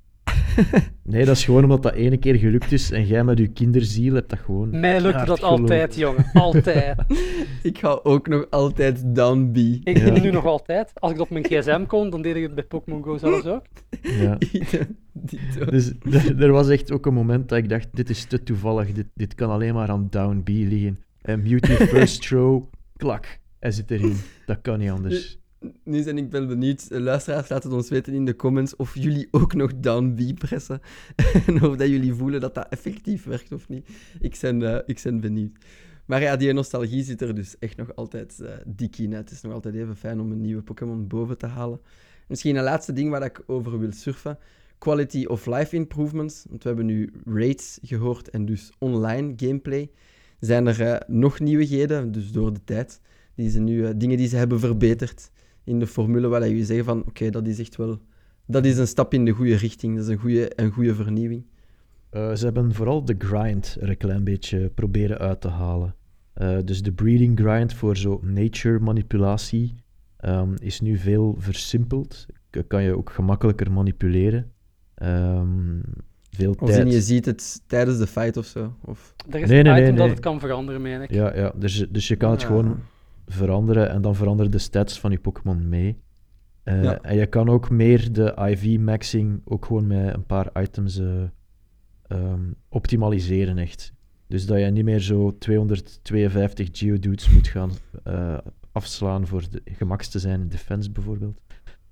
nee, 1.03 1.25
dat 1.25 1.37
is 1.37 1.45
gewoon 1.45 1.63
omdat 1.63 1.83
dat 1.83 1.95
ene 1.95 2.17
keer 2.17 2.35
gelukt 2.35 2.73
is 2.73 2.91
en 2.91 3.07
jij 3.07 3.25
met 3.25 3.39
je 3.39 3.49
kinderziel 3.49 4.15
hebt 4.15 4.31
dat 4.31 4.39
gewoon. 4.39 4.81
Mij 4.81 5.01
lukt 5.01 5.27
dat 5.27 5.43
altijd, 5.43 5.95
jongen. 5.95 6.31
Altijd. 6.33 6.97
ik 7.63 7.79
ga 7.79 8.01
ook 8.03 8.29
nog 8.29 8.47
altijd 8.51 9.03
down 9.15 9.51
B. 9.53 9.57
Ik 9.89 9.99
ja. 9.99 10.11
nu 10.11 10.31
nog 10.31 10.45
altijd. 10.45 10.91
Als 10.95 11.13
ik 11.13 11.21
op 11.21 11.31
mijn 11.31 11.45
gsm 11.45 11.87
kon, 11.87 12.11
dan 12.11 12.23
deed 12.23 12.37
ik 12.37 12.43
het 12.43 12.55
bij 12.55 12.65
Pokémon 12.65 13.03
Go 13.05 13.19
zelfs 13.19 13.47
ook. 13.47 13.65
Ja. 14.03 14.39
dus 15.71 15.93
er 16.39 16.53
was 16.53 16.69
echt 16.69 16.93
ook 16.93 17.07
een 17.07 17.15
moment 17.15 17.49
dat 17.49 17.59
ik 17.59 17.69
dacht: 17.69 17.89
dit 17.93 18.11
is 18.11 18.25
te 18.25 18.43
toevallig. 18.43 18.93
Dit, 18.93 19.07
dit 19.15 19.35
kan 19.35 19.51
alleen 19.51 19.75
maar 19.75 19.89
aan 19.89 20.07
down 20.11 20.41
B 20.45 20.49
liggen. 20.49 20.99
En 21.23 21.43
Mewtwo 21.43 21.75
first 21.75 22.23
throw, 22.23 22.63
klak. 22.97 23.41
Hij 23.59 23.71
zit 23.71 23.91
erin. 23.91 24.17
Dat 24.47 24.59
kan 24.63 24.79
niet 24.79 24.91
anders 24.91 25.39
nu 25.85 26.05
ben 26.05 26.19
ik 26.19 26.31
wel 26.31 26.47
benieuwd. 26.47 26.87
Luisteraars, 26.91 27.49
laten 27.49 27.69
het 27.69 27.79
ons 27.79 27.89
weten 27.89 28.13
in 28.13 28.25
de 28.25 28.37
comments 28.37 28.77
of 28.77 28.95
jullie 28.95 29.29
ook 29.31 29.55
nog 29.55 29.73
down 29.77 30.15
B 30.15 30.39
pressen. 30.39 30.81
en 31.47 31.63
of 31.65 31.77
dat 31.77 31.89
jullie 31.89 32.15
voelen 32.15 32.41
dat 32.41 32.55
dat 32.55 32.67
effectief 32.69 33.25
werkt 33.25 33.53
of 33.53 33.69
niet. 33.69 33.89
Ik 34.21 34.39
ben, 34.41 34.61
uh, 34.61 34.79
ik 34.87 35.01
ben 35.03 35.21
benieuwd. 35.21 35.57
Maar 36.05 36.23
ja, 36.23 36.37
die 36.37 36.53
nostalgie 36.53 37.03
zit 37.03 37.21
er 37.21 37.35
dus 37.35 37.59
echt 37.59 37.77
nog 37.77 37.95
altijd 37.95 38.39
uh, 38.41 38.49
dik 38.67 38.99
in. 38.99 39.13
Het 39.13 39.31
is 39.31 39.41
nog 39.41 39.53
altijd 39.53 39.75
even 39.75 39.97
fijn 39.97 40.21
om 40.21 40.33
een 40.33 40.41
nieuwe 40.41 40.63
Pokémon 40.63 41.07
boven 41.07 41.39
te 41.39 41.47
halen. 41.47 41.81
Misschien 42.29 42.57
een 42.57 42.65
laatste 42.65 42.93
ding 42.93 43.11
waar 43.11 43.23
ik 43.23 43.43
over 43.47 43.79
wil 43.79 43.93
surfen. 43.93 44.39
Quality 44.79 45.25
of 45.25 45.47
life 45.47 45.77
improvements. 45.77 46.45
Want 46.49 46.63
we 46.63 46.69
hebben 46.69 46.87
nu 46.87 47.13
raids 47.25 47.79
gehoord 47.83 48.31
en 48.31 48.45
dus 48.45 48.73
online 48.79 49.33
gameplay. 49.37 49.91
Zijn 50.41 50.67
er 50.67 51.03
nog 51.07 51.41
nieuwigheden, 51.41 52.13
dus 52.13 52.33
door 52.33 52.53
de 52.53 52.65
tijd, 52.65 53.01
die 53.35 53.51
ze 53.51 53.61
nu, 53.61 53.97
dingen 53.97 54.17
die 54.17 54.29
ze 54.29 54.37
hebben 54.37 54.61
verbeterd 54.61 55.31
in 55.69 55.79
de 55.79 55.87
formule 55.87 56.29
waar 56.29 56.49
je 56.49 56.65
zegt 56.65 56.85
van 56.85 57.05
oké, 57.07 57.31
dat 57.31 57.47
is 57.47 57.59
echt 57.59 57.77
wel 57.77 57.99
dat 58.49 58.65
is 58.65 58.79
een 58.79 58.87
stap 58.87 59.15
in 59.15 59.25
de 59.25 59.31
goede 59.31 59.57
richting. 59.57 59.95
Dat 59.95 60.05
is 60.05 60.11
een 60.11 60.19
goede, 60.19 60.53
een 60.55 60.71
goede 60.71 60.95
vernieuwing. 60.95 61.45
Uh, 62.13 62.35
ze 62.35 62.45
hebben 62.45 62.75
vooral 62.75 63.05
de 63.05 63.15
grind 63.19 63.77
er 63.81 63.89
een 63.89 63.97
klein 63.97 64.25
beetje 64.25 64.71
proberen 64.75 65.19
uit 65.19 65.41
te 65.41 65.49
halen. 65.49 65.95
Uh, 66.43 66.59
dus 66.65 66.83
de 66.83 66.93
breeding 66.93 67.39
grind 67.41 67.75
voor 67.75 67.97
zo 67.97 68.21
nature 68.23 68.79
manipulatie 68.79 69.75
um, 70.25 70.55
is 70.59 70.81
nu 70.81 70.97
veel 70.97 71.37
versimpeld. 71.39 72.27
K 72.51 72.65
kan 72.67 72.83
je 72.83 72.97
ook 72.97 73.11
gemakkelijker 73.11 73.73
manipuleren. 73.73 74.53
Um, 75.03 75.83
veel 76.31 76.57
Als 76.59 76.71
tijd... 76.71 76.93
je 76.93 77.01
ziet 77.01 77.25
het 77.25 77.63
tijdens 77.67 77.99
de 77.99 78.07
fight 78.07 78.37
of 78.37 78.47
zo? 78.47 78.77
Of... 78.85 79.15
Er 79.31 79.41
is 79.41 79.49
nee, 79.49 79.63
nee, 79.63 79.83
nee, 79.83 79.93
dat 79.93 80.09
het 80.09 80.21
kan 80.21 80.41
veranderen, 80.41 80.83
meen 80.83 81.03
ik. 81.03 81.11
Ja, 81.11 81.37
ja 81.37 81.53
dus, 81.57 81.87
dus 81.91 82.09
je 82.09 82.17
kan 82.17 82.31
het 82.31 82.45
gewoon 82.45 82.81
veranderen 83.29 83.91
en 83.91 84.03
dan 84.03 84.15
veranderen 84.15 84.51
de 84.51 84.59
stats 84.59 85.01
van 85.01 85.11
je 85.11 85.19
Pokémon 85.19 85.69
mee. 85.69 85.99
Uh, 86.65 86.97
En 87.03 87.17
je 87.17 87.27
kan 87.27 87.49
ook 87.49 87.71
meer 87.71 88.13
de 88.13 88.35
IV-maxing 88.51 89.41
ook 89.45 89.65
gewoon 89.65 89.87
met 89.87 90.15
een 90.15 90.27
paar 90.27 90.63
items 90.63 90.99
uh, 90.99 91.23
um, 92.09 92.55
optimaliseren, 92.69 93.59
echt. 93.59 93.93
Dus 94.27 94.47
dat 94.47 94.59
je 94.59 94.65
niet 94.65 94.85
meer 94.85 95.01
zo 95.01 95.39
252 95.39 96.69
Geodudes 96.73 97.31
moet 97.31 97.49
gaan 97.49 97.71
uh, 98.07 98.39
afslaan 98.73 99.27
voor 99.27 99.43
de 99.51 100.09
te 100.11 100.19
zijn 100.19 100.41
in 100.41 100.49
defense 100.49 100.91
bijvoorbeeld. 100.91 101.41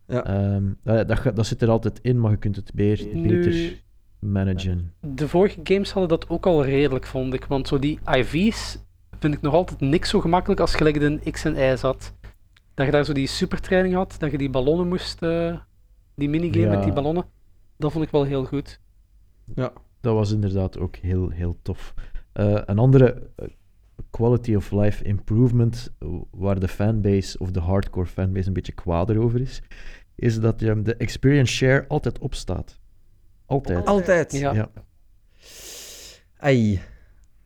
Ja. 0.07 0.55
Um, 0.55 0.79
dat, 0.83 1.09
dat, 1.09 1.37
dat, 1.37 1.47
zit 1.47 1.63
er 1.63 1.71
altijd 1.71 1.99
in, 2.03 2.21
maar 2.21 2.31
je 2.31 2.37
kunt 2.37 2.57
het 2.57 2.75
beter, 2.75 3.23
beter 3.23 3.83
managen. 4.19 4.93
De 5.01 5.29
vorige 5.29 5.61
games 5.63 5.91
hadden 5.91 6.19
dat 6.19 6.29
ook 6.29 6.47
al 6.47 6.65
redelijk, 6.65 7.07
vond 7.07 7.35
ik. 7.35 7.45
Want 7.45 7.69
zo 7.69 7.79
die 7.79 7.99
IV's 8.05 8.79
vind 9.19 9.35
ik 9.35 9.41
nog 9.41 9.55
altijd 9.55 9.81
niks 9.81 10.11
zo 10.11 10.21
gemakkelijk 10.21 10.61
als 10.61 10.75
gelijk 10.75 10.97
in 10.97 11.21
X 11.31 11.45
en 11.45 11.57
Y 11.57 11.77
zat. 11.77 12.13
Dat 12.75 12.87
je 12.87 12.93
daar 12.93 13.05
zo 13.05 13.13
die 13.13 13.27
supertraining 13.27 13.95
had, 13.95 14.17
dat 14.19 14.31
je 14.31 14.39
die 14.39 14.51
ballonnen 14.51 14.89
moest, 14.89 15.23
uh, 15.23 15.59
die 16.15 16.29
minigame 16.29 16.67
met 16.67 16.83
die 16.83 16.93
ballonnen. 16.93 17.25
Dat 17.77 17.93
vond 17.93 18.05
ik 18.05 18.11
wel 18.11 18.25
heel 18.25 18.45
goed. 18.45 18.81
Ja, 19.55 19.73
dat 20.01 20.15
was 20.15 20.33
inderdaad 20.33 20.79
ook 20.79 20.97
heel, 20.97 21.29
heel 21.29 21.57
tof. 21.63 21.95
Uh, 22.35 22.61
een 22.65 22.79
andere 22.79 23.31
uh, 23.37 23.49
quality 24.11 24.55
of 24.55 24.71
life 24.71 25.05
improvement, 25.05 25.93
waar 26.31 26.61
de 26.61 26.69
fanbase 26.69 27.39
of 27.39 27.51
de 27.51 27.61
hardcore 27.61 28.07
fanbase 28.07 28.47
een 28.47 28.53
beetje 28.53 28.73
kwader 28.73 29.19
over 29.19 29.41
is, 29.41 29.63
is 30.15 30.41
dat 30.41 30.61
je 30.61 30.83
de 30.83 30.97
experience 30.97 31.53
share 31.53 31.85
altijd 31.89 32.19
opstaat. 32.19 32.79
Altijd. 33.47 33.87
Altijd. 33.87 34.33
Ja. 34.33 34.53
ja. 34.53 34.71
Ai. 36.37 36.81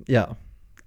Ja 0.04 0.37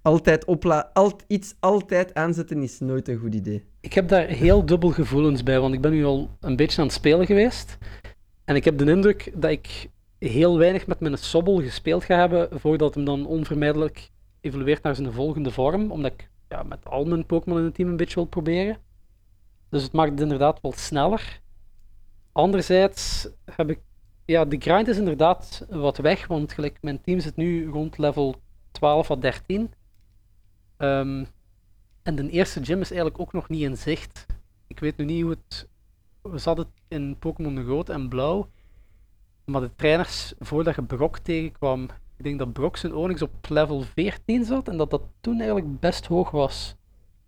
altijd 0.04 0.46
alt 0.92 1.24
iets 1.26 1.54
altijd 1.60 2.14
aanzetten 2.14 2.62
is 2.62 2.80
nooit 2.80 3.08
een 3.08 3.18
goed 3.18 3.34
idee. 3.34 3.64
Ik 3.80 3.92
heb 3.92 4.08
daar 4.08 4.26
heel 4.26 4.66
dubbel 4.66 4.90
gevoelens 4.90 5.42
bij, 5.42 5.60
want 5.60 5.74
ik 5.74 5.80
ben 5.80 5.90
nu 5.92 6.04
al 6.04 6.30
een 6.40 6.56
beetje 6.56 6.80
aan 6.80 6.86
het 6.86 6.96
spelen 6.96 7.26
geweest. 7.26 7.78
En 8.44 8.56
ik 8.56 8.64
heb 8.64 8.78
de 8.78 8.90
indruk 8.90 9.32
dat 9.34 9.50
ik 9.50 9.90
heel 10.18 10.58
weinig 10.58 10.86
met 10.86 11.00
mijn 11.00 11.18
sobbel 11.18 11.60
gespeeld 11.60 12.04
ga 12.04 12.18
hebben 12.18 12.60
voordat 12.60 12.94
hem 12.94 13.04
dan 13.04 13.26
onvermijdelijk 13.26 14.10
evolueert 14.40 14.82
naar 14.82 14.94
zijn 14.94 15.12
volgende 15.12 15.50
vorm, 15.50 15.90
omdat 15.90 16.12
ik 16.12 16.30
ja, 16.48 16.62
met 16.62 16.84
al 16.84 17.04
mijn 17.04 17.26
Pokémon 17.26 17.58
in 17.58 17.64
het 17.64 17.74
team 17.74 17.88
een 17.88 17.96
beetje 17.96 18.14
wil 18.14 18.24
proberen. 18.24 18.76
Dus 19.70 19.82
het 19.82 19.92
maakt 19.92 20.10
het 20.10 20.20
inderdaad 20.20 20.60
wel 20.60 20.72
sneller. 20.76 21.40
Anderzijds 22.32 23.28
heb 23.44 23.70
ik... 23.70 23.80
Ja, 24.24 24.44
de 24.44 24.56
grind 24.58 24.88
is 24.88 24.98
inderdaad 24.98 25.66
wat 25.70 25.96
weg, 25.96 26.26
want 26.26 26.52
gelijk, 26.52 26.78
mijn 26.80 27.00
team 27.00 27.20
zit 27.20 27.36
nu 27.36 27.68
rond 27.68 27.98
level 27.98 28.34
12 28.70 29.10
of 29.10 29.18
13. 29.18 29.72
Um, 30.78 31.26
en 32.02 32.14
de 32.14 32.30
eerste 32.30 32.64
gym 32.64 32.80
is 32.80 32.90
eigenlijk 32.90 33.20
ook 33.20 33.32
nog 33.32 33.48
niet 33.48 33.62
in 33.62 33.76
zicht. 33.76 34.26
Ik 34.66 34.78
weet 34.80 34.96
nu 34.96 35.04
niet 35.04 35.22
hoe 35.22 35.30
het. 35.30 35.68
We 36.22 36.38
zaten 36.38 36.66
in 36.88 37.16
Pokémon 37.18 37.64
rood 37.64 37.88
en 37.88 38.08
blauw. 38.08 38.48
Maar 39.44 39.60
de 39.60 39.70
trainers, 39.76 40.34
voordat 40.38 40.74
je 40.74 40.82
Brock 40.82 41.18
tegenkwam, 41.18 41.88
ik 42.16 42.24
denk 42.24 42.38
dat 42.38 42.52
Brock 42.52 42.76
zijn 42.76 42.94
Onyx 42.94 43.22
op 43.22 43.48
level 43.48 43.80
14 43.80 44.44
zat 44.44 44.68
en 44.68 44.76
dat 44.76 44.90
dat 44.90 45.02
toen 45.20 45.36
eigenlijk 45.36 45.80
best 45.80 46.06
hoog 46.06 46.30
was. 46.30 46.76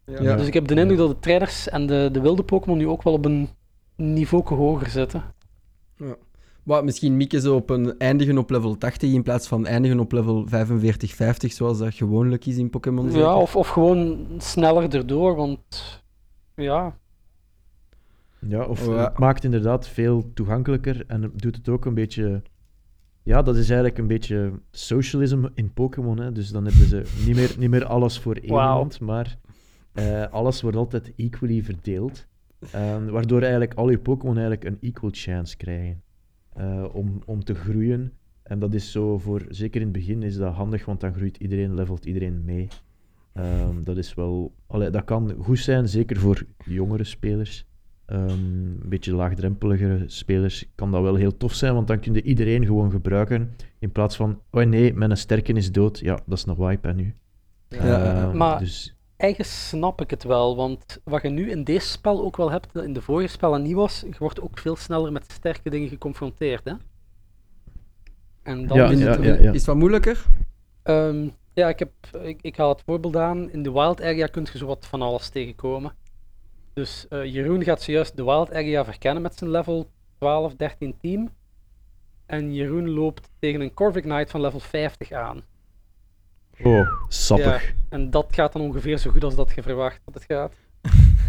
Ja. 0.05 0.37
Dus 0.37 0.47
ik 0.47 0.55
heb 0.55 0.67
de 0.67 0.75
indruk 0.75 0.99
dat 0.99 1.09
de 1.09 1.19
trainers 1.19 1.69
en 1.69 1.87
de, 1.87 2.09
de 2.13 2.21
wilde 2.21 2.43
Pokémon 2.43 2.79
nu 2.79 2.89
ook 2.89 3.03
wel 3.03 3.13
op 3.13 3.25
een 3.25 3.49
niveau 3.97 4.55
hoger 4.55 4.89
zitten. 4.89 5.25
Wat 6.67 6.85
misschien 6.85 7.17
Mieke 7.17 7.41
zo 7.41 7.55
op 7.57 7.71
een 7.71 7.99
eindigen 7.99 8.39
op 8.39 8.51
level 8.51 8.79
80 8.79 9.13
in 9.13 9.23
plaats 9.23 9.49
van 9.49 9.67
eindigen 9.67 10.01
op 10.01 10.13
level 10.13 10.47
45, 10.47 11.15
50, 11.15 11.53
zoals 11.53 11.79
dat 11.79 11.95
gewoonlijk 11.95 12.47
is 12.47 12.57
in 12.57 12.71
Pokémon. 12.71 13.11
Ja, 13.11 13.37
of, 13.37 13.57
of 13.57 13.69
gewoon 13.69 14.27
sneller 14.39 14.95
erdoor, 14.95 15.37
want 15.37 15.61
ja. 16.55 16.99
Ja, 18.39 18.65
of 18.65 18.89
oh, 18.89 19.05
het 19.05 19.19
maakt 19.19 19.45
inderdaad 19.45 19.89
veel 19.89 20.31
toegankelijker 20.35 21.05
en 21.07 21.33
doet 21.37 21.57
het 21.57 21.69
ook 21.69 21.85
een 21.85 21.95
beetje. 21.95 22.43
Ja, 23.23 23.43
dat 23.43 23.57
is 23.57 23.67
eigenlijk 23.67 23.99
een 23.99 24.07
beetje 24.07 24.53
socialism 24.71 25.45
in 25.55 25.73
Pokémon. 25.73 26.33
Dus 26.33 26.49
dan 26.51 26.65
hebben 26.65 26.87
ze 26.87 27.03
niet 27.27 27.37
meer, 27.37 27.55
niet 27.59 27.71
meer 27.71 27.85
alles 27.85 28.19
voor 28.19 28.35
één 28.35 28.51
wow. 28.51 28.99
maar 29.01 29.39
uh, 29.95 30.27
alles 30.31 30.63
wordt 30.63 30.77
altijd 30.77 31.13
equally 31.17 31.63
verdeeld. 31.63 32.27
Uh, 32.75 33.09
waardoor 33.09 33.41
eigenlijk 33.41 33.75
al 33.75 33.91
je 33.91 33.99
Pokémon 33.99 34.39
eigenlijk 34.39 34.65
een 34.65 34.79
equal 34.81 35.11
chance 35.13 35.57
krijgen. 35.57 36.05
Eh, 36.57 36.85
om, 36.93 37.23
om 37.25 37.45
te 37.45 37.55
groeien. 37.55 38.13
En 38.43 38.59
dat 38.59 38.75
is 38.75 38.93
zo 38.93 39.19
voor, 39.19 39.45
zeker 39.49 39.81
in 39.81 39.87
het 39.87 39.97
begin 39.97 40.23
is 40.23 40.37
dat 40.37 40.55
handig, 40.55 40.85
want 40.85 41.01
dan 41.01 41.15
groeit 41.15 41.37
iedereen, 41.37 41.75
levelt 41.75 42.05
iedereen 42.05 42.45
mee. 42.45 42.69
Um, 43.35 43.85
dat 43.85 43.97
is 43.97 44.15
wel, 44.15 44.53
allee, 44.67 44.91
dat 44.91 45.05
kan 45.05 45.35
goed 45.39 45.59
zijn, 45.59 45.89
zeker 45.89 46.17
voor 46.17 46.43
jongere 46.65 47.05
spelers. 47.05 47.67
Um, 48.07 48.29
een 48.29 48.89
beetje 48.89 49.15
laagdrempeligere 49.15 50.05
spelers 50.07 50.71
kan 50.75 50.91
dat 50.91 51.03
wel 51.03 51.15
heel 51.15 51.37
tof 51.37 51.55
zijn, 51.55 51.75
want 51.75 51.87
dan 51.87 52.01
kun 52.01 52.15
je 52.15 52.23
iedereen 52.23 52.67
gewoon 52.67 52.91
gebruiken. 52.91 53.51
In 53.79 53.93
plaats 53.93 54.17
van, 54.17 54.41
oh 54.51 54.65
nee, 54.65 54.95
mijn 54.95 55.17
sterke 55.17 55.53
is 55.53 55.73
dood. 55.73 55.99
Ja, 55.99 56.21
dat 56.27 56.39
is 56.39 56.47
een 56.47 56.57
wipe 56.57 56.87
hè, 56.87 56.95
nu. 56.95 57.15
Ja, 57.69 58.27
uh, 58.27 58.33
maar 58.33 58.59
dus 58.59 58.96
eigenlijk 59.17 59.51
snap 59.51 60.01
ik 60.01 60.11
het 60.11 60.25
wel, 60.25 60.57
want 60.57 61.01
wat 61.05 61.23
je 61.23 61.29
nu 61.29 61.51
in 61.51 61.65
deze 61.65 61.87
spel 61.87 62.25
ook 62.25 62.37
wel 62.37 62.51
hebt, 62.51 62.73
dat 62.73 62.85
in 62.85 62.93
de 62.93 63.03
vorige 63.03 63.29
spellen 63.29 63.63
niet 63.63 63.75
was, 63.75 64.01
je 64.01 64.15
wordt 64.19 64.41
ook 64.41 64.59
veel 64.59 64.77
sneller 64.77 65.13
met 65.13 65.33
sterke 65.33 65.71
dingen 65.71 65.89
geconfronteerd. 65.89 66.65
Hè? 66.65 66.73
En 68.43 68.67
dan 68.67 68.93
is, 68.93 69.01
het, 69.01 69.21
is 69.41 69.47
het 69.47 69.65
wat 69.65 69.77
moeilijker? 69.77 70.27
Um, 70.85 71.33
ja, 71.53 71.69
ik, 71.69 71.79
heb, 71.79 71.91
ik, 72.23 72.43
ik 72.43 72.57
haal 72.57 72.69
het 72.69 72.83
voorbeeld 72.83 73.17
aan. 73.17 73.51
In 73.51 73.63
de 73.63 73.73
wild 73.73 74.01
area 74.01 74.27
kun 74.27 74.47
je 74.53 74.59
zo 74.59 74.67
wat 74.67 74.87
van 74.87 75.03
alles 75.03 75.29
tegenkomen. 75.29 75.93
Dus 76.73 77.07
uh, 77.11 77.25
Jeroen 77.25 77.65
gaat 77.65 77.83
zojuist 77.83 78.17
de 78.17 78.25
wild 78.25 78.53
area 78.53 78.85
verkennen 78.85 79.23
met 79.23 79.35
zijn 79.35 79.51
level 79.51 79.91
12, 80.19 80.55
13 80.55 80.97
team. 81.01 81.31
En 82.27 82.55
Jeroen 82.55 82.91
loopt 82.91 83.29
tegen 83.39 83.61
een 83.61 83.75
Corvic 83.75 84.03
Knight 84.03 84.31
van 84.31 84.41
level 84.41 84.61
50 84.61 85.13
aan. 85.13 85.43
Oh, 86.63 86.89
sappig. 87.09 87.67
Ja, 87.67 87.73
en 87.89 88.11
dat 88.11 88.27
gaat 88.31 88.53
dan 88.53 88.63
ongeveer 88.63 88.99
zo 88.99 89.11
goed 89.11 89.25
als 89.25 89.35
dat 89.35 89.53
je 89.55 89.63
verwacht 89.63 90.01
dat 90.05 90.15
het 90.15 90.25
gaat. 90.25 90.55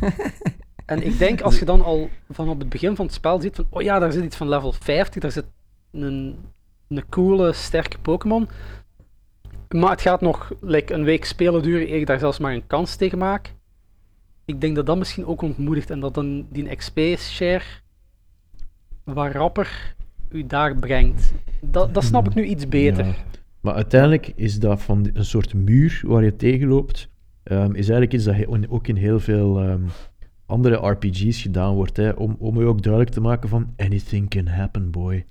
en 0.86 1.06
ik 1.06 1.18
denk 1.18 1.42
als 1.42 1.60
je 1.60 1.66
dan 1.66 1.82
al 1.82 2.10
van 2.30 2.50
op 2.50 2.60
het 2.60 2.70
begin 2.70 2.96
van 2.96 3.06
het 3.06 3.14
spel 3.14 3.42
ziet 3.42 3.56
van, 3.56 3.66
oh 3.70 3.82
ja, 3.82 4.00
daar 4.00 4.12
zit 4.12 4.24
iets 4.24 4.36
van 4.36 4.50
level 4.50 4.72
50, 4.72 5.22
daar 5.22 5.32
zit 5.32 5.46
een, 5.92 6.40
een 6.88 7.10
coole, 7.10 7.54
sterke 7.54 7.98
Pokémon. 7.98 8.50
Maar 9.70 9.92
het 9.92 10.02
gaat 10.02 10.22
nog 10.22 10.52
like, 10.62 10.94
een 10.94 11.04
week 11.04 11.26
spelen 11.26 11.64
duren 11.64 11.90
eer 11.90 12.00
ik 12.00 12.06
daar 12.06 12.20
zelfs 12.20 12.40
maar 12.40 12.54
een 12.54 12.68
kans 12.68 12.96
tegen 12.96 13.18
maak. 13.18 13.54
Ik 14.46 14.62
denk 14.62 14.76
dat 14.76 14.86
dat 14.86 14.98
misschien 14.98 15.26
ook 15.26 15.42
ontmoedigt 15.42 15.90
en 15.90 16.00
dat 16.00 16.14
dan 16.14 16.48
die 16.50 16.76
XP-share 16.76 17.64
wat 19.04 19.32
rapper 19.32 19.96
u 20.30 20.46
daar 20.46 20.76
brengt. 20.76 21.34
Dat, 21.62 21.94
dat 21.94 22.04
snap 22.04 22.28
ik 22.28 22.34
nu 22.34 22.44
iets 22.44 22.68
beter. 22.68 23.06
Ja. 23.06 23.16
Maar 23.68 23.76
uiteindelijk 23.76 24.32
is 24.36 24.59
dat 24.59 24.82
van 24.82 25.09
een 25.13 25.26
soort 25.26 25.53
muur 25.53 26.01
waar 26.05 26.24
je 26.24 26.36
tegen 26.36 26.68
loopt, 26.68 27.09
ehm, 27.43 27.70
is 27.70 27.89
eigenlijk 27.89 28.13
iets 28.13 28.24
dat 28.24 28.70
ook 28.70 28.88
in 28.88 28.95
heel 28.95 29.20
veel 29.20 29.59
ehm, 29.59 29.82
andere 30.45 30.76
RPG's 30.89 31.41
gedaan 31.41 31.76
wordt, 31.76 31.97
hè, 31.97 32.09
om, 32.09 32.36
om 32.39 32.59
je 32.59 32.65
ook 32.65 32.82
duidelijk 32.82 33.13
te 33.13 33.22
maken 33.22 33.49
van 33.49 33.74
anything 33.78 34.30
can 34.30 34.47
happen, 34.47 34.91
boy. 34.91 35.26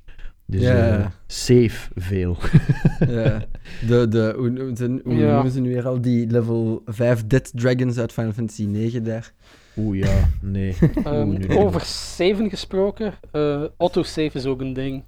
Dus 0.46 0.62
Ja. 0.62 0.98
eh, 0.98 1.06
save 1.26 1.90
veel. 1.94 2.36
Ja. 3.08 3.44
De, 3.86 4.08
de, 4.08 4.34
hoe, 4.36 4.60
hoe, 4.60 4.76
ze- 4.76 5.00
hoe 5.04 5.14
Ja. 5.14 5.32
noemen 5.34 5.52
ze 5.52 5.60
nu 5.60 5.68
weer 5.68 5.86
al 5.86 6.00
die 6.00 6.26
level 6.26 6.82
5 6.86 7.26
Dead 7.26 7.50
Dragons 7.54 7.98
uit 7.98 8.12
Final 8.12 8.32
Fantasy 8.32 8.64
9 8.64 9.04
daar? 9.04 9.32
Oeh 9.76 9.98
ja, 9.98 10.28
nee. 10.42 10.74
Ehm, 11.04 11.28
Oeh, 11.28 11.56
over 11.58 11.80
saven 11.80 12.50
gesproken, 12.50 13.12
eh 13.32 13.64
autosave 13.76 14.30
is 14.38 14.46
ook 14.46 14.60
een 14.60 14.72
ding. 14.72 15.02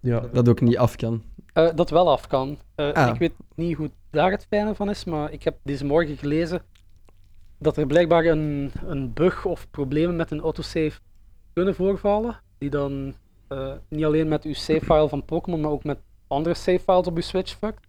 Ja, 0.00 0.20
Dat 0.32 0.48
ook 0.48 0.60
niet 0.60 0.76
af 0.78 0.96
kan. 0.96 1.22
Eh, 1.58 1.68
dat 1.74 1.90
wel 1.90 2.10
af 2.10 2.26
kan. 2.26 2.58
Eh, 2.74 2.92
Ah. 2.92 3.08
Ik 3.12 3.18
weet 3.18 3.32
niet 3.54 3.76
hoe 3.76 3.90
daar 4.10 4.30
het 4.30 4.46
fijne 4.48 4.74
van 4.74 4.90
is, 4.90 5.04
maar 5.04 5.32
ik 5.32 5.42
heb 5.42 5.56
deze 5.62 5.84
morgen 5.84 6.16
gelezen 6.16 6.62
dat 7.58 7.76
er 7.76 7.86
blijkbaar 7.86 8.24
een, 8.24 8.72
een 8.86 9.12
bug 9.12 9.44
of 9.44 9.70
problemen 9.70 10.16
met 10.16 10.30
een 10.30 10.40
autosave 10.40 10.98
kunnen 11.52 11.74
voorvallen, 11.74 12.40
die 12.58 12.70
dan 12.70 13.14
eh, 13.48 13.72
niet 13.88 14.04
alleen 14.04 14.28
met 14.28 14.44
uw 14.44 14.54
savefile 14.54 15.08
van 15.08 15.24
Pokémon, 15.24 15.60
maar 15.60 15.70
ook 15.70 15.84
met 15.84 15.98
andere 16.26 16.54
savefiles 16.54 17.06
op 17.06 17.16
uw 17.16 17.22
Switch 17.22 17.56
fuckt. 17.56 17.86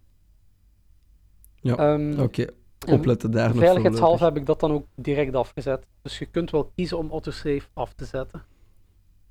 Ja, 1.60 1.76
Ehm, 1.76 2.20
Oké, 2.20 2.46
en 2.86 2.94
opletten 2.94 3.30
daar 3.30 3.48
nog 3.48 3.58
Veiligheidshalve 3.64 4.24
heb 4.24 4.36
ik 4.36 4.46
dat 4.46 4.60
dan 4.60 4.72
ook 4.72 4.86
direct 4.94 5.34
afgezet. 5.34 5.86
Dus 6.02 6.18
je 6.18 6.26
kunt 6.26 6.50
wel 6.50 6.72
kiezen 6.74 6.98
om 6.98 7.10
autosave 7.10 7.62
af 7.74 7.92
te 7.94 8.04
zetten. 8.04 8.42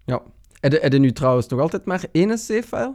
Ja. 0.06 0.22
Heb 0.60 0.92
je 0.94 1.00
nu 1.00 1.12
trouwens 1.12 1.48
nog 1.48 1.60
altijd 1.60 1.86
maar 1.86 2.06
één 2.12 2.38
save-file? 2.38 2.94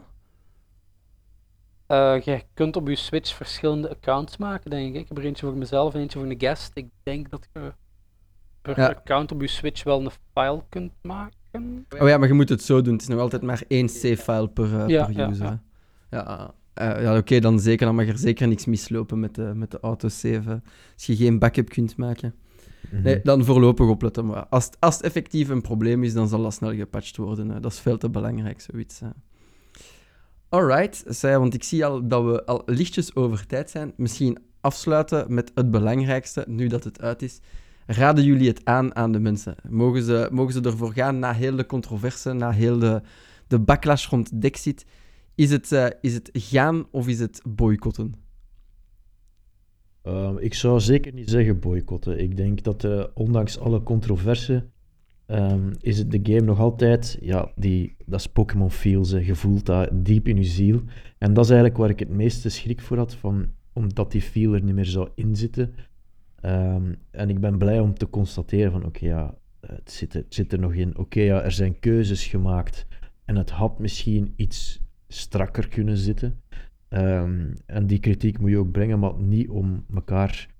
Eh, 1.87 2.19
je 2.21 2.41
kunt 2.53 2.75
op 2.75 2.87
je 2.87 2.95
Switch 2.95 3.35
verschillende 3.35 3.89
accounts 3.89 4.37
maken, 4.37 4.69
denk 4.69 4.95
ik. 4.95 5.01
Ik 5.01 5.07
heb 5.07 5.17
er 5.17 5.23
eentje 5.25 5.45
voor 5.45 5.57
mezelf 5.57 5.93
en 5.93 5.99
eentje 5.99 6.19
voor 6.19 6.27
een 6.29 6.39
guest. 6.39 6.71
Ik 6.73 6.87
denk 7.03 7.29
dat 7.29 7.47
je 7.53 7.73
per 8.61 8.79
Ja. 8.79 8.87
account 8.87 9.31
op 9.31 9.41
je 9.41 9.47
Switch 9.47 9.83
wel 9.83 10.01
een 10.05 10.11
file 10.33 10.63
kunt 10.69 10.91
maken. 11.01 11.85
Oh 11.99 12.07
ja, 12.07 12.17
maar 12.17 12.27
je 12.27 12.33
moet 12.33 12.49
het 12.49 12.61
zo 12.63 12.81
doen. 12.81 12.93
Het 12.93 13.01
is 13.01 13.07
nog 13.07 13.19
altijd 13.19 13.41
maar 13.41 13.63
één 13.67 13.89
save-file 13.89 14.47
per, 14.47 14.79
eh, 14.79 14.87
Ja, 14.87 15.05
per 15.05 15.15
ja, 15.17 15.29
user. 15.29 15.45
ja. 15.45 15.61
Ja, 16.09 16.53
eh, 16.73 17.01
ja 17.03 17.17
oké, 17.17 17.39
dan 17.39 17.59
zeker. 17.59 17.85
Dan 17.85 17.95
mag 17.95 18.07
er 18.07 18.17
zeker 18.17 18.47
niks 18.47 18.65
mislopen 18.65 19.19
met 19.19 19.35
de, 19.35 19.51
met 19.55 19.71
de 19.71 19.79
autosave. 19.79 20.61
Als 20.93 21.05
je 21.05 21.15
geen 21.15 21.39
backup 21.39 21.69
kunt 21.69 21.97
maken. 21.97 22.35
mhm. 22.89 23.01
Nee, 23.01 23.19
dan 23.23 23.43
voorlopig 23.45 23.87
opletten. 23.87 24.25
Maar 24.25 24.45
als, 24.47 24.65
het- 24.65 24.77
als 24.79 24.95
het 24.95 25.03
effectief 25.03 25.49
een 25.49 25.61
probleem 25.61 26.03
is, 26.03 26.13
dan 26.13 26.27
zal 26.27 26.41
dat 26.43 26.53
snel 26.53 26.73
gepatcht 26.75 27.17
worden. 27.17 27.49
hè. 27.49 27.59
Dat 27.59 27.71
is 27.71 27.79
veel 27.79 27.97
te 27.97 28.09
belangrijk, 28.09 28.61
zoiets. 28.61 28.99
hè. 28.99 29.07
Alright, 30.55 31.03
zij, 31.07 31.39
want 31.39 31.53
ik 31.53 31.63
zie 31.63 31.85
al 31.85 32.07
dat 32.07 32.23
we 32.23 32.45
al 32.45 32.61
lichtjes 32.65 33.15
over 33.15 33.45
tijd 33.45 33.69
zijn. 33.69 33.93
Misschien 33.97 34.37
afsluiten 34.61 35.33
met 35.33 35.51
het 35.55 35.71
belangrijkste, 35.71 36.45
nu 36.47 36.67
dat 36.67 36.83
het 36.83 37.01
uit 37.01 37.21
is. 37.21 37.39
Raden 37.85 38.23
jullie 38.23 38.47
het 38.47 38.65
aan 38.65 38.95
aan 38.95 39.11
de 39.11 39.19
mensen? 39.19 39.55
Mogen 39.69 40.03
ze, 40.03 40.27
mogen 40.31 40.53
ze 40.53 40.61
ervoor 40.61 40.93
gaan 40.93 41.19
na 41.19 41.33
heel 41.33 41.55
de 41.55 41.65
controverse, 41.65 42.33
na 42.33 42.51
heel 42.51 42.79
de, 42.79 43.01
de 43.47 43.59
backlash 43.59 44.07
rond 44.07 44.41
Dexit? 44.41 44.85
Is 45.35 45.51
het, 45.51 45.71
eh, 45.71 45.85
is 46.01 46.13
het 46.13 46.29
gaan 46.33 46.87
of 46.91 47.07
is 47.07 47.19
het 47.19 47.41
boycotten? 47.47 48.13
Ehm, 50.01 50.37
ik 50.37 50.53
zou 50.53 50.79
zeker 50.79 51.13
niet 51.13 51.29
zeggen 51.29 51.59
boycotten. 51.59 52.19
Ik 52.19 52.37
denk 52.37 52.63
dat 52.63 52.83
eh, 52.83 53.03
ondanks 53.13 53.59
alle 53.59 53.83
controverse 53.83 54.69
ehm, 55.25 55.73
is 55.79 55.97
het 55.97 56.11
de 56.11 56.19
game 56.23 56.45
nog 56.45 56.59
altijd, 56.59 57.17
ja, 57.21 57.51
die, 57.55 57.95
dat 58.05 58.19
is 58.19 58.27
Pokémon 58.27 58.71
feels, 58.71 59.11
hè. 59.11 59.17
je 59.17 59.35
voelt 59.35 59.65
dat 59.65 59.89
diep 59.93 60.27
in 60.27 60.37
je 60.37 60.43
ziel. 60.43 60.81
En 61.17 61.33
dat 61.33 61.43
is 61.43 61.49
eigenlijk 61.49 61.79
waar 61.79 61.89
ik 61.89 61.99
het 61.99 62.09
meeste 62.09 62.49
schrik 62.49 62.81
voor 62.81 62.97
had, 62.97 63.15
van, 63.15 63.47
omdat 63.73 64.11
die 64.11 64.21
feel 64.21 64.53
er 64.53 64.63
niet 64.63 64.75
meer 64.75 64.85
zou 64.85 65.09
inzitten. 65.15 65.73
Ehm, 66.41 66.93
en 67.11 67.29
ik 67.29 67.39
ben 67.39 67.57
blij 67.57 67.79
om 67.79 67.93
te 67.93 68.09
constateren 68.09 68.71
van, 68.71 68.85
oké, 68.85 69.05
ja, 69.05 69.35
het 69.59 69.91
zit, 69.91 70.13
er, 70.13 70.25
zit 70.29 70.53
er 70.53 70.59
nog 70.59 70.73
in. 70.73 70.97
Oké, 70.97 71.19
ja, 71.19 71.41
er 71.41 71.51
zijn 71.51 71.79
keuzes 71.79 72.27
gemaakt 72.27 72.87
en 73.25 73.35
het 73.35 73.49
had 73.49 73.79
misschien 73.79 74.33
iets 74.35 74.81
strakker 75.07 75.67
kunnen 75.67 75.97
zitten. 75.97 76.41
Ehm, 76.87 77.53
en 77.65 77.87
die 77.87 77.99
kritiek 77.99 78.39
moet 78.39 78.49
je 78.49 78.57
ook 78.57 78.71
brengen, 78.71 78.99
maar 78.99 79.19
niet 79.19 79.49
om 79.49 79.85
elkaar 79.93 80.54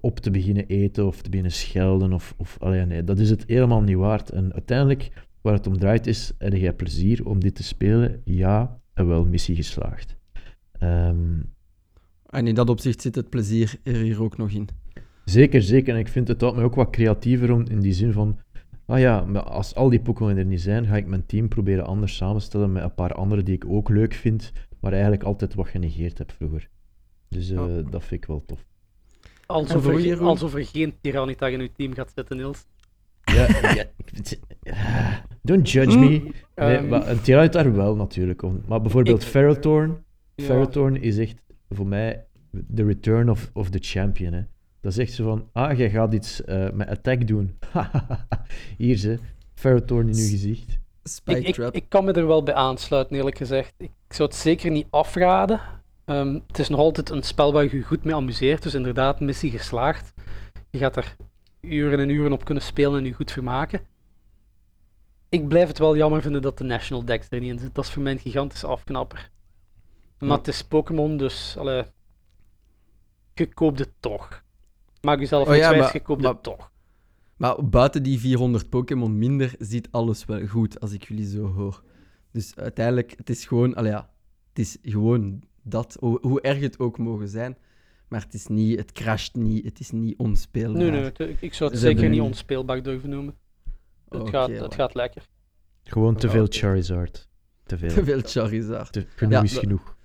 op 0.00 0.20
te 0.20 0.30
beginnen 0.30 0.66
eten 0.66 1.06
of 1.06 1.22
te 1.22 1.28
beginnen 1.30 1.52
schelden. 1.52 2.12
Of, 2.12 2.34
of, 2.36 2.56
allee, 2.60 2.84
nee, 2.86 3.04
dat 3.04 3.18
is 3.18 3.30
het 3.30 3.44
helemaal 3.46 3.82
niet 3.82 3.96
waard. 3.96 4.30
En 4.30 4.52
uiteindelijk, 4.52 5.10
waar 5.40 5.52
het 5.54 5.66
om 5.66 5.78
draait, 5.78 6.06
is: 6.06 6.32
heb 6.38 6.52
jij 6.54 6.72
plezier 6.74 7.26
om 7.26 7.40
dit 7.40 7.54
te 7.54 7.62
spelen? 7.62 8.20
Ja, 8.24 8.80
en 8.94 9.06
wel 9.08 9.24
missie 9.24 9.54
geslaagd. 9.56 10.16
Ehm, 10.78 11.40
En 12.26 12.46
in 12.46 12.54
dat 12.54 12.68
opzicht 12.68 13.00
zit 13.02 13.14
het 13.14 13.30
plezier 13.30 13.74
er 13.82 13.96
hier 13.96 14.22
ook 14.22 14.36
nog 14.36 14.50
in. 14.50 14.68
zeker, 15.24 15.62
zeker. 15.62 15.94
En 15.94 16.00
ik 16.00 16.08
vind 16.08 16.28
het 16.28 16.40
houdt 16.40 16.56
me 16.56 16.62
ook 16.62 16.74
wat 16.74 16.90
creatiever 16.90 17.52
om, 17.52 17.64
in 17.66 17.80
die 17.80 17.92
zin 17.92 18.12
van. 18.12 18.38
Ah 18.86 18.98
ja, 18.98 19.18
als 19.34 19.74
al 19.74 19.88
die 19.90 20.00
Pokémon 20.00 20.36
er 20.36 20.44
niet 20.44 20.60
zijn, 20.60 20.86
ga 20.86 20.96
ik 20.96 21.06
mijn 21.06 21.26
team 21.26 21.48
proberen 21.48 21.86
anders 21.86 22.16
samenstellen 22.16 22.72
met 22.72 22.82
een 22.82 22.94
paar 22.94 23.12
andere 23.12 23.42
die 23.42 23.54
ik 23.54 23.64
ook 23.66 23.88
leuk 23.88 24.14
vind, 24.14 24.52
maar 24.80 24.92
eigenlijk 24.92 25.22
altijd 25.22 25.54
wat 25.54 25.68
genegeerd 25.68 26.18
heb 26.18 26.32
vroeger. 26.32 26.68
Dus 27.28 27.50
eh, 27.50 27.64
dat 27.90 28.04
vind 28.04 28.22
ik 28.22 28.26
wel 28.26 28.44
tof. 28.46 28.66
Alsof 29.52 29.86
er, 29.86 30.20
alsof 30.20 30.54
er 30.54 30.64
geen 30.64 30.94
Tyranitar 31.00 31.50
in 31.50 31.60
uw 31.60 31.68
team 31.76 31.94
gaat 31.94 32.12
zitten, 32.14 32.36
Niels. 32.36 32.64
Ja, 33.24 33.46
don't 35.42 35.70
judge 35.70 35.98
me. 35.98 36.08
Nee, 36.08 36.32
Ehm, 36.54 36.88
maar 36.88 37.08
een 37.08 37.20
Tyranitar 37.20 37.74
wel 37.74 37.96
natuurlijk. 37.96 38.42
Maar 38.66 38.80
bijvoorbeeld 38.80 39.22
Ik- 39.22 39.28
Ferrothorn. 39.28 40.04
Ja. 40.34 40.44
Ferrothorn 40.44 41.02
is 41.02 41.18
echt 41.18 41.36
voor 41.70 41.86
mij 41.86 42.24
de 42.50 42.84
return 42.84 43.30
of, 43.30 43.50
of 43.52 43.70
the 43.70 43.78
champion. 43.80 44.32
Hè. 44.32 44.42
Dat 44.80 44.92
is 44.92 44.98
echt 44.98 45.12
zo 45.12 45.24
van, 45.24 45.48
ah, 45.52 45.78
jij 45.78 45.90
gaat 45.90 46.14
iets 46.14 46.44
eh, 46.44 46.70
met 46.70 46.88
attack 46.88 47.26
doen. 47.26 47.58
Hier 48.78 48.96
ze, 48.96 49.18
Ferrothorn 49.54 50.08
in 50.08 50.14
uw 50.16 50.28
gezicht. 50.28 50.78
Spike 51.02 51.38
Ik, 51.40 51.46
ik, 51.46 51.54
Trap. 51.54 51.74
ik 51.74 51.84
kan 51.88 52.04
me 52.04 52.12
er 52.12 52.26
wel 52.26 52.42
bij 52.42 52.54
aansluiten, 52.54 53.16
eerlijk 53.16 53.36
gezegd. 53.36 53.74
Ik 53.78 53.90
zou 54.08 54.28
het 54.28 54.38
zeker 54.38 54.70
niet 54.70 54.86
afraden. 54.90 55.60
Ehm, 56.04 56.38
het 56.46 56.58
is 56.58 56.68
nog 56.68 56.78
altijd 56.80 57.10
een 57.10 57.22
spel 57.22 57.52
waar 57.52 57.64
je 57.64 57.76
je 57.76 57.82
goed 57.82 58.04
mee 58.04 58.14
amuseert, 58.14 58.62
dus 58.62 58.74
inderdaad, 58.74 59.20
missie 59.20 59.50
geslaagd. 59.50 60.12
Je 60.70 60.78
gaat 60.78 60.96
er 60.96 61.16
uren 61.60 61.98
en 61.98 62.08
uren 62.08 62.32
op 62.32 62.44
kunnen 62.44 62.62
spelen 62.62 62.98
en 62.98 63.04
je 63.04 63.12
goed 63.12 63.30
vermaken. 63.32 63.80
Ik 65.28 65.48
blijf 65.48 65.68
het 65.68 65.78
wel 65.78 65.96
jammer 65.96 66.22
vinden 66.22 66.42
dat 66.42 66.58
de 66.58 66.64
National 66.64 67.04
Dex 67.04 67.26
er 67.30 67.40
niet 67.40 67.50
in 67.52 67.58
zit. 67.58 67.74
Dat 67.74 67.84
is 67.84 67.90
voor 67.90 68.02
mij 68.02 68.12
een 68.12 68.18
gigantische 68.18 68.66
afknapper. 68.66 69.30
Maar 70.18 70.28
Ja. 70.28 70.36
het 70.36 70.48
is 70.48 70.64
Pokémon, 70.64 71.16
dus 71.16 71.56
allee, 71.58 71.84
je 73.34 73.46
koopt 73.46 73.78
het 73.78 73.92
toch. 74.00 74.42
Maak 75.00 75.18
jezelf 75.18 75.46
Oh 75.46 75.52
niet 75.52 75.62
ja, 75.62 75.68
wijs, 75.70 75.82
maar- 75.82 75.92
je 75.92 76.00
koopt 76.02 76.22
maar- 76.22 76.32
het 76.32 76.42
toch. 76.42 76.70
Maar 77.36 77.68
buiten 77.68 78.02
die 78.02 78.18
400 78.20 78.68
Pokémon 78.68 79.18
minder 79.18 79.54
ziet 79.58 79.88
alles 79.90 80.24
wel 80.24 80.46
goed, 80.46 80.80
als 80.80 80.92
ik 80.92 81.08
jullie 81.08 81.26
zo 81.28 81.46
hoor. 81.52 81.82
Dus 82.32 82.56
uiteindelijk, 82.56 83.14
het 83.16 83.30
is 83.30 83.46
gewoon, 83.46 83.70
ja, 83.84 84.10
het 84.48 84.58
is 84.58 84.78
gewoon 84.82 85.42
dat, 85.62 85.96
hoe, 86.00 86.18
hoe 86.22 86.40
erg 86.40 86.60
het 86.60 86.78
ook 86.78 86.98
mogen 86.98 87.28
zijn. 87.28 87.56
Maar 88.08 88.20
het 88.20 88.34
is 88.34 88.46
niet, 88.46 88.78
het 88.78 88.92
crasht 88.92 89.34
niet, 89.34 89.64
het 89.64 89.80
is 89.80 89.90
niet 89.90 90.18
onspeelbaar. 90.18 90.82
Nee, 90.82 90.90
nee, 90.90 91.02
het- 91.02 91.18
ik- 91.42 91.54
zou 91.54 91.70
het 91.70 91.78
Ze 91.78 91.84
zeker 91.86 92.00
hebben- 92.02 92.18
niet 92.18 92.28
onspeelbaar 92.28 92.82
durven 92.82 93.08
noemen. 93.10 93.34
Het, 94.08 94.20
Oké, 94.20 94.30
gaat, 94.30 94.48
het 94.48 94.74
gaat 94.74 94.94
lekker. 94.94 95.26
Gewoon 95.84 96.14
te 96.16 96.30
veel. 96.30 96.46
Charizard. 96.48 97.28
Te 97.64 97.78
veel. 97.78 97.88
Te 97.94 98.04
veel 98.04 98.20
Charizard. 98.24 98.92
Te- 98.92 99.06
genoeg 99.16 99.32
Ja, 99.32 99.42
is 99.42 99.52
dat- 99.52 99.62
genoeg. 99.62 99.96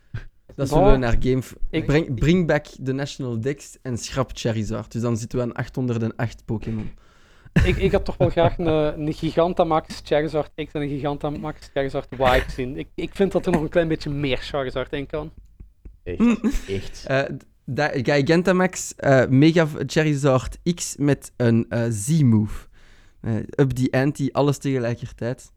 Dat 0.55 0.69
zullen 0.69 0.91
we 0.91 0.97
naar 0.97 1.15
Game... 1.19 1.41
Ik- 1.69 1.85
Breng, 1.85 2.15
bring 2.19 2.47
back 2.47 2.65
de 2.79 2.93
National 2.93 3.39
Dex 3.41 3.77
en 3.81 3.97
schrap 3.97 4.31
Charizard. 4.33 4.91
Dus 4.91 5.01
dan 5.01 5.17
zitten 5.17 5.39
we 5.39 5.45
aan 5.45 5.53
808 5.53 6.45
Pokémon. 6.45 6.89
ik, 7.65 7.75
ik 7.77 7.91
had 7.91 8.05
toch 8.05 8.17
wel 8.17 8.29
graag 8.29 8.57
een, 8.57 8.67
een 9.01 9.13
Gigantamax 9.13 10.01
Charizard 10.03 10.51
X 10.55 10.71
en 10.71 10.81
een 10.81 10.89
Gigantamax 10.89 11.69
Charizard 11.73 12.07
Y 12.11 12.39
gezien. 12.39 12.77
Ik, 12.77 12.87
ik 12.95 13.15
vind 13.15 13.31
dat 13.31 13.45
er 13.45 13.51
nog 13.51 13.61
een 13.61 13.69
klein 13.69 13.87
beetje 13.87 14.09
meer 14.09 14.37
Charizard 14.37 14.93
in 14.93 15.05
kan. 15.05 15.31
Echt. 16.07 16.69
Echt. 16.69 17.03
Eh, 17.07 17.23
da- 17.65 17.91
Gigantamax 17.93 18.95
eh, 18.95 19.27
Mega 19.27 19.67
Charizard 19.85 20.59
X 20.75 20.95
met 20.97 21.31
een 21.37 21.65
eh, 21.69 21.83
Z-move. 21.89 22.67
Eh, 23.21 23.35
up 23.35 23.69
the 23.71 23.87
ante, 23.91 24.29
alles 24.31 24.57
tegelijkertijd. 24.57 25.51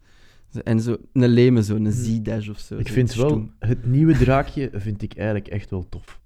En 0.64 0.80
zo 0.80 0.96
een 1.12 1.28
leme, 1.28 1.62
zo, 1.62 1.74
een 1.74 1.92
Z-dash 1.92 2.48
of 2.48 2.58
zo. 2.58 2.76
Ik 2.76 2.86
zo 2.88 2.92
vind 2.94 3.14
wel, 3.14 3.28
stoem. 3.28 3.52
het 3.58 3.86
nieuwe 3.86 4.12
draakje 4.18 4.70
vind 4.72 5.02
ik 5.02 5.14
eigenlijk 5.16 5.48
echt 5.48 5.70
wel 5.70 5.88
tof. 5.88 6.20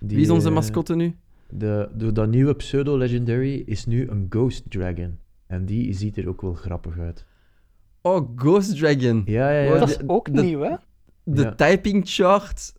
Die, 0.00 0.16
Wie 0.16 0.20
is 0.26 0.30
onze 0.30 0.48
eh, 0.48 0.54
mascotte 0.54 0.94
nu? 0.96 1.14
De, 1.50 1.88
de, 1.96 2.12
dat 2.12 2.28
nieuwe 2.28 2.54
pseudo-legendary 2.54 3.62
is 3.66 3.86
nu 3.86 4.08
een 4.08 4.26
Ghost 4.28 4.62
Dragon. 4.70 5.18
En 5.46 5.64
die 5.66 5.94
ziet 5.94 6.16
er 6.16 6.28
ook 6.28 6.40
wel 6.40 6.54
grappig 6.54 6.98
uit. 6.98 7.24
Oh, 8.02 8.28
Ghost 8.36 8.76
Dragon. 8.78 9.22
Ja, 9.26 9.50
ja, 9.50 9.60
ja. 9.60 9.70
Wow, 9.70 9.78
Dat 9.78 9.88
is 9.88 9.98
ook 10.06 10.34
de- 10.34 10.42
nieuw, 10.42 10.60
hè? 10.60 10.74
De 11.24 11.42
Ja. 11.42 11.54
typing 11.54 12.02
chart. 12.08 12.72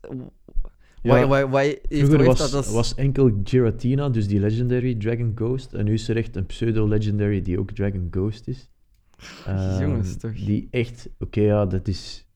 Why, 1.02 1.26
why, 1.26 1.46
why 1.46 1.78
heeft, 1.88 2.06
Vroeger 2.06 2.26
was, 2.26 2.38
dat 2.38 2.54
als... 2.54 2.72
was 2.72 2.96
enkel 2.96 3.32
Giratina, 3.44 4.10
dus 4.10 4.28
die 4.28 4.40
Legendary 4.40 4.96
Dragon 4.96 5.32
Ghost. 5.36 5.74
En 5.74 5.86
nu 5.86 5.94
is 5.94 6.10
er 6.10 6.18
echt 6.18 6.36
een 6.36 6.46
pseudo-Legendary 6.46 7.42
die 7.42 7.60
ook 7.60 7.72
Dragon 7.72 8.08
Ghost 8.12 8.48
is. 8.48 8.70
Ehm, 9.46 9.82
Jongens, 9.82 10.18
toch. 10.18 10.34
Die 10.34 10.68
echt... 10.72 11.10
Oké, 11.20 11.42
ja, 11.42 11.66
dat 11.66 11.88
is... 11.88 12.28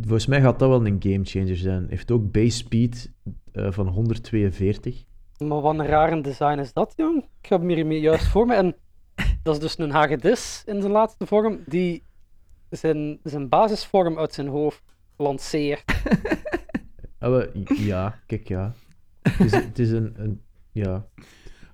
Volgens 0.00 0.26
mij 0.26 0.40
gaat 0.40 0.58
dat 0.58 0.68
wel 0.68 0.86
een 0.86 1.02
gamechanger 1.02 1.56
zijn. 1.56 1.86
Heeft 1.88 2.10
ook 2.10 2.32
base 2.32 2.56
speed 2.56 3.12
eh, 3.52 3.70
van 3.70 3.86
142. 3.86 5.04
Maar 5.38 5.60
wat 5.60 5.78
een 5.78 5.86
rare 5.86 6.20
design 6.20 6.58
is 6.58 6.72
dat, 6.72 6.92
jong? 6.96 7.24
Ik 7.42 7.48
heb 7.48 7.60
hem 7.60 7.68
hier 7.68 7.98
juist 7.98 8.26
voor 8.26 8.46
me. 8.46 8.54
En 8.54 8.76
dat 9.42 9.54
is 9.54 9.60
dus 9.60 9.78
een 9.78 9.90
hagedis 9.90 10.62
in 10.66 10.80
zijn 10.80 10.92
laatste 10.92 11.26
vorm, 11.26 11.58
die 11.66 12.02
zijn, 12.70 13.18
zijn 13.22 13.48
basisvorm 13.48 14.18
uit 14.18 14.34
zijn 14.34 14.48
hoofd 14.48 14.82
lanceert. 15.16 15.84
Wel, 17.18 17.46
ja, 17.76 18.18
kijk, 18.26 18.48
ja. 18.48 18.74
Het 19.22 19.40
is, 19.40 19.52
het 19.52 19.78
is 19.78 19.90
een, 19.90 20.12
een... 20.16 20.40
Ja. 20.72 21.06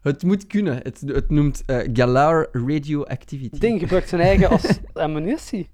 Het 0.01 0.23
moet 0.23 0.47
kunnen. 0.47 0.75
Het, 0.83 1.01
het 1.07 1.31
noemt 1.31 1.63
eh, 1.67 1.89
Galar 1.93 2.49
Radioactivity. 2.53 3.51
Het 3.51 3.61
ding 3.61 3.81
gebruikt 3.81 4.09
zijn 4.09 4.21
eigen 4.21 4.49
als 4.49 4.79
ammunitie. 4.93 5.69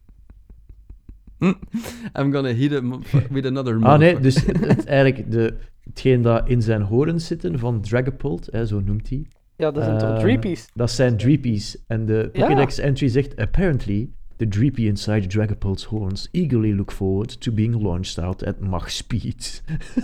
I'm 2.19 2.33
gonna 2.33 2.53
hit 2.53 2.71
him 2.71 3.03
with 3.31 3.47
another 3.47 3.79
Ah, 3.85 3.99
nee, 3.99 4.19
dus 4.21 4.45
het, 4.47 4.67
het- 4.67 4.87
eigenlijk 4.87 5.31
de, 5.31 5.55
hetgeen 5.81 6.23
dat 6.23 6.49
in 6.49 6.63
zijn 6.63 6.83
horens 6.83 7.27
zitten 7.27 7.59
van 7.59 7.81
Dragapult, 7.81 8.49
hè, 8.51 8.67
zo 8.67 8.81
noemt 8.81 9.09
hij, 9.09 9.27
Ja, 9.57 9.71
dat 9.71 9.85
zijn 9.85 9.99
toch 9.99 10.09
Eh, 10.09 10.19
dreepies? 10.19 10.69
dat 10.75 10.91
zijn 10.91 11.17
Dreepies. 11.17 11.85
En 11.87 12.07
de 12.07 12.29
Ja. 12.33 12.41
Pokédex 12.47 12.79
entry 12.79 13.09
zegt, 13.09 13.37
apparently, 13.37 14.11
the 14.39 14.47
Dreepy 14.49 14.87
inside 14.87 15.29
Dragapult's 15.29 15.85
horns 15.85 16.29
eagerly 16.33 16.73
look 16.73 16.93
forward 16.93 17.41
to 17.41 17.53
being 17.53 17.83
launched 17.83 18.19
out 18.19 18.43
at 18.43 18.61
Mach 18.61 18.91
speed. 18.91 19.63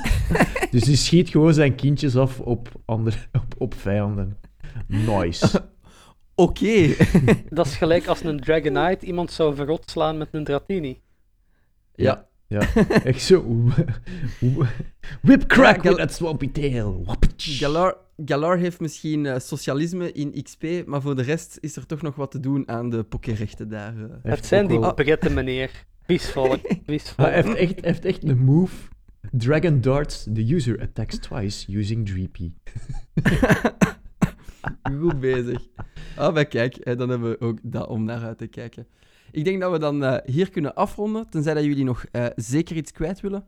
dus 0.71 0.83
die 0.83 0.97
schiet 0.97 1.29
gewoon 1.29 1.55
zijn 1.55 1.75
kindjes 1.75 2.17
af 2.17 2.41
op, 2.41 2.69
andere, 2.85 3.17
op, 3.33 3.55
op 3.59 3.75
vijanden. 3.75 4.39
Nice. 4.87 5.65
Oké. 6.35 6.95
Dat 7.51 7.67
is 7.67 7.77
gelijk 7.77 8.07
als 8.07 8.25
een 8.25 8.41
Dragonite 8.41 9.07
iemand 9.07 9.33
zou 9.33 9.55
verrot 9.55 9.91
slaan 9.91 10.19
met 10.19 10.29
een 10.31 10.45
Dratini. 10.45 11.01
Ja. 11.95 12.29
Ja, 12.55 12.75
echt 13.05 13.23
zo. 13.23 13.63
Whip 15.23 15.47
crack 15.47 15.83
Ja, 15.83 15.89
with 15.89 15.99
that 15.99 16.13
swampy 16.13 16.51
tail. 16.53 17.05
Galar, 17.37 17.97
Galar 18.25 18.57
heeft 18.59 18.81
misschien 18.81 19.27
eh, 19.27 19.39
socialisme 19.39 20.13
in 20.13 20.43
XP, 20.43 20.65
maar 20.87 21.01
voor 21.03 21.17
de 21.17 21.23
rest 21.23 21.59
is 21.61 21.77
er 21.77 21.87
toch 21.87 22.03
nog 22.03 22.15
wat 22.15 22.31
te 22.31 22.41
doen 22.41 22.69
aan 22.69 22.91
de 22.91 23.03
pokerrechten 23.03 23.69
daar. 23.69 23.95
eh. 23.97 24.05
Heeft 24.23 24.37
Het 24.37 24.47
zijn 24.47 24.67
die 24.67 24.79
wel- 24.81 24.95
baguette 24.95 25.31
meneer. 25.31 25.71
Viesvolk. 26.07 26.61
hij 27.17 27.33
heeft 27.35 27.55
echt, 27.55 27.85
heeft 27.85 28.05
echt 28.05 28.25
een 28.25 28.39
move. 28.45 28.75
Dragon 29.33 29.81
darts, 29.81 30.27
the 30.35 30.55
user 30.55 30.81
attacks 30.81 31.19
twice 31.19 31.77
using 31.79 32.07
Dreepy. 32.07 32.53
Goed 35.01 35.21
bezig. 35.21 35.61
Ah, 36.17 36.35
maar 36.35 36.45
kijk, 36.45 36.77
hè, 36.81 36.97
dan 36.97 37.09
hebben 37.09 37.31
we 37.31 37.41
ook 37.41 37.59
dat 37.63 37.87
om 37.89 38.05
naar 38.05 38.23
uit 38.25 38.39
te 38.39 38.47
kijken. 38.47 38.87
Ik 39.35 39.45
denk 39.45 39.61
dat 39.61 39.73
we 39.73 39.79
dan 39.79 40.05
eh, 40.05 40.35
hier 40.35 40.51
kunnen 40.51 40.75
afronden, 40.75 41.29
tenzij 41.29 41.55
dat 41.55 41.65
jullie 41.65 41.85
nog 41.85 42.05
eh, 42.05 42.27
zeker 42.37 42.77
iets 42.77 42.93
kwijt 42.93 43.21
willen. 43.21 43.45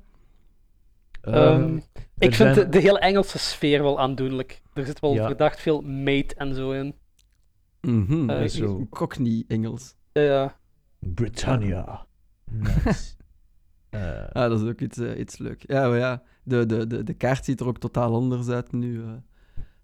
Ehm, 1.20 1.76
ik 1.76 1.82
vind 2.18 2.34
zijn- 2.34 2.54
de, 2.54 2.68
de 2.68 2.78
hele 2.78 2.98
Engelse 2.98 3.38
sfeer 3.38 3.82
wel 3.82 4.00
aandoenlijk. 4.00 4.62
Er 4.74 4.86
zit 4.86 5.00
wel 5.00 5.14
Ja. 5.14 5.26
verdacht 5.26 5.60
veel 5.60 5.80
mate 5.80 6.34
en 6.34 6.54
zo 6.54 6.70
in. 6.72 6.94
Mhm. 7.80 8.30
Eh, 8.30 8.48
zo. 8.48 8.86
Cockney-Engels. 8.90 9.94
Ja. 10.12 10.56
Britannia. 10.98 12.06
Nice. 12.44 13.14
Eh, 13.90 14.28
Ah, 14.32 14.48
dat 14.50 14.60
is 14.60 14.68
ook 14.68 14.80
iets, 14.80 14.98
iets 14.98 15.38
leuk. 15.38 15.64
Ja, 15.66 15.88
maar 15.88 15.98
ja, 15.98 16.22
de, 16.42 16.66
de, 16.66 16.86
de, 16.86 17.02
de 17.02 17.14
kaart 17.14 17.44
ziet 17.44 17.60
er 17.60 17.66
ook 17.66 17.78
totaal 17.78 18.14
anders 18.14 18.48
uit 18.48 18.72
nu. 18.72 19.02
eh. 19.02 19.10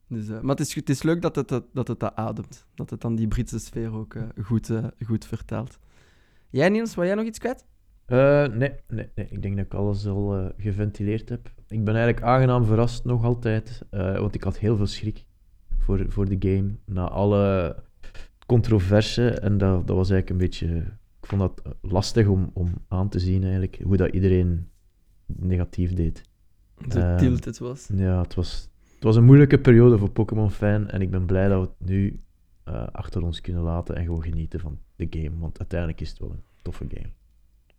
Dus, 0.09 0.29
eh, 0.29 0.41
maar 0.41 0.57
het 0.57 0.61
is, 0.67 0.75
het 0.75 0.91
is 0.91 1.03
leuk 1.03 1.23
dat 1.23 1.37
het, 1.37 1.49
dat, 1.49 1.65
dat 1.73 1.89
het 1.89 2.01
dat 2.01 2.15
ademt. 2.17 2.67
Dat 2.75 2.91
het 2.91 3.01
dan 3.01 3.15
die 3.15 3.29
Britse 3.29 3.59
sfeer 3.59 3.93
ook 3.95 4.15
eh, 4.15 4.23
goed, 4.45 4.71
eh, 4.71 4.85
goed 5.07 5.25
vertaalt. 5.25 5.79
Jij, 6.53 6.69
Niels, 6.69 6.95
wil 6.95 7.05
jij 7.05 7.15
nog 7.15 7.25
iets 7.25 7.39
kwijt? 7.39 7.65
eh, 8.07 8.47
nee, 8.47 8.73
nee, 8.89 9.09
nee, 9.15 9.27
ik 9.31 9.43
denk 9.43 9.57
dat 9.57 9.65
ik 9.65 9.75
alles 9.75 10.07
al 10.07 10.37
eh, 10.37 10.47
geventileerd 10.57 11.29
heb. 11.29 11.53
Ik 11.69 11.85
ben 11.85 11.95
eigenlijk 11.95 12.25
aangenaam 12.27 12.65
verrast 12.65 13.05
nog 13.05 13.25
altijd, 13.25 13.83
eh, 13.91 14.19
want 14.19 14.35
ik 14.35 14.43
had 14.43 14.59
heel 14.59 14.77
veel 14.77 14.87
schrik 14.87 15.25
voor, 15.79 16.05
voor 16.09 16.29
de 16.29 16.37
game. 16.49 16.71
Na 16.85 17.09
alle 17.09 17.77
controverse, 18.47 19.31
en 19.31 19.59
dat, 19.59 19.87
dat 19.87 19.97
was 19.97 20.11
eigenlijk 20.11 20.31
een 20.31 20.49
beetje... 20.49 20.77
Ik 21.21 21.29
vond 21.29 21.41
dat 21.41 21.75
lastig 21.81 22.27
om, 22.27 22.51
om 22.53 22.69
aan 22.89 23.09
te 23.09 23.19
zien, 23.19 23.43
eigenlijk, 23.43 23.79
hoe 23.83 23.97
dat 23.97 24.13
iedereen 24.13 24.69
negatief 25.27 25.95
deed. 25.95 26.23
Zo 26.89 26.99
Ehm, 26.99 27.17
tilted 27.19 27.59
was. 27.59 27.89
Ja, 27.95 28.21
het 28.23 28.35
was, 28.35 28.71
het 28.95 29.03
was 29.05 29.17
een 29.17 29.25
moeilijke 29.25 29.59
periode 29.59 29.99
voor 29.99 30.11
Pokémon-fan 30.11 30.89
en 30.89 31.01
ik 31.01 31.11
ben 31.11 31.27
blij 31.27 31.49
dat 31.49 31.61
we 31.61 31.67
het 31.79 31.89
nu 31.91 32.21
eh, 32.65 32.87
achter 32.93 33.23
ons 33.23 33.41
kunnen 33.41 33.63
laten 33.63 33.97
en 33.97 34.05
gewoon 34.05 34.23
genieten 34.23 34.61
van 34.61 34.79
de 34.97 35.07
game, 35.11 35.39
want 35.39 35.59
uiteindelijk 35.59 36.01
is 36.01 36.11
het 36.11 36.19
wel 36.19 36.31
een 36.31 36.43
toffe 36.63 36.87
game. 36.89 37.11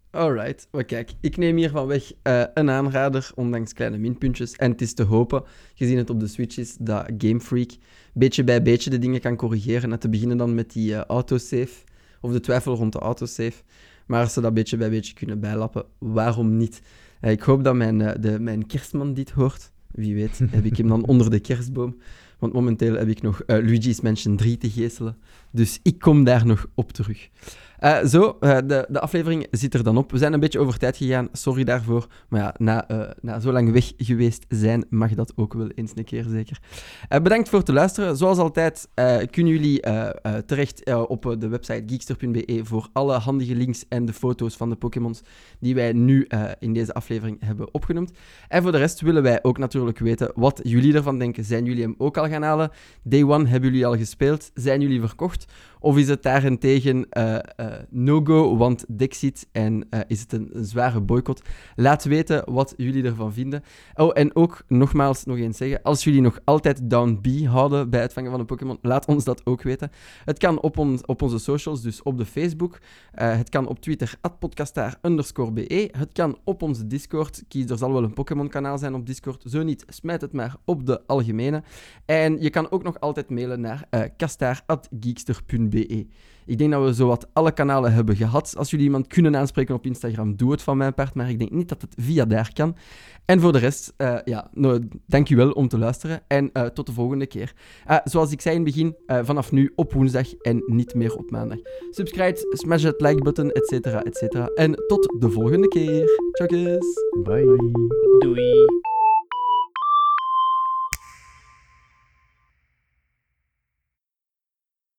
Alright, 0.09 0.67
maar 0.71 0.83
kijk, 0.83 1.11
ik 1.21 1.37
neem 1.37 1.57
hiervan 1.57 1.87
weg 1.87 2.11
eh, 2.21 2.43
een 2.53 2.69
aanrader, 2.69 3.31
ondanks 3.35 3.73
kleine 3.73 3.97
minpuntjes. 3.97 4.55
En 4.55 4.71
het 4.71 4.81
is 4.81 4.93
te 4.93 5.03
hopen, 5.03 5.43
gezien 5.73 5.97
het 5.97 6.09
op 6.09 6.19
de 6.19 6.27
Switch 6.27 6.57
is, 6.57 6.77
dat 6.79 7.11
Game 7.17 7.39
Freak 7.39 7.71
beetje 8.13 8.43
bij 8.43 8.61
beetje 8.61 8.89
de 8.89 8.99
dingen 8.99 9.21
kan 9.21 9.35
corrigeren. 9.35 9.91
En 9.91 9.99
te 9.99 10.09
beginnen 10.09 10.37
dan 10.37 10.55
met 10.55 10.73
die 10.73 10.95
eh, 10.95 11.01
autosave, 11.01 11.83
of 12.21 12.31
de 12.31 12.39
twijfel 12.39 12.75
rond 12.75 12.91
de 12.91 12.99
autosave. 12.99 13.63
Maar 14.05 14.21
als 14.21 14.33
ze 14.33 14.41
dat 14.41 14.53
beetje 14.53 14.77
bij 14.77 14.89
beetje 14.89 15.13
kunnen 15.13 15.39
bijlappen, 15.39 15.85
waarom 15.97 16.57
niet? 16.57 16.81
Ik 17.21 17.41
hoop 17.41 17.63
dat 17.63 17.75
mijn, 17.75 17.97
de, 17.97 18.39
mijn 18.39 18.65
kerstman 18.65 19.13
dit 19.13 19.31
hoort. 19.31 19.71
Wie 19.91 20.15
weet, 20.15 20.39
heb 20.49 20.65
ik 20.65 20.77
hem 20.77 20.87
dan 20.87 21.05
onder 21.11 21.29
de 21.29 21.39
kerstboom. 21.39 21.97
Want 22.43 22.55
momenteel 22.55 22.95
heb 22.95 23.07
ik 23.07 23.21
nog 23.21 23.41
eh, 23.41 23.57
Luigi's 23.57 24.01
Mansion 24.01 24.35
3 24.35 24.57
te 24.57 24.69
geestelen. 24.69 25.17
Dus 25.51 25.79
ik 25.83 25.99
kom 25.99 26.23
daar 26.23 26.45
nog 26.45 26.67
op 26.75 26.91
terug. 26.91 27.29
Eh, 27.83 28.05
zo, 28.05 28.37
eh, 28.39 28.57
de, 28.65 28.85
de 28.89 28.99
aflevering 28.99 29.47
zit 29.51 29.73
er 29.73 29.83
dan 29.83 29.97
op. 29.97 30.11
We 30.11 30.17
zijn 30.17 30.33
een 30.33 30.39
beetje 30.39 30.59
over 30.59 30.77
tijd 30.77 30.97
gegaan, 30.97 31.27
sorry 31.31 31.63
daarvoor. 31.63 32.07
Maar 32.29 32.41
ja, 32.41 32.55
na, 32.57 32.87
eh, 32.87 33.09
na 33.21 33.39
zo 33.39 33.51
lang 33.51 33.71
weg 33.71 33.91
geweest 33.97 34.45
zijn, 34.49 34.85
mag 34.89 35.13
dat 35.13 35.33
ook 35.35 35.53
wel 35.53 35.67
eens 35.67 35.91
een 35.95 36.03
keer 36.03 36.25
zeker. 36.29 36.59
Bedankt 37.09 37.49
voor 37.49 37.59
het 37.59 37.67
luisteren. 37.67 38.17
Zoals 38.17 38.37
altijd 38.37 38.87
kunnen 39.29 39.53
jullie 39.53 39.79
terecht 40.45 40.93
op 41.07 41.35
de 41.39 41.47
website 41.47 41.83
geekster.be 41.85 42.59
voor 42.63 42.89
alle 42.93 43.17
handige 43.17 43.55
links 43.55 43.85
en 43.89 44.05
de 44.05 44.13
foto's 44.13 44.55
van 44.55 44.69
de 44.69 44.75
Pokémons 44.75 45.21
die 45.59 45.75
wij 45.75 45.93
nu 45.93 46.27
in 46.59 46.73
deze 46.73 46.93
aflevering 46.93 47.37
hebben 47.45 47.73
opgenoemd. 47.73 48.11
En 48.47 48.61
voor 48.61 48.71
de 48.71 48.77
rest 48.77 49.01
willen 49.01 49.23
wij 49.23 49.39
ook 49.43 49.57
natuurlijk 49.57 49.99
weten 49.99 50.31
wat 50.35 50.59
jullie 50.63 50.93
ervan 50.93 51.19
denken. 51.19 51.43
Zijn 51.43 51.65
jullie 51.65 51.83
hem 51.83 51.95
ook 51.97 52.17
al 52.17 52.27
gaan 52.27 52.43
halen? 52.43 52.71
Day 53.03 53.23
One 53.23 53.47
hebben 53.47 53.69
jullie 53.69 53.85
al 53.85 53.97
gespeeld? 53.97 54.51
Zijn 54.53 54.81
jullie 54.81 54.99
verkocht? 54.99 55.45
Of 55.83 55.97
is 55.97 56.07
het 56.07 56.23
daarentegen 56.23 57.09
eh, 57.09 57.35
eh, 57.35 57.43
no-go, 57.89 58.57
want 58.57 58.85
Dexit 58.97 59.47
en 59.51 59.85
eh, 59.89 59.99
is 60.07 60.19
het 60.19 60.33
een, 60.33 60.51
zware 60.53 61.01
boycott? 61.01 61.41
Laat 61.75 62.03
weten 62.03 62.53
wat 62.53 62.73
jullie 62.77 63.03
ervan 63.03 63.33
vinden. 63.33 63.63
Oh, 63.95 64.11
en 64.13 64.35
ook 64.35 64.63
nogmaals 64.67 65.25
nog 65.25 65.37
eens 65.37 65.57
zeggen, 65.57 65.81
als 65.81 66.03
jullie 66.03 66.21
nog 66.21 66.39
altijd 66.43 66.89
down 66.89 67.19
B 67.21 67.45
houden 67.45 67.89
bij 67.89 68.01
het 68.01 68.13
vangen 68.13 68.31
van 68.31 68.39
een 68.39 68.45
Pokémon, 68.45 68.77
laat 68.81 69.05
ons 69.05 69.23
dat 69.23 69.45
ook 69.45 69.61
weten. 69.61 69.91
Het 70.25 70.37
kan 70.37 70.61
op, 70.61 70.77
op 71.05 71.21
onze 71.21 71.39
socials, 71.39 71.81
dus 71.81 72.03
op 72.03 72.17
de 72.17 72.25
Facebook. 72.25 72.79
Het 73.11 73.49
kan 73.49 73.67
op 73.67 73.79
Twitter, 73.79 74.15
podcastaar 74.39 74.97
be. 75.53 75.89
Het 75.91 76.11
kan 76.13 76.37
op 76.43 76.61
onze 76.61 76.87
Discord. 76.87 77.43
Kies, 77.47 77.69
er 77.69 77.77
zal 77.77 77.93
wel 77.93 78.03
een 78.03 78.13
Pokémon-kanaal 78.13 78.77
zijn 78.77 78.93
op 78.93 79.05
Discord. 79.05 79.43
Zo 79.45 79.63
niet, 79.63 79.85
smijt 79.87 80.21
het 80.21 80.33
maar 80.33 80.55
op 80.65 80.85
de 80.85 81.01
algemene. 81.07 81.63
En 82.05 82.41
je 82.41 82.49
kan 82.49 82.71
ook 82.71 82.83
nog 82.83 82.99
altijd 82.99 83.29
mailen 83.29 83.61
naar 83.61 83.87
kastaar.geekster.be. 84.17 85.72
Ik 86.45 86.57
denk 86.57 86.71
dat 86.71 86.83
we 86.83 86.93
zowat 86.93 87.27
alle 87.33 87.51
kanalen 87.51 87.93
hebben 87.93 88.15
gehad. 88.15 88.53
Als 88.57 88.69
jullie 88.69 88.85
iemand 88.85 89.07
kunnen 89.07 89.35
aanspreken 89.35 89.75
op 89.75 89.85
Instagram, 89.85 90.35
doe 90.35 90.51
het 90.51 90.61
van 90.61 90.77
mijn 90.77 90.93
part. 90.93 91.13
Maar 91.13 91.29
ik 91.29 91.39
denk 91.39 91.51
niet 91.51 91.69
dat 91.69 91.81
het 91.81 91.95
via 91.97 92.25
daar 92.25 92.49
kan. 92.53 92.75
En 93.25 93.39
voor 93.39 93.51
de 93.51 93.57
rest, 93.57 93.93
eh 93.97 94.17
ja, 94.25 94.49
nou, 94.53 94.87
dankjewel 95.07 95.51
om 95.51 95.67
te 95.67 95.77
luisteren. 95.77 96.21
En 96.27 96.49
eh, 96.53 96.65
tot 96.65 96.85
de 96.85 96.91
volgende 96.93 97.27
keer. 97.27 97.53
Eh, 97.85 97.97
zoals 98.03 98.31
ik 98.31 98.41
zei 98.41 98.55
in 98.55 98.61
het 98.63 98.73
begin, 98.73 98.95
eh, 99.05 99.19
vanaf 99.23 99.51
nu 99.51 99.71
op 99.75 99.93
woensdag 99.93 100.33
en 100.33 100.63
niet 100.65 100.95
meer 100.95 101.15
op 101.15 101.31
maandag. 101.31 101.57
Subscribe, 101.89 102.47
smash 102.49 102.83
het 102.83 103.01
like-button, 103.01 103.51
et 103.51 103.67
cetera, 103.67 104.03
et 104.03 104.17
cetera. 104.17 104.45
En 104.45 104.75
tot 104.87 105.15
de 105.19 105.29
volgende 105.29 105.67
keer. 105.67 106.05
Tjokjes! 106.31 106.85
Bye. 107.23 107.71
Doei. 108.19 108.91